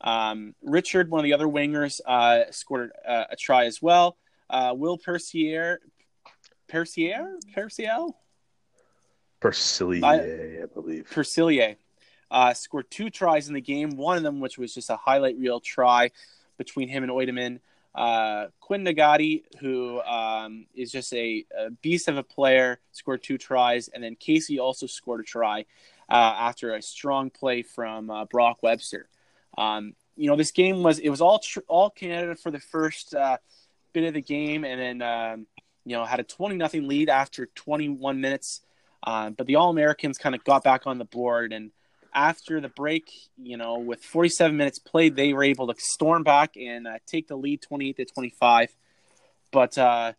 Um, 0.00 0.54
Richard, 0.62 1.10
one 1.10 1.20
of 1.20 1.24
the 1.24 1.32
other 1.32 1.46
wingers, 1.46 2.00
uh, 2.04 2.50
scored 2.50 2.90
a, 3.06 3.26
a, 3.30 3.36
try 3.36 3.64
as 3.64 3.80
well. 3.80 4.18
Uh, 4.50 4.74
Will 4.76 4.98
Percier, 4.98 5.80
Percier, 6.68 7.38
Perciel, 7.56 8.14
Persilier, 9.40 10.04
I, 10.04 10.62
I 10.62 10.66
believe. 10.66 11.08
Persilier 11.10 11.76
uh, 12.34 12.52
scored 12.52 12.90
two 12.90 13.10
tries 13.10 13.46
in 13.46 13.54
the 13.54 13.60
game. 13.60 13.96
One 13.96 14.16
of 14.16 14.24
them, 14.24 14.40
which 14.40 14.58
was 14.58 14.74
just 14.74 14.90
a 14.90 14.96
highlight 14.96 15.38
reel 15.38 15.60
try 15.60 16.10
between 16.58 16.88
him 16.88 17.04
and 17.04 17.12
Oitomen. 17.12 17.60
Uh, 17.94 18.48
Quinn 18.58 18.84
Ngawati, 18.84 19.44
who 19.60 20.00
um, 20.00 20.66
is 20.74 20.90
just 20.90 21.14
a, 21.14 21.44
a, 21.56 21.70
beast 21.70 22.08
of 22.08 22.18
a 22.18 22.24
player, 22.24 22.80
scored 22.90 23.22
two 23.22 23.38
tries, 23.38 23.86
and 23.86 24.02
then 24.02 24.16
Casey 24.16 24.58
also 24.58 24.88
scored 24.88 25.20
a 25.20 25.22
try 25.22 25.60
uh, 26.10 26.34
after 26.36 26.74
a 26.74 26.82
strong 26.82 27.30
play 27.30 27.62
from 27.62 28.10
uh, 28.10 28.24
Brock 28.24 28.64
Webster. 28.64 29.08
Um, 29.56 29.94
you 30.16 30.28
know, 30.28 30.34
this 30.34 30.50
game 30.50 30.82
was 30.82 30.98
it 30.98 31.10
was 31.10 31.20
all 31.20 31.38
tr- 31.38 31.60
all 31.68 31.88
Canada 31.88 32.34
for 32.34 32.50
the 32.50 32.58
first 32.58 33.14
uh, 33.14 33.36
bit 33.92 34.02
of 34.02 34.14
the 34.14 34.20
game, 34.20 34.64
and 34.64 34.80
then 34.80 35.02
um, 35.02 35.46
you 35.84 35.94
know 35.96 36.04
had 36.04 36.18
a 36.18 36.24
twenty 36.24 36.56
nothing 36.56 36.88
lead 36.88 37.08
after 37.08 37.46
twenty 37.54 37.88
one 37.88 38.20
minutes. 38.20 38.60
Um, 39.06 39.34
but 39.34 39.46
the 39.46 39.54
All 39.54 39.70
Americans 39.70 40.18
kind 40.18 40.34
of 40.34 40.42
got 40.42 40.64
back 40.64 40.86
on 40.86 40.98
the 40.98 41.04
board 41.04 41.52
and 41.52 41.70
after 42.14 42.60
the 42.60 42.68
break, 42.68 43.10
you 43.36 43.56
know, 43.56 43.78
with 43.78 44.02
47 44.02 44.56
minutes 44.56 44.78
played, 44.78 45.16
they 45.16 45.32
were 45.32 45.44
able 45.44 45.66
to 45.66 45.74
storm 45.78 46.22
back 46.22 46.56
and 46.56 46.86
uh, 46.86 46.98
take 47.06 47.28
the 47.28 47.36
lead 47.36 47.62
28 47.62 47.96
to 47.96 48.04
25. 48.04 48.74
But 49.50 49.76
uh, 49.78 50.12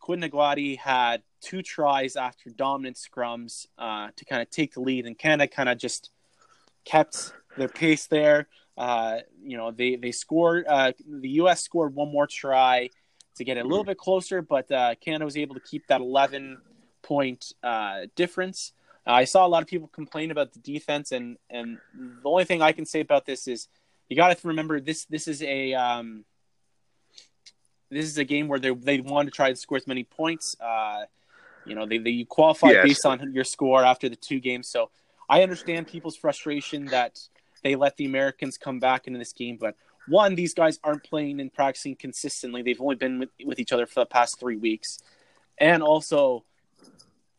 Quinn 0.00 0.22
had 0.80 1.22
two 1.40 1.62
tries 1.62 2.16
after 2.16 2.50
dominant 2.50 2.96
scrums 2.96 3.66
uh, 3.78 4.08
to 4.16 4.24
kind 4.24 4.42
of 4.42 4.50
take 4.50 4.74
the 4.74 4.80
lead, 4.80 5.06
and 5.06 5.18
Canada 5.18 5.48
kind 5.48 5.68
of 5.68 5.78
just 5.78 6.10
kept 6.84 7.32
their 7.56 7.68
pace 7.68 8.06
there. 8.06 8.48
Uh, 8.76 9.18
you 9.42 9.56
know, 9.56 9.70
they 9.70 9.96
they 9.96 10.12
scored. 10.12 10.66
Uh, 10.68 10.92
the 11.08 11.28
U.S. 11.30 11.62
scored 11.62 11.94
one 11.94 12.10
more 12.10 12.26
try 12.26 12.90
to 13.36 13.44
get 13.44 13.56
a 13.56 13.62
little 13.62 13.84
bit 13.84 13.98
closer, 13.98 14.42
but 14.42 14.70
uh, 14.70 14.94
Canada 14.96 15.24
was 15.24 15.36
able 15.36 15.54
to 15.54 15.60
keep 15.60 15.86
that 15.88 16.00
11 16.00 16.58
point 17.02 17.52
uh, 17.62 18.02
difference. 18.14 18.72
I 19.06 19.24
saw 19.24 19.46
a 19.46 19.48
lot 19.48 19.62
of 19.62 19.68
people 19.68 19.88
complain 19.88 20.30
about 20.30 20.52
the 20.52 20.60
defense, 20.60 21.12
and 21.12 21.36
and 21.50 21.78
the 21.92 22.28
only 22.28 22.44
thing 22.44 22.62
I 22.62 22.72
can 22.72 22.86
say 22.86 23.00
about 23.00 23.26
this 23.26 23.46
is 23.46 23.68
you 24.08 24.16
got 24.16 24.36
to 24.36 24.48
remember 24.48 24.80
this 24.80 25.04
this 25.06 25.28
is 25.28 25.42
a 25.42 25.74
um, 25.74 26.24
this 27.90 28.06
is 28.06 28.18
a 28.18 28.24
game 28.24 28.48
where 28.48 28.58
they 28.58 28.70
they 28.70 29.00
want 29.00 29.26
to 29.26 29.32
try 29.32 29.50
to 29.50 29.56
score 29.56 29.76
as 29.76 29.86
many 29.86 30.04
points. 30.04 30.56
Uh, 30.60 31.04
you 31.66 31.74
know, 31.74 31.86
they 31.86 31.98
they 31.98 32.24
qualify 32.24 32.70
yes. 32.70 32.84
based 32.84 33.06
on 33.06 33.32
your 33.32 33.44
score 33.44 33.84
after 33.84 34.08
the 34.08 34.16
two 34.16 34.40
games. 34.40 34.68
So 34.68 34.90
I 35.28 35.42
understand 35.42 35.86
people's 35.86 36.16
frustration 36.16 36.86
that 36.86 37.20
they 37.62 37.76
let 37.76 37.96
the 37.96 38.04
Americans 38.06 38.58
come 38.58 38.78
back 38.78 39.06
into 39.06 39.18
this 39.18 39.32
game, 39.32 39.56
but 39.58 39.74
one, 40.06 40.34
these 40.34 40.52
guys 40.52 40.78
aren't 40.84 41.02
playing 41.02 41.40
and 41.40 41.52
practicing 41.52 41.96
consistently. 41.96 42.60
They've 42.60 42.80
only 42.80 42.96
been 42.96 43.20
with, 43.20 43.30
with 43.44 43.58
each 43.58 43.72
other 43.72 43.86
for 43.86 44.00
the 44.00 44.06
past 44.06 44.38
three 44.38 44.56
weeks, 44.56 44.98
and 45.58 45.82
also 45.82 46.44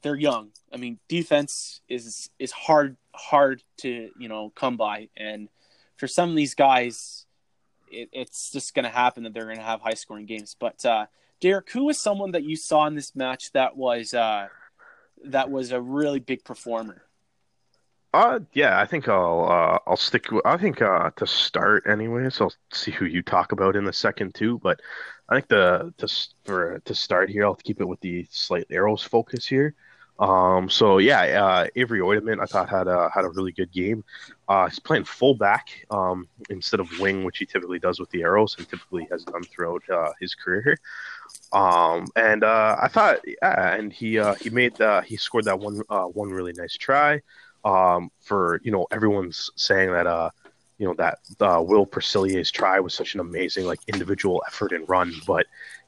they're 0.02 0.16
young. 0.16 0.52
I 0.74 0.78
mean, 0.78 1.00
defense 1.08 1.82
is 1.90 2.30
is 2.40 2.52
hard 2.52 2.98
hard 3.14 3.64
to 3.78 4.10
you 4.18 4.30
know 4.30 4.52
come 4.56 4.78
by, 4.78 5.10
and 5.18 5.50
for 5.98 6.08
some 6.08 6.30
of 6.30 6.36
these 6.36 6.56
guys, 6.56 7.26
it, 7.92 8.10
it's 8.12 8.52
just 8.52 8.74
going 8.74 8.84
to 8.84 8.90
happen 8.90 9.24
that 9.24 9.34
they're 9.34 9.46
going 9.46 9.58
to 9.58 9.64
have 9.64 9.82
high 9.82 9.94
scoring 9.94 10.26
games. 10.26 10.56
But 10.60 10.86
uh, 10.86 11.08
Derek, 11.42 11.72
who 11.72 11.86
was 11.86 12.00
someone 12.00 12.32
that 12.32 12.44
you 12.44 12.56
saw 12.56 12.86
in 12.88 12.96
this 12.96 13.16
match 13.16 13.52
that 13.54 13.76
was 13.76 14.14
uh, 14.14 14.48
that 15.26 15.50
was 15.50 15.72
a 15.72 15.82
really 15.82 16.20
big 16.20 16.44
performer? 16.44 17.04
Uh, 18.14 18.40
yeah, 18.54 18.80
I 18.80 18.86
think 18.86 19.10
I'll 19.10 19.46
uh, 19.50 19.80
I'll 19.86 19.98
stick. 19.98 20.32
With, 20.32 20.46
I 20.46 20.56
think 20.56 20.82
uh, 20.82 21.12
to 21.18 21.28
start 21.28 21.86
anyway, 21.86 22.30
so 22.30 22.46
I'll 22.46 22.54
see 22.72 22.92
who 22.92 23.06
you 23.06 23.22
talk 23.22 23.52
about 23.52 23.76
in 23.76 23.84
the 23.84 23.92
second 23.92 24.34
too. 24.34 24.58
But 24.60 24.80
I 25.28 25.36
think 25.36 25.50
the 25.50 25.94
to 25.98 26.08
for 26.46 26.80
to 26.86 26.96
start 26.96 27.30
here, 27.30 27.44
I'll 27.44 27.56
keep 27.56 27.82
it 27.82 27.88
with 27.88 28.00
the 28.00 28.26
slight 28.32 28.68
arrows 28.70 29.04
focus 29.04 29.46
here. 29.46 29.76
Um, 30.18 30.70
so 30.70 30.98
yeah, 30.98 31.22
uh, 31.22 31.68
Avery 31.76 32.00
Oitomen 32.00 32.42
I 32.42 32.46
thought 32.46 32.70
had 32.70 32.88
a 32.88 33.10
had 33.10 33.26
a 33.26 33.30
really 33.30 33.52
good 33.52 33.72
game. 33.72 34.04
Uh, 34.48 34.68
he's 34.68 34.80
playing 34.80 35.04
fullback 35.04 35.86
um, 35.92 36.28
instead 36.50 36.80
of 36.80 36.90
wing, 37.00 37.24
which 37.24 37.38
he 37.38 37.46
typically 37.46 37.80
does 37.80 38.00
with 38.00 38.10
the 38.12 38.22
arrows 38.22 38.56
and 38.58 38.68
typically 38.70 39.08
has 39.12 39.26
done 39.26 39.44
throughout 39.44 39.84
uh, 39.90 40.12
his 40.20 40.34
career. 40.34 40.78
Um, 41.52 42.08
and 42.16 42.44
uh, 42.44 42.78
I 42.82 42.88
thought, 42.88 43.20
yeah, 43.28 43.76
and 43.76 43.92
he 43.92 44.18
uh, 44.18 44.36
he 44.36 44.50
made 44.50 44.80
uh, 44.80 45.02
he 45.02 45.18
scored 45.18 45.46
that 45.46 45.60
one 45.60 45.82
uh, 45.90 46.06
one 46.06 46.30
really 46.30 46.54
nice 46.54 46.78
try 46.78 47.22
um, 47.66 48.12
for 48.22 48.62
you 48.64 48.72
know 48.72 48.88
everyone's 48.92 49.50
saying 49.56 49.92
that 49.92 50.08
uh, 50.08 50.30
you 50.78 50.88
know 50.88 50.94
that 50.96 51.20
uh, 51.40 51.62
Will 51.66 51.86
Percillier's 51.86 52.52
try 52.52 52.80
was 52.80 52.94
such 52.94 53.16
an 53.16 53.20
amazing 53.20 53.66
like 53.66 53.80
individual 53.88 54.44
effort 54.48 54.72
and 54.72 54.88
run, 54.88 55.14
but 55.26 55.46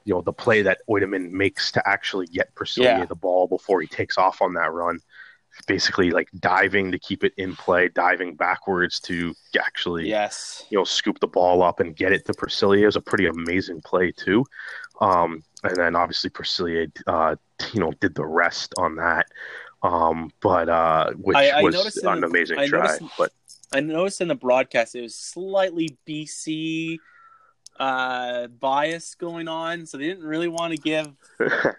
you 0.08 0.14
know 0.14 0.22
the 0.22 0.32
play 0.32 0.62
that 0.62 0.80
Oitomen 0.90 1.32
makes 1.32 1.70
to 1.74 1.88
actually 1.88 2.28
get 2.28 2.56
Percillier 2.56 3.00
yeah. 3.00 3.06
the 3.06 3.16
ball 3.16 3.46
before 3.46 3.82
he 3.82 3.88
takes 3.88 4.18
off 4.18 4.42
on 4.42 4.54
that 4.54 4.72
run, 4.72 5.00
basically 5.68 6.12
like 6.12 6.30
diving 6.40 6.94
to 6.94 6.98
keep 6.98 7.26
it 7.26 7.34
in 7.36 7.58
play, 7.58 7.90
diving 7.90 8.34
backwards 8.36 9.02
to 9.02 9.36
actually 9.60 10.08
yes 10.08 10.66
you 10.70 10.78
know 10.78 10.86
scoop 10.86 11.20
the 11.20 11.28
ball 11.28 11.62
up 11.62 11.82
and 11.82 11.98
get 11.98 12.14
it 12.14 12.26
to 12.26 12.34
Percillier 12.34 12.88
is 12.88 12.96
a 12.96 13.02
pretty 13.02 13.26
amazing 13.26 13.82
play 13.82 14.14
too. 14.14 14.46
Um, 15.02 15.44
and 15.64 15.76
then 15.76 15.96
obviously 15.98 16.30
Percillier, 16.30 16.88
uh, 17.06 17.36
you 17.74 17.82
know, 17.82 17.92
did 18.00 18.16
the 18.16 18.26
rest 18.26 18.74
on 18.78 18.96
that. 18.96 19.28
Um, 19.84 20.32
but 20.40 20.70
uh, 20.70 21.12
which 21.16 21.36
I, 21.36 21.50
I 21.50 21.62
was 21.62 21.98
an 21.98 22.22
the, 22.22 22.28
amazing 22.28 22.60
I 22.60 22.68
try. 22.68 22.88
Noticed, 22.88 23.12
but 23.18 23.32
I 23.74 23.82
noticed 23.82 24.22
in 24.22 24.30
the 24.30 24.36
broadcast 24.36 24.96
it 24.96 25.02
was 25.02 25.16
slightly 25.16 25.98
BC 26.08 26.98
uh, 27.80 28.48
bias 28.48 29.16
going 29.16 29.48
on, 29.48 29.86
so 29.86 29.98
they 29.98 30.06
didn't 30.06 30.26
really 30.26 30.48
want 30.48 30.76
to 30.76 30.78
give 30.78 31.12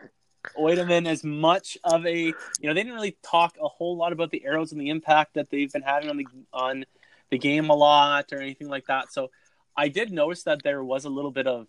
Oitomen 0.56 1.06
as 1.06 1.24
much 1.24 1.76
of 1.84 2.06
a 2.06 2.18
you 2.18 2.34
know 2.62 2.74
they 2.74 2.82
didn't 2.82 2.94
really 2.94 3.16
talk 3.22 3.56
a 3.62 3.68
whole 3.68 3.96
lot 3.96 4.12
about 4.12 4.30
the 4.30 4.44
arrows 4.44 4.72
and 4.72 4.80
the 4.80 4.90
impact 4.90 5.34
that 5.34 5.50
they've 5.50 5.72
been 5.72 5.82
having 5.82 6.10
on 6.10 6.16
the 6.16 6.26
on 6.52 6.84
the 7.30 7.38
game 7.38 7.70
a 7.70 7.74
lot 7.74 8.32
or 8.32 8.40
anything 8.40 8.68
like 8.68 8.86
that. 8.86 9.12
So 9.12 9.30
I 9.76 9.88
did 9.88 10.10
notice 10.10 10.44
that 10.44 10.62
there 10.62 10.82
was 10.82 11.04
a 11.04 11.10
little 11.10 11.30
bit 11.30 11.46
of 11.46 11.66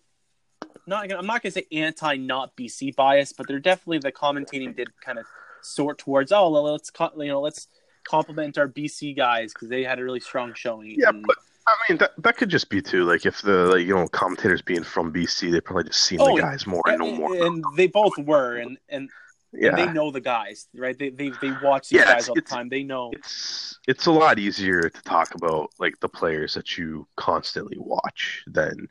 not 0.86 1.10
I'm 1.12 1.26
not 1.26 1.42
gonna 1.42 1.52
say 1.52 1.66
anti 1.72 2.16
not 2.16 2.56
BC 2.56 2.94
bias, 2.96 3.32
but 3.32 3.46
there 3.46 3.58
definitely 3.58 3.98
the 3.98 4.12
commentating 4.12 4.76
did 4.76 4.88
kind 5.00 5.18
of 5.18 5.26
sort 5.62 5.98
towards 5.98 6.32
oh 6.32 6.50
well, 6.50 6.64
let's 6.64 6.90
you 7.18 7.26
know 7.26 7.40
let's 7.40 7.68
compliment 8.04 8.58
our 8.58 8.68
BC 8.68 9.16
guys 9.16 9.52
because 9.52 9.68
they 9.68 9.84
had 9.84 9.98
a 9.98 10.04
really 10.04 10.20
strong 10.20 10.54
showing. 10.54 10.94
Yeah, 10.98 11.10
and, 11.10 11.24
but 11.26 11.36
I 11.70 11.92
mean 11.92 11.98
that 11.98 12.12
that 12.18 12.36
could 12.36 12.48
just 12.48 12.68
be 12.68 12.82
too 12.82 13.04
like 13.04 13.26
if 13.26 13.42
the 13.42 13.66
like, 13.66 13.86
you 13.86 13.94
know 13.94 14.08
commentators 14.08 14.62
being 14.62 14.84
from 14.84 15.12
BC, 15.12 15.50
they 15.50 15.60
probably 15.60 15.84
just 15.84 16.04
seen 16.04 16.20
oh, 16.20 16.34
the 16.34 16.42
guys 16.42 16.66
more 16.66 16.82
and, 16.86 16.98
know 16.98 17.14
more. 17.14 17.46
And 17.46 17.64
they 17.76 17.86
both 17.86 18.16
were, 18.18 18.56
and 18.56 18.78
and. 18.88 19.10
Yeah. 19.52 19.70
And 19.70 19.78
they 19.78 19.92
know 19.92 20.12
the 20.12 20.20
guys, 20.20 20.68
right? 20.76 20.96
They 20.96 21.10
they 21.10 21.32
they 21.42 21.50
watch 21.60 21.88
these 21.88 21.98
yeah, 21.98 22.12
guys 22.12 22.28
all 22.28 22.36
the 22.36 22.40
time. 22.40 22.68
They 22.68 22.84
know 22.84 23.10
it's 23.12 23.80
it's 23.88 24.06
a 24.06 24.12
lot 24.12 24.38
easier 24.38 24.82
to 24.82 25.02
talk 25.02 25.34
about 25.34 25.70
like 25.80 25.98
the 25.98 26.08
players 26.08 26.54
that 26.54 26.78
you 26.78 27.04
constantly 27.16 27.76
watch 27.76 28.44
than 28.46 28.88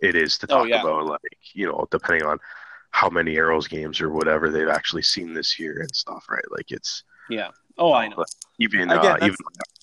it 0.00 0.14
is 0.14 0.38
to 0.38 0.46
oh, 0.50 0.58
talk 0.58 0.60
oh, 0.60 0.64
yeah. 0.66 0.82
about 0.82 1.06
like 1.06 1.38
you 1.54 1.66
know 1.66 1.88
depending 1.90 2.24
on 2.24 2.38
how 2.92 3.08
many 3.08 3.36
arrows 3.36 3.66
games 3.66 4.00
or 4.00 4.10
whatever 4.10 4.50
they've 4.50 4.68
actually 4.68 5.02
seen 5.02 5.32
this 5.34 5.58
year 5.58 5.80
and 5.80 5.94
stuff, 5.96 6.26
right? 6.30 6.44
Like 6.50 6.70
it's 6.70 7.02
yeah. 7.28 7.48
Oh, 7.78 7.92
I 7.92 8.08
know. 8.08 8.24
Even 8.58 8.90
Again, 8.90 9.22
uh, 9.22 9.26
even 9.26 9.36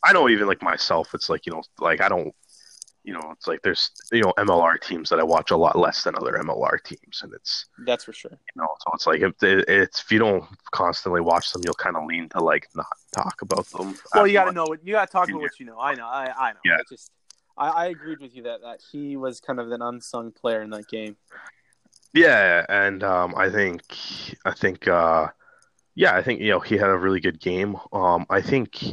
I 0.03 0.13
know 0.13 0.29
even 0.29 0.47
like 0.47 0.61
myself, 0.61 1.13
it's 1.13 1.29
like 1.29 1.45
you 1.45 1.53
know, 1.53 1.63
like 1.79 2.01
I 2.01 2.09
don't, 2.09 2.33
you 3.03 3.13
know, 3.13 3.31
it's 3.31 3.47
like 3.47 3.61
there's 3.61 3.91
you 4.11 4.21
know 4.21 4.33
MLR 4.37 4.79
teams 4.81 5.09
that 5.09 5.19
I 5.19 5.23
watch 5.23 5.51
a 5.51 5.57
lot 5.57 5.77
less 5.77 6.03
than 6.03 6.15
other 6.15 6.33
MLR 6.33 6.81
teams, 6.83 7.21
and 7.23 7.33
it's 7.33 7.65
that's 7.85 8.03
for 8.03 8.13
sure. 8.13 8.31
You 8.31 8.61
know, 8.61 8.67
so 8.79 8.91
it's 8.93 9.07
like 9.07 9.21
if 9.21 9.33
it's 9.43 10.01
if 10.01 10.11
you 10.11 10.19
don't 10.19 10.45
constantly 10.71 11.21
watch 11.21 11.51
them, 11.51 11.61
you'll 11.65 11.73
kind 11.73 11.97
of 11.97 12.05
lean 12.05 12.29
to 12.29 12.39
like 12.39 12.67
not 12.75 12.85
talk 13.13 13.41
about 13.41 13.65
them. 13.67 13.95
Well, 14.13 14.27
you 14.27 14.33
got 14.33 14.45
to 14.45 14.51
know 14.51 14.65
what 14.65 14.85
you 14.85 14.93
got 14.93 15.07
to 15.07 15.11
talk 15.11 15.29
about 15.29 15.41
what 15.41 15.59
you 15.59 15.65
know. 15.65 15.79
I 15.79 15.95
know. 15.95 16.05
I 16.05 16.31
I 16.37 16.51
know. 16.53 16.59
Yeah. 16.63 16.75
I 16.75 16.81
just 16.89 17.11
I, 17.57 17.69
I 17.69 17.85
agreed 17.87 18.21
with 18.21 18.35
you 18.35 18.43
that 18.43 18.61
that 18.61 18.79
he 18.91 19.17
was 19.17 19.41
kind 19.41 19.59
of 19.59 19.71
an 19.71 19.81
unsung 19.81 20.31
player 20.31 20.61
in 20.61 20.69
that 20.69 20.87
game. 20.87 21.17
Yeah, 22.13 22.65
and 22.69 23.03
um, 23.03 23.35
I 23.37 23.49
think 23.49 23.83
I 24.45 24.51
think 24.51 24.87
uh, 24.87 25.27
yeah, 25.95 26.15
I 26.15 26.21
think 26.21 26.41
you 26.41 26.51
know 26.51 26.59
he 26.59 26.77
had 26.77 26.89
a 26.89 26.97
really 26.97 27.19
good 27.19 27.39
game. 27.39 27.75
Um, 27.91 28.25
I 28.29 28.41
think 28.41 28.83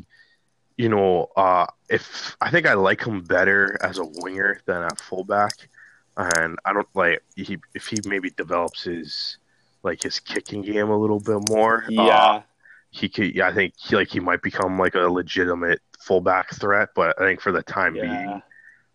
you 0.76 0.88
know 0.88 1.28
uh, 1.36 1.66
if 1.88 2.36
I 2.40 2.51
think 2.51 2.66
I 2.66 2.74
like 2.74 3.05
him 3.05 3.22
better 3.22 3.78
as 3.82 3.99
a 3.99 4.05
winger 4.05 4.61
than 4.66 4.82
at 4.82 5.01
fullback, 5.01 5.68
and 6.16 6.59
I 6.64 6.72
don't 6.72 6.88
like 6.94 7.22
he 7.36 7.59
if 7.74 7.86
he 7.86 7.99
maybe 8.05 8.30
develops 8.30 8.84
his 8.84 9.38
like 9.82 10.03
his 10.03 10.18
kicking 10.20 10.62
game 10.62 10.90
a 10.90 10.99
little 10.99 11.20
bit 11.20 11.49
more. 11.49 11.84
Uh, 11.84 11.90
yeah. 11.90 12.03
Uh, 12.03 12.42
he 12.90 13.09
could. 13.09 13.34
Yeah, 13.34 13.49
I 13.49 13.53
think 13.53 13.74
he, 13.76 13.94
like 13.94 14.09
he 14.09 14.20
might 14.20 14.42
become 14.42 14.78
like 14.78 14.94
a 14.94 15.01
legitimate 15.01 15.80
fullback 16.01 16.55
threat, 16.55 16.90
but 16.94 17.20
I 17.20 17.26
think 17.26 17.40
for 17.40 17.53
the 17.53 17.62
time 17.62 17.94
yeah. 17.94 18.03
being, 18.03 18.42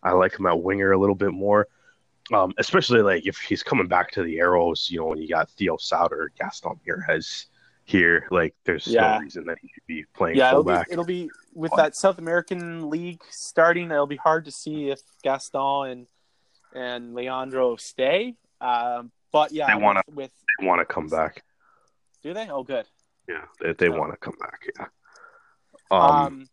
I 0.03 0.11
like 0.11 0.37
him 0.37 0.47
at 0.47 0.61
winger 0.61 0.91
a 0.91 0.99
little 0.99 1.15
bit 1.15 1.33
more. 1.33 1.67
Um, 2.33 2.53
especially 2.57 3.01
like 3.01 3.25
if 3.25 3.37
he's 3.37 3.63
coming 3.63 3.87
back 3.87 4.11
to 4.11 4.23
the 4.23 4.39
arrows, 4.39 4.89
you 4.89 4.99
know, 4.99 5.07
when 5.07 5.21
you 5.21 5.27
got 5.27 5.49
Theo 5.49 5.77
Sauder, 5.77 6.31
Gaston 6.39 6.79
Mieres 6.87 7.47
here, 7.85 8.27
like 8.31 8.55
there's 8.65 8.87
yeah. 8.87 9.15
no 9.15 9.19
reason 9.19 9.45
that 9.45 9.57
he 9.61 9.67
should 9.67 9.85
be 9.87 10.05
playing 10.15 10.37
yeah, 10.37 10.51
fullback. 10.51 10.87
It'll 10.91 11.03
be, 11.03 11.23
it'll 11.23 11.27
be 11.27 11.31
with 11.53 11.71
that 11.75 11.95
South 11.95 12.17
American 12.17 12.89
league 12.89 13.21
starting. 13.29 13.91
It'll 13.91 14.07
be 14.07 14.17
hard 14.17 14.45
to 14.45 14.51
see 14.51 14.89
if 14.89 14.99
Gaston 15.23 15.87
and 15.87 16.07
and 16.73 17.13
Leandro 17.13 17.75
stay. 17.75 18.35
Um, 18.59 19.11
but 19.31 19.51
yeah, 19.51 19.67
they 19.67 19.81
want 19.81 19.97
to 19.97 20.13
with 20.13 20.31
they 20.59 20.65
want 20.65 20.79
to 20.79 20.85
come 20.85 21.07
back. 21.07 21.43
Do 22.23 22.33
they? 22.33 22.49
Oh, 22.49 22.63
good. 22.63 22.85
Yeah, 23.27 23.45
they, 23.59 23.73
they 23.73 23.89
want 23.89 24.11
to 24.11 24.17
come 24.17 24.35
back. 24.39 24.61
Yeah. 24.77 24.85
Um, 25.89 26.01
um 26.01 26.49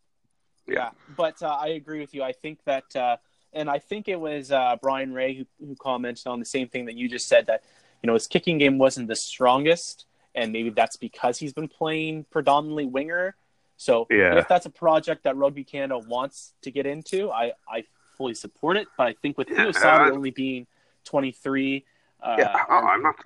yeah. 0.67 0.75
yeah. 0.75 0.91
but 1.17 1.43
uh, 1.43 1.49
I 1.49 1.69
agree 1.69 2.01
with 2.01 2.15
you. 2.15 2.23
I 2.23 2.33
think 2.33 2.61
that 2.65 2.95
uh, 2.97 3.17
and 3.53 3.69
I 3.69 3.79
think 3.79 4.09
it 4.09 4.19
was 4.19 4.51
uh, 4.51 4.77
Brian 4.81 5.13
Ray 5.13 5.35
who, 5.35 5.47
who 5.65 5.77
commented 5.77 6.27
on 6.27 6.39
the 6.39 6.47
same 6.47 6.69
thing 6.69 6.87
that 6.87 6.95
you 6.95 7.09
just 7.09 7.29
said 7.29 7.47
that 7.47 7.63
you 8.03 8.07
know 8.07 8.15
his 8.15 8.27
kicking 8.27 8.59
game 8.59 8.79
wasn't 8.79 9.09
the 9.09 9.17
strongest, 9.17 10.07
and 10.39 10.53
maybe 10.53 10.71
that's 10.71 10.97
because 10.97 11.39
he's 11.39 11.53
been 11.53 11.69
playing 11.69 12.25
predominantly 12.31 12.87
winger. 12.87 13.35
So 13.77 14.07
yeah. 14.11 14.39
if 14.39 14.49
that's 14.49 14.67
a 14.67 14.71
project 14.71 15.25
that 15.25 15.37
Rugby 15.37 15.65
Canada 15.65 15.99
wants 15.99 16.53
to 16.63 16.71
get 16.71 16.87
into, 16.87 17.31
I, 17.31 17.53
I 17.69 17.85
fully 18.17 18.35
support 18.35 18.77
it. 18.77 18.89
But 18.97 19.09
I 19.09 19.15
think 19.21 19.37
with 19.37 19.51
yeah, 19.51 19.71
Theo 19.73 20.15
only 20.15 20.31
being 20.31 20.67
23, 21.05 21.85
uh, 22.23 22.37
yeah, 22.39 22.65
I, 22.69 22.95
am 22.95 23.03
not. 23.03 23.17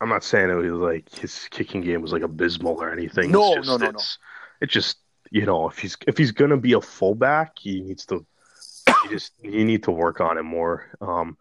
I'm 0.00 0.08
not 0.08 0.24
saying 0.24 0.50
it 0.50 0.54
was 0.54 0.72
like 0.72 1.08
his 1.14 1.48
kicking 1.50 1.80
game 1.80 2.02
was 2.02 2.12
like 2.12 2.22
abysmal 2.22 2.80
or 2.80 2.92
anything. 2.92 3.30
No, 3.30 3.54
just, 3.54 3.68
no, 3.68 3.76
no, 3.76 3.90
no. 3.90 3.98
It's 4.60 4.72
just 4.72 4.98
you 5.30 5.46
know 5.46 5.68
if 5.68 5.78
he's 5.78 5.96
if 6.06 6.18
he's 6.18 6.32
gonna 6.32 6.58
be 6.58 6.74
a 6.74 6.80
fullback, 6.80 7.58
he 7.58 7.80
needs 7.80 8.04
to 8.06 8.26
you 9.04 9.10
just 9.10 9.32
you 9.42 9.64
need 9.64 9.82
to 9.84 9.90
work 9.90 10.20
on 10.20 10.36
it 10.38 10.42
more. 10.42 10.86
Um, 11.00 11.38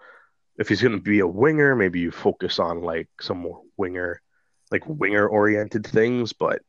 if 0.58 0.70
he's 0.70 0.82
going 0.82 0.96
to 0.96 1.02
be 1.02 1.20
a 1.20 1.28
winger, 1.28 1.76
maybe 1.76 2.00
you 2.00 2.12
focus 2.12 2.60
on 2.60 2.82
like 2.82 3.10
some 3.20 3.40
more 3.40 3.62
winger, 3.78 4.22
like 4.74 4.84
winger 4.86 5.28
oriented 5.28 5.88
things. 5.88 6.34
But 6.34 6.62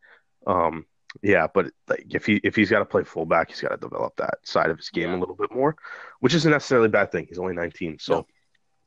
um, 0.47 0.87
yeah, 1.23 1.49
but 1.53 1.71
like 1.89 2.07
if 2.11 2.25
he 2.27 2.41
if 2.45 2.55
he's 2.55 2.71
got 2.71 2.79
to 2.79 2.85
play 2.85 3.03
fullback, 3.03 3.49
he's 3.49 3.61
got 3.61 3.71
to 3.71 3.77
develop 3.77 4.15
that 4.17 4.39
side 4.45 4.71
of 4.71 4.77
his 4.77 4.91
game 4.91 5.11
yeah. 5.11 5.17
a 5.17 5.21
little 5.21 5.35
bit 5.35 5.53
more, 5.53 5.75
which 6.21 6.35
isn't 6.35 6.51
necessarily 6.51 6.87
a 6.87 6.91
bad 6.91 7.11
thing. 7.11 7.27
He's 7.29 7.39
only 7.39 7.55
19, 7.55 7.99
so 7.99 8.27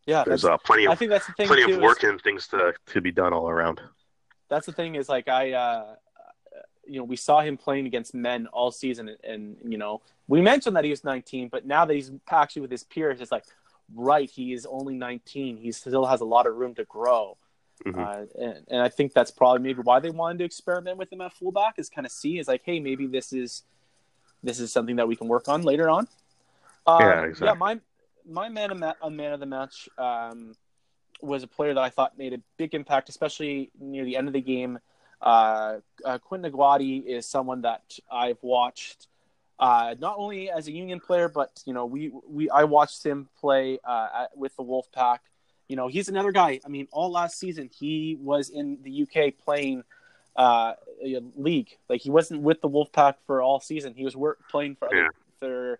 yeah, 0.05 0.23
there's 0.25 0.45
uh, 0.45 0.57
plenty 0.59 0.85
of 0.85 0.93
I 0.93 0.95
think 0.95 1.11
that's 1.11 1.27
the 1.27 1.33
thing 1.33 1.47
plenty 1.47 1.73
of 1.73 1.81
work 1.81 2.03
is, 2.03 2.09
and 2.09 2.21
things 2.21 2.47
to 2.49 2.73
to 2.87 3.01
be 3.01 3.11
done 3.11 3.33
all 3.33 3.49
around. 3.49 3.81
That's 4.49 4.65
the 4.65 4.71
thing 4.71 4.95
is 4.95 5.09
like 5.09 5.27
I 5.27 5.51
uh, 5.51 5.95
you 6.87 6.97
know, 6.97 7.03
we 7.03 7.15
saw 7.15 7.41
him 7.41 7.57
playing 7.57 7.85
against 7.85 8.13
men 8.13 8.47
all 8.47 8.71
season, 8.71 9.09
and, 9.09 9.17
and, 9.23 9.71
you 9.71 9.77
know, 9.77 10.01
we 10.27 10.41
mentioned 10.41 10.75
that 10.75 10.83
he 10.83 10.89
was 10.89 11.03
19, 11.03 11.49
but 11.49 11.65
now 11.65 11.85
that 11.85 11.93
he's 11.93 12.11
actually 12.29 12.61
with 12.61 12.71
his 12.71 12.83
peers, 12.83 13.21
it's 13.21 13.31
like, 13.31 13.45
right, 13.93 14.29
he 14.29 14.53
is 14.53 14.65
only 14.65 14.95
19. 14.95 15.57
He 15.57 15.71
still 15.71 16.05
has 16.05 16.21
a 16.21 16.25
lot 16.25 16.47
of 16.47 16.55
room 16.55 16.75
to 16.75 16.85
grow. 16.85 17.37
Mm-hmm. 17.85 17.99
Uh, 17.99 18.43
and, 18.43 18.65
and, 18.69 18.81
I 18.81 18.89
think 18.89 19.13
that's 19.13 19.29
probably 19.29 19.61
maybe 19.61 19.81
why 19.81 19.99
they 19.99 20.09
wanted 20.09 20.39
to 20.39 20.45
experiment 20.45 20.97
with 20.97 21.13
him 21.13 21.21
at 21.21 21.33
fullback 21.33 21.75
is 21.77 21.89
kind 21.89 22.05
of 22.05 22.11
see 22.11 22.39
is 22.39 22.47
like, 22.47 22.61
hey, 22.65 22.79
maybe 22.79 23.05
this 23.05 23.31
is 23.31 23.63
this 24.43 24.59
is 24.59 24.71
something 24.71 24.95
that 24.95 25.07
we 25.07 25.15
can 25.15 25.27
work 25.27 25.47
on 25.47 25.61
later 25.61 25.89
on. 25.89 26.07
Uh, 26.87 26.97
yeah, 26.99 27.23
exactly. 27.23 27.47
Yeah, 27.47 27.53
my 27.53 27.79
my 28.27 28.49
man 28.49 28.71
of, 28.71 28.79
ma- 28.79 28.93
a 29.01 29.09
man 29.09 29.33
of 29.33 29.39
the 29.39 29.45
match 29.45 29.87
um, 29.97 30.55
was 31.21 31.43
a 31.43 31.47
player 31.47 31.73
that 31.75 31.83
I 31.83 31.89
thought 31.89 32.17
made 32.17 32.33
a 32.33 32.39
big 32.57 32.73
impact, 32.73 33.09
especially 33.09 33.71
near 33.79 34.03
the 34.05 34.17
end 34.17 34.27
of 34.27 34.33
the 34.33 34.41
game. 34.41 34.79
Uh, 35.21 35.77
uh, 36.03 36.17
Quinton 36.17 36.51
Ngawati 36.51 37.05
is 37.05 37.25
someone 37.25 37.61
that 37.61 37.99
I've 38.11 38.41
watched 38.41 39.07
uh, 39.59 39.95
not 39.99 40.15
only 40.17 40.49
as 40.49 40.67
a 40.67 40.71
Union 40.71 40.99
player, 40.99 41.27
but 41.27 41.61
you 41.65 41.73
know, 41.73 41.85
we 41.85 42.11
we 42.29 42.49
I 42.49 42.63
watched 42.63 43.03
him 43.03 43.27
play 43.39 43.79
uh, 43.83 44.07
at, 44.23 44.37
with 44.37 44.55
the 44.55 44.63
Wolfpack. 44.63 45.19
You 45.67 45.75
know, 45.75 45.87
he's 45.87 46.07
another 46.09 46.31
guy. 46.31 46.59
I 46.65 46.69
mean, 46.69 46.87
all 46.91 47.11
last 47.11 47.37
season 47.37 47.69
he 47.77 48.17
was 48.19 48.49
in 48.49 48.77
the 48.83 49.03
UK 49.03 49.33
playing 49.43 49.83
uh, 50.35 50.73
league. 51.35 51.77
Like 51.89 52.01
he 52.01 52.09
wasn't 52.09 52.41
with 52.41 52.61
the 52.61 52.69
Wolfpack 52.69 53.15
for 53.25 53.41
all 53.41 53.59
season. 53.59 53.93
He 53.95 54.03
was 54.05 54.15
work, 54.15 54.39
playing 54.49 54.75
for 54.75 54.89
Yeah. 54.93 55.09
for 55.39 55.79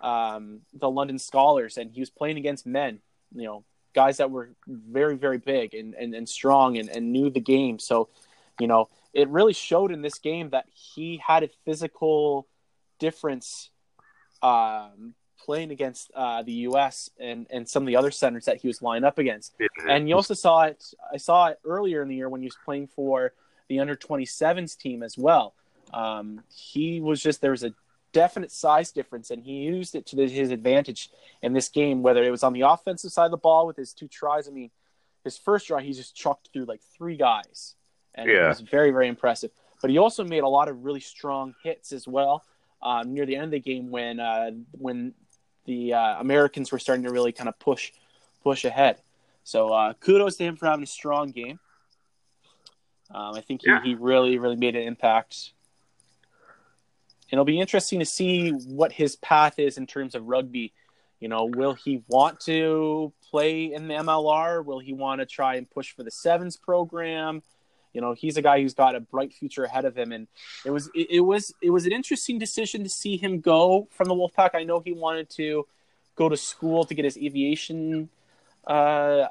um, 0.00 0.60
the 0.72 0.88
London 0.88 1.16
Skolars, 1.16 1.76
and 1.76 1.90
he 1.90 2.00
was 2.00 2.10
playing 2.10 2.38
against 2.38 2.66
men. 2.66 3.00
You 3.34 3.44
know, 3.44 3.64
guys 3.94 4.18
that 4.18 4.30
were 4.30 4.50
very 4.66 5.16
very 5.16 5.38
big 5.38 5.74
and 5.74 5.94
and, 5.94 6.14
and 6.14 6.28
strong 6.28 6.78
and, 6.78 6.88
and 6.88 7.12
knew 7.12 7.30
the 7.30 7.40
game. 7.40 7.78
So, 7.78 8.08
you 8.58 8.66
know, 8.66 8.88
it 9.12 9.28
really 9.28 9.52
showed 9.52 9.90
in 9.90 10.02
this 10.02 10.18
game 10.18 10.50
that 10.50 10.66
he 10.72 11.20
had 11.24 11.42
a 11.42 11.48
physical 11.64 12.46
difference 12.98 13.70
um, 14.42 15.14
playing 15.48 15.70
against 15.70 16.10
uh, 16.14 16.42
the 16.42 16.52
U.S. 16.68 17.08
and 17.18 17.46
and 17.48 17.66
some 17.66 17.82
of 17.82 17.86
the 17.86 17.96
other 17.96 18.10
centers 18.10 18.44
that 18.44 18.58
he 18.58 18.66
was 18.66 18.82
lined 18.82 19.06
up 19.06 19.16
against. 19.18 19.54
And 19.88 20.06
you 20.06 20.14
also 20.14 20.34
saw 20.34 20.64
it. 20.64 20.84
I 21.10 21.16
saw 21.16 21.46
it 21.46 21.58
earlier 21.64 22.02
in 22.02 22.08
the 22.08 22.16
year 22.16 22.28
when 22.28 22.42
he 22.42 22.46
was 22.46 22.58
playing 22.66 22.88
for 22.88 23.32
the 23.68 23.80
under 23.80 23.96
27s 23.96 24.76
team 24.76 25.02
as 25.02 25.16
well. 25.16 25.54
Um, 25.94 26.42
he 26.54 27.00
was 27.00 27.22
just 27.22 27.40
there 27.40 27.52
was 27.52 27.64
a 27.64 27.72
definite 28.12 28.52
size 28.52 28.92
difference, 28.92 29.30
and 29.30 29.42
he 29.42 29.52
used 29.52 29.94
it 29.94 30.04
to 30.08 30.16
his 30.18 30.50
advantage 30.50 31.08
in 31.40 31.54
this 31.54 31.70
game. 31.70 32.02
Whether 32.02 32.22
it 32.24 32.30
was 32.30 32.42
on 32.42 32.52
the 32.52 32.60
offensive 32.60 33.10
side 33.10 33.24
of 33.24 33.30
the 33.30 33.38
ball 33.38 33.66
with 33.66 33.78
his 33.78 33.94
two 33.94 34.06
tries, 34.06 34.48
I 34.48 34.50
mean, 34.50 34.70
his 35.24 35.38
first 35.38 35.66
try 35.66 35.80
he 35.80 35.94
just 35.94 36.14
chucked 36.14 36.50
through 36.52 36.66
like 36.66 36.82
three 36.94 37.16
guys, 37.16 37.74
and 38.14 38.28
it 38.44 38.48
was 38.48 38.60
very 38.60 38.90
very 38.90 39.08
impressive. 39.08 39.50
But 39.80 39.88
he 39.88 39.96
also 39.96 40.24
made 40.24 40.42
a 40.42 40.48
lot 40.48 40.68
of 40.68 40.84
really 40.84 41.00
strong 41.00 41.54
hits 41.64 41.92
as 41.92 42.06
well 42.06 42.44
um, 42.82 43.14
near 43.14 43.24
the 43.24 43.36
end 43.36 43.44
of 43.44 43.50
the 43.52 43.60
game 43.60 43.90
when 43.90 44.20
uh, 44.20 44.50
when 44.72 45.14
the 45.68 45.92
uh, 45.92 46.18
Americans 46.18 46.72
were 46.72 46.78
starting 46.78 47.04
to 47.04 47.12
really 47.12 47.30
kind 47.30 47.48
of 47.48 47.56
push 47.58 47.92
push 48.42 48.64
ahead. 48.64 48.96
So 49.44 49.68
uh, 49.68 49.92
kudos 50.00 50.36
to 50.36 50.44
him 50.44 50.56
for 50.56 50.66
having 50.66 50.82
a 50.82 50.86
strong 50.86 51.30
game. 51.30 51.60
Um, 53.14 53.34
I 53.34 53.42
think 53.42 53.60
he, 53.62 53.70
Yeah. 53.70 53.82
he 53.84 53.94
really 53.94 54.38
really 54.38 54.56
made 54.56 54.74
an 54.74 54.82
impact. 54.82 55.52
It'll 57.30 57.44
be 57.44 57.60
interesting 57.60 57.98
to 57.98 58.06
see 58.06 58.50
what 58.50 58.90
his 58.92 59.16
path 59.16 59.58
is 59.58 59.76
in 59.76 59.86
terms 59.86 60.14
of 60.14 60.24
rugby. 60.24 60.72
You 61.20 61.28
know, 61.28 61.44
will 61.44 61.74
he 61.74 62.02
want 62.08 62.40
to 62.40 63.12
play 63.30 63.72
in 63.74 63.88
the 63.88 63.94
MLR? 63.94 64.64
Will 64.64 64.78
he 64.78 64.94
want 64.94 65.20
to 65.20 65.26
try 65.26 65.56
and 65.56 65.68
push 65.68 65.92
for 65.92 66.02
the 66.02 66.10
sevens 66.10 66.56
program? 66.56 67.42
You 67.92 68.00
know, 68.00 68.12
he's 68.14 68.36
a 68.36 68.42
guy 68.42 68.60
who's 68.60 68.74
got 68.74 68.94
a 68.94 69.00
bright 69.00 69.32
future 69.32 69.64
ahead 69.64 69.84
of 69.84 69.96
him, 69.96 70.12
and 70.12 70.28
it 70.64 70.70
was 70.70 70.90
it, 70.94 71.10
it 71.10 71.20
was 71.20 71.54
it 71.62 71.70
was 71.70 71.86
an 71.86 71.92
interesting 71.92 72.38
decision 72.38 72.82
to 72.84 72.88
see 72.88 73.16
him 73.16 73.40
go 73.40 73.88
from 73.90 74.08
the 74.08 74.14
Wolfpack. 74.14 74.50
I 74.54 74.64
know 74.64 74.80
he 74.80 74.92
wanted 74.92 75.30
to 75.30 75.66
go 76.16 76.28
to 76.28 76.36
school 76.36 76.84
to 76.84 76.94
get 76.94 77.04
his 77.04 77.16
aviation. 77.16 78.08
Uh, 78.66 79.28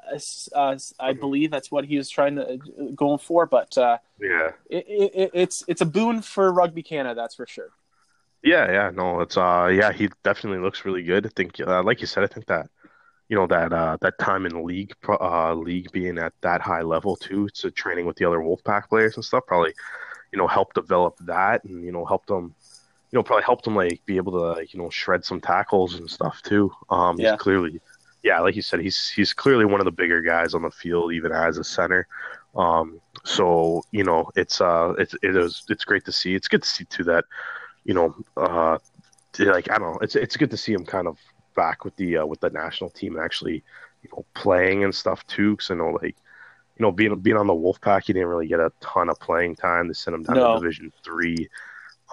uh, 0.54 0.76
I 0.98 1.12
believe 1.12 1.50
that's 1.52 1.70
what 1.70 1.84
he 1.84 1.96
was 1.96 2.10
trying 2.10 2.36
to 2.36 2.54
uh, 2.54 2.56
going 2.96 3.18
for, 3.18 3.46
but 3.46 3.78
uh, 3.78 3.98
Yeah. 4.20 4.50
it, 4.68 4.84
it, 4.88 5.30
it's 5.32 5.64
it's 5.68 5.80
a 5.80 5.86
boon 5.86 6.22
for 6.22 6.52
Rugby 6.52 6.82
Canada, 6.82 7.14
that's 7.14 7.36
for 7.36 7.46
sure. 7.46 7.70
Yeah, 8.42 8.70
yeah, 8.70 8.90
no, 8.94 9.20
it's 9.20 9.36
uh, 9.36 9.70
yeah, 9.72 9.92
he 9.92 10.08
definitely 10.24 10.60
looks 10.60 10.84
really 10.84 11.02
good. 11.02 11.26
I 11.26 11.30
think, 11.34 11.60
uh, 11.60 11.82
like 11.82 12.00
you 12.00 12.06
said, 12.06 12.24
I 12.24 12.28
think 12.28 12.46
that, 12.46 12.68
you 13.28 13.36
know, 13.36 13.46
that 13.46 13.72
uh, 13.72 13.96
that 14.00 14.18
time 14.18 14.46
in 14.46 14.54
the 14.54 14.60
league, 14.62 14.94
uh, 15.08 15.54
league 15.54 15.90
being 15.92 16.18
at 16.18 16.32
that 16.40 16.60
high 16.60 16.82
level 16.82 17.16
too, 17.16 17.48
so 17.52 17.70
training 17.70 18.06
with 18.06 18.16
the 18.16 18.24
other 18.24 18.38
Wolfpack 18.38 18.88
players 18.88 19.16
and 19.16 19.24
stuff, 19.24 19.44
probably, 19.46 19.74
you 20.32 20.38
know, 20.38 20.46
helped 20.46 20.74
develop 20.74 21.16
that, 21.20 21.64
and 21.64 21.84
you 21.84 21.92
know, 21.92 22.04
helped 22.04 22.28
them, 22.28 22.54
you 23.10 23.16
know, 23.18 23.22
probably 23.22 23.44
helped 23.44 23.66
him 23.66 23.76
like 23.76 24.00
be 24.06 24.16
able 24.16 24.32
to, 24.32 24.38
like, 24.58 24.72
you 24.72 24.80
know, 24.80 24.90
shred 24.90 25.24
some 25.24 25.40
tackles 25.40 25.94
and 25.94 26.10
stuff 26.10 26.40
too. 26.42 26.72
Um, 26.90 27.18
he's 27.18 27.26
Yeah. 27.26 27.36
clearly, 27.36 27.80
yeah, 28.22 28.40
like 28.40 28.56
you 28.56 28.62
said, 28.62 28.80
he's 28.80 29.10
he's 29.10 29.32
clearly 29.34 29.64
one 29.64 29.80
of 29.80 29.84
the 29.84 29.92
bigger 29.92 30.20
guys 30.22 30.54
on 30.54 30.62
the 30.62 30.70
field, 30.70 31.12
even 31.12 31.32
as 31.32 31.58
a 31.58 31.64
center. 31.64 32.06
Um, 32.56 33.00
so 33.24 33.84
you 33.92 34.04
know, 34.04 34.30
it's 34.36 34.60
uh, 34.60 34.94
it's 34.98 35.14
it 35.22 35.36
is 35.36 35.64
it's 35.68 35.84
great 35.84 36.04
to 36.06 36.12
see. 36.12 36.34
It's 36.34 36.48
good 36.48 36.62
to 36.62 36.68
see 36.68 36.84
too 36.84 37.04
that 37.04 37.24
you 37.84 37.94
know, 37.94 38.14
uh, 38.36 38.78
like 39.38 39.70
I 39.70 39.78
don't 39.78 39.92
know, 39.92 39.98
it's 40.02 40.16
it's 40.16 40.36
good 40.36 40.50
to 40.50 40.56
see 40.56 40.72
him 40.72 40.84
kind 40.84 41.06
of 41.06 41.18
back 41.64 41.84
with 41.84 41.94
the 41.96 42.18
uh, 42.18 42.26
with 42.30 42.40
the 42.40 42.50
national 42.50 42.90
team 42.90 43.16
and 43.16 43.24
actually, 43.24 43.58
you 44.02 44.10
know, 44.12 44.24
playing 44.34 44.84
and 44.84 44.94
stuff 44.94 45.26
too. 45.26 45.50
Because 45.52 45.70
I 45.72 45.74
know, 45.74 45.90
like, 46.02 46.16
you 46.76 46.82
know, 46.84 46.92
being 46.92 47.14
being 47.20 47.36
on 47.36 47.48
the 47.48 47.60
Wolfpack, 47.64 48.04
he 48.06 48.12
didn't 48.12 48.28
really 48.28 48.46
get 48.46 48.60
a 48.60 48.72
ton 48.80 49.08
of 49.10 49.18
playing 49.20 49.56
time. 49.56 49.88
They 49.88 49.94
sent 49.94 50.14
him 50.16 50.22
down 50.22 50.36
No. 50.36 50.54
to 50.54 50.60
Division 50.60 50.92
Three. 51.04 51.48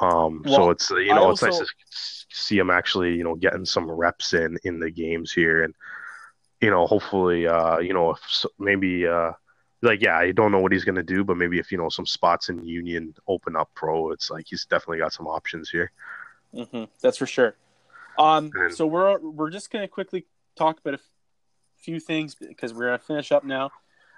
Um, 0.01 0.41
Well, 0.45 0.55
so 0.55 0.69
it's 0.71 0.89
you 0.89 1.11
I 1.11 1.15
know, 1.15 1.29
it's 1.31 1.43
also- 1.43 1.59
nice 1.63 1.69
to 1.69 2.35
see 2.45 2.57
him 2.57 2.69
actually, 2.69 3.15
you 3.15 3.23
know, 3.23 3.35
getting 3.35 3.65
some 3.65 3.89
reps 3.89 4.33
in 4.33 4.57
in 4.63 4.79
the 4.79 4.91
games 4.91 5.31
here, 5.31 5.63
and 5.63 5.73
you 6.61 6.69
know, 6.71 6.87
hopefully, 6.87 7.47
uh, 7.47 7.77
you 7.79 7.93
know, 7.93 8.11
if 8.11 8.45
maybe. 8.59 9.07
Uh, 9.07 9.31
like 9.81 10.01
yeah, 10.01 10.17
I 10.17 10.31
don't 10.31 10.51
know 10.51 10.59
what 10.59 10.71
he's 10.71 10.85
gonna 10.85 11.03
do, 11.03 11.23
but 11.23 11.37
maybe 11.37 11.59
if 11.59 11.71
you 11.71 11.77
know 11.77 11.89
some 11.89 12.07
spots 12.07 12.49
in 12.49 12.65
Union 12.65 13.13
open 13.27 13.55
up 13.55 13.69
pro, 13.75 14.09
it's 14.13 14.31
like 14.31 14.45
he's 14.49 14.65
definitely 14.65 14.97
got 14.97 15.13
some 15.13 15.27
options 15.27 15.69
here. 15.69 15.91
hmm 16.51 16.85
That's 17.03 17.17
for 17.17 17.27
sure. 17.27 17.55
Um, 18.17 18.51
And- 18.55 18.73
so 18.73 18.85
we're 18.85 19.19
we're 19.19 19.49
just 19.49 19.71
gonna 19.71 19.87
quickly 19.87 20.25
talk 20.55 20.79
about 20.79 20.93
a 20.95 20.97
f- 20.97 21.09
few 21.77 21.99
things 21.99 22.35
because 22.35 22.73
we're 22.73 22.85
gonna 22.85 22.99
finish 22.99 23.31
up 23.31 23.43
now. 23.43 23.71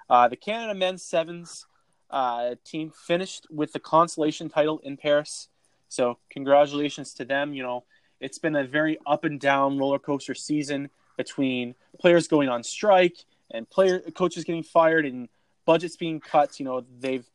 Uh, 0.08 0.28
the 0.28 0.36
Canada 0.36 0.74
men's 0.74 1.02
sevens 1.02 1.66
uh, 2.10 2.54
team 2.64 2.90
finished 2.90 3.46
with 3.50 3.72
the 3.72 3.80
consolation 3.80 4.48
title 4.48 4.78
in 4.78 4.96
Paris. 4.96 5.48
So 5.88 6.18
congratulations 6.30 7.12
to 7.14 7.24
them. 7.24 7.52
You 7.52 7.62
know, 7.62 7.84
it's 8.20 8.38
been 8.38 8.56
a 8.56 8.64
very 8.64 8.98
up 9.06 9.24
and 9.24 9.38
down 9.38 9.76
roller 9.78 9.98
coaster 9.98 10.34
season 10.34 10.88
between 11.16 11.74
players 11.98 12.26
going 12.28 12.48
on 12.48 12.62
strike 12.62 13.24
and 13.50 13.68
player 13.68 13.98
coaches 14.00 14.44
getting 14.44 14.62
fired 14.62 15.04
and 15.04 15.28
budgets 15.66 15.96
being 15.96 16.20
cut. 16.20 16.58
You 16.58 16.64
know, 16.64 16.84
they've 17.00 17.26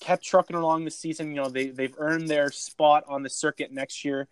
kept 0.00 0.24
trucking 0.24 0.56
along 0.56 0.84
the 0.84 0.90
season. 0.90 1.30
You 1.30 1.36
know, 1.42 1.48
they 1.48 1.68
they've 1.68 1.94
earned 1.98 2.28
their 2.28 2.50
spot 2.50 3.04
on 3.08 3.22
the 3.22 3.30
circuit 3.30 3.72
next 3.72 4.04
year, 4.04 4.28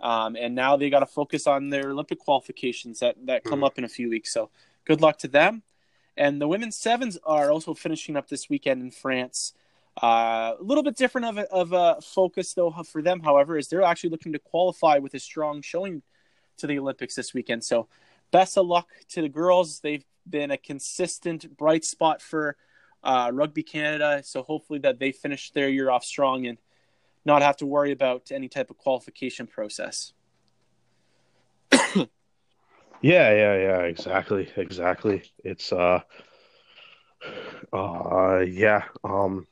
um, 0.00 0.36
and 0.36 0.54
now 0.54 0.76
they 0.76 0.90
got 0.90 1.00
to 1.00 1.06
focus 1.06 1.46
on 1.46 1.70
their 1.70 1.90
Olympic 1.90 2.18
qualifications 2.18 3.00
that 3.00 3.16
that 3.26 3.44
come 3.44 3.64
up 3.64 3.78
in 3.78 3.84
a 3.84 3.88
few 3.88 4.10
weeks. 4.10 4.32
So 4.32 4.50
good 4.84 5.00
luck 5.00 5.18
to 5.18 5.28
them. 5.28 5.62
And 6.16 6.40
the 6.40 6.48
women's 6.48 6.76
sevens 6.76 7.18
are 7.24 7.50
also 7.50 7.74
finishing 7.74 8.16
up 8.16 8.28
this 8.28 8.48
weekend 8.48 8.82
in 8.82 8.90
France. 8.90 9.52
Uh, 10.02 10.54
a 10.58 10.62
little 10.62 10.82
bit 10.82 10.96
different 10.96 11.26
of 11.26 11.38
a, 11.38 11.50
of 11.50 11.72
a 11.72 12.00
focus 12.02 12.52
though 12.54 12.70
for 12.70 13.02
them, 13.02 13.20
however, 13.20 13.56
is 13.56 13.68
they're 13.68 13.82
actually 13.82 14.10
looking 14.10 14.32
to 14.32 14.38
qualify 14.38 14.98
with 14.98 15.14
a 15.14 15.18
strong 15.18 15.62
showing 15.62 16.02
to 16.58 16.66
the 16.66 16.78
Olympics 16.78 17.14
this 17.14 17.34
weekend. 17.34 17.64
So 17.64 17.88
best 18.30 18.56
of 18.58 18.66
luck 18.66 18.88
to 19.10 19.22
the 19.22 19.28
girls. 19.28 19.80
They've 19.80 20.04
been 20.28 20.50
a 20.50 20.56
consistent 20.56 21.56
bright 21.56 21.84
spot 21.84 22.20
for 22.20 22.56
uh, 23.02 23.30
Rugby 23.32 23.62
Canada. 23.62 24.22
So 24.24 24.42
hopefully 24.42 24.78
that 24.80 24.98
they 24.98 25.12
finish 25.12 25.50
their 25.52 25.68
year 25.68 25.90
off 25.90 26.04
strong 26.04 26.46
and 26.46 26.58
not 27.26 27.42
have 27.42 27.56
to 27.58 27.66
worry 27.66 27.92
about 27.92 28.30
any 28.30 28.48
type 28.48 28.70
of 28.70 28.78
qualification 28.78 29.46
process. 29.46 30.12
Yeah, 33.02 33.30
yeah, 33.30 33.56
yeah, 33.56 33.80
exactly, 33.82 34.48
exactly. 34.56 35.22
It's 35.44 35.70
uh, 35.70 36.00
uh, 37.72 38.38
yeah, 38.38 38.84
um, 39.04 39.46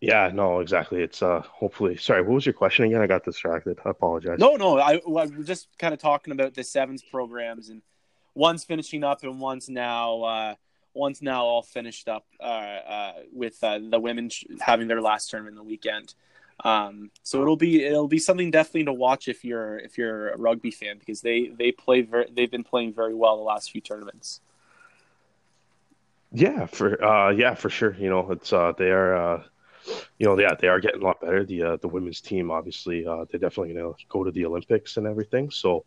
yeah, 0.00 0.30
no, 0.32 0.60
exactly. 0.60 1.02
It's 1.02 1.22
uh, 1.22 1.42
hopefully. 1.44 1.96
Sorry, 1.96 2.22
what 2.22 2.34
was 2.34 2.46
your 2.46 2.52
question 2.52 2.84
again? 2.84 3.00
I 3.00 3.06
got 3.06 3.24
distracted. 3.24 3.78
I 3.84 3.90
apologize. 3.90 4.38
No, 4.38 4.54
no, 4.54 4.78
I, 4.78 5.00
we're 5.04 5.42
just 5.42 5.68
kind 5.78 5.92
of 5.92 6.00
talking 6.00 6.32
about 6.32 6.54
the 6.54 6.64
sevens 6.64 7.02
programs, 7.02 7.68
and 7.68 7.82
one's 8.34 8.64
finishing 8.64 9.02
up, 9.04 9.22
and 9.22 9.40
one's 9.40 9.68
now 9.68 10.22
uh, 10.22 10.54
one's 10.94 11.22
now 11.22 11.44
all 11.44 11.62
finished 11.62 12.08
up 12.08 12.26
uh, 12.40 12.42
uh, 12.42 13.12
with 13.32 13.62
uh, 13.62 13.78
the 13.78 13.98
women 13.98 14.28
sh- 14.28 14.44
having 14.60 14.88
their 14.88 15.00
last 15.00 15.30
tournament 15.30 15.56
the 15.56 15.62
weekend. 15.62 16.14
Um, 16.64 17.10
so 17.22 17.42
it'll 17.42 17.56
be 17.56 17.84
it'll 17.84 18.08
be 18.08 18.18
something 18.18 18.50
definitely 18.50 18.84
to 18.84 18.92
watch 18.92 19.26
if 19.26 19.44
you're 19.44 19.78
if 19.78 19.98
you're 19.98 20.30
a 20.30 20.36
rugby 20.36 20.70
fan 20.70 20.98
because 20.98 21.20
they 21.20 21.48
they 21.48 21.72
play 21.72 22.02
very, 22.02 22.26
they've 22.32 22.50
been 22.50 22.64
playing 22.64 22.92
very 22.92 23.14
well 23.14 23.36
the 23.36 23.42
last 23.42 23.70
few 23.70 23.80
tournaments. 23.80 24.40
Yeah, 26.32 26.66
for 26.66 27.02
uh, 27.02 27.30
yeah, 27.30 27.54
for 27.54 27.68
sure. 27.68 27.94
You 27.98 28.10
know, 28.10 28.30
it's 28.30 28.52
uh, 28.52 28.72
they 28.76 28.90
are 28.90 29.16
uh, 29.16 29.42
you 30.18 30.26
know, 30.26 30.38
yeah, 30.38 30.54
they 30.58 30.68
are 30.68 30.78
getting 30.78 31.02
a 31.02 31.04
lot 31.04 31.20
better. 31.20 31.44
The 31.44 31.78
the 31.80 31.88
women's 31.88 32.20
team, 32.20 32.50
obviously, 32.50 33.02
they're 33.02 33.40
definitely 33.40 33.74
gonna 33.74 33.92
go 34.08 34.24
to 34.24 34.30
the 34.30 34.46
Olympics 34.46 34.96
and 34.96 35.06
everything. 35.06 35.50
So, 35.50 35.84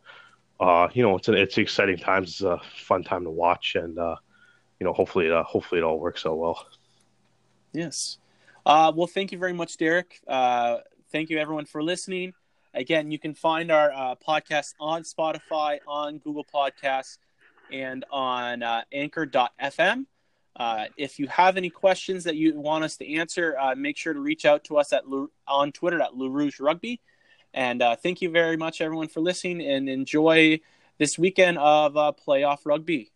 you 0.59 1.03
know, 1.03 1.15
it's 1.15 1.29
an 1.29 1.35
it's 1.35 1.57
exciting 1.57 1.97
times. 1.97 2.31
It's 2.31 2.41
a 2.41 2.59
fun 2.75 3.03
time 3.03 3.23
to 3.23 3.31
watch, 3.31 3.75
and 3.75 3.97
you 4.79 4.85
know, 4.85 4.93
hopefully, 4.93 5.31
uh, 5.31 5.43
hopefully, 5.43 5.79
it 5.79 5.83
all 5.83 5.99
works 5.99 6.25
out 6.25 6.37
well. 6.37 6.65
Yes. 7.73 8.17
Uh, 8.65 8.91
well, 8.95 9.07
thank 9.07 9.31
you 9.31 9.37
very 9.37 9.53
much, 9.53 9.77
Derek. 9.77 10.19
Uh, 10.27 10.77
thank 11.11 11.29
you, 11.29 11.37
everyone, 11.37 11.65
for 11.65 11.83
listening. 11.83 12.33
Again, 12.73 13.11
you 13.11 13.19
can 13.19 13.33
find 13.33 13.71
our 13.71 13.91
uh, 13.91 14.15
podcast 14.15 14.73
on 14.79 15.03
Spotify, 15.03 15.79
on 15.87 16.17
Google 16.17 16.45
Podcasts, 16.45 17.17
and 17.71 18.03
on 18.11 18.63
uh, 18.63 18.81
Anchor.fm. 18.91 20.05
Uh, 20.57 20.85
if 20.97 21.19
you 21.19 21.27
have 21.27 21.57
any 21.57 21.69
questions 21.69 22.23
that 22.23 22.35
you 22.35 22.59
want 22.59 22.83
us 22.83 22.97
to 22.97 23.13
answer, 23.15 23.57
uh, 23.59 23.75
make 23.75 23.97
sure 23.97 24.13
to 24.13 24.19
reach 24.19 24.45
out 24.45 24.63
to 24.65 24.77
us 24.77 24.93
at 24.93 25.03
on 25.47 25.71
Twitter 25.71 26.01
at 26.01 26.15
Le 26.15 26.29
Rouge 26.29 26.59
Rugby. 26.59 27.01
And 27.53 27.81
uh, 27.81 27.95
thank 27.95 28.21
you 28.21 28.29
very 28.29 28.57
much, 28.57 28.81
everyone, 28.81 29.07
for 29.07 29.21
listening, 29.21 29.61
and 29.61 29.87
enjoy 29.89 30.59
this 30.97 31.17
weekend 31.17 31.57
of 31.57 31.95
uh, 31.97 32.11
playoff 32.25 32.59
rugby. 32.65 33.11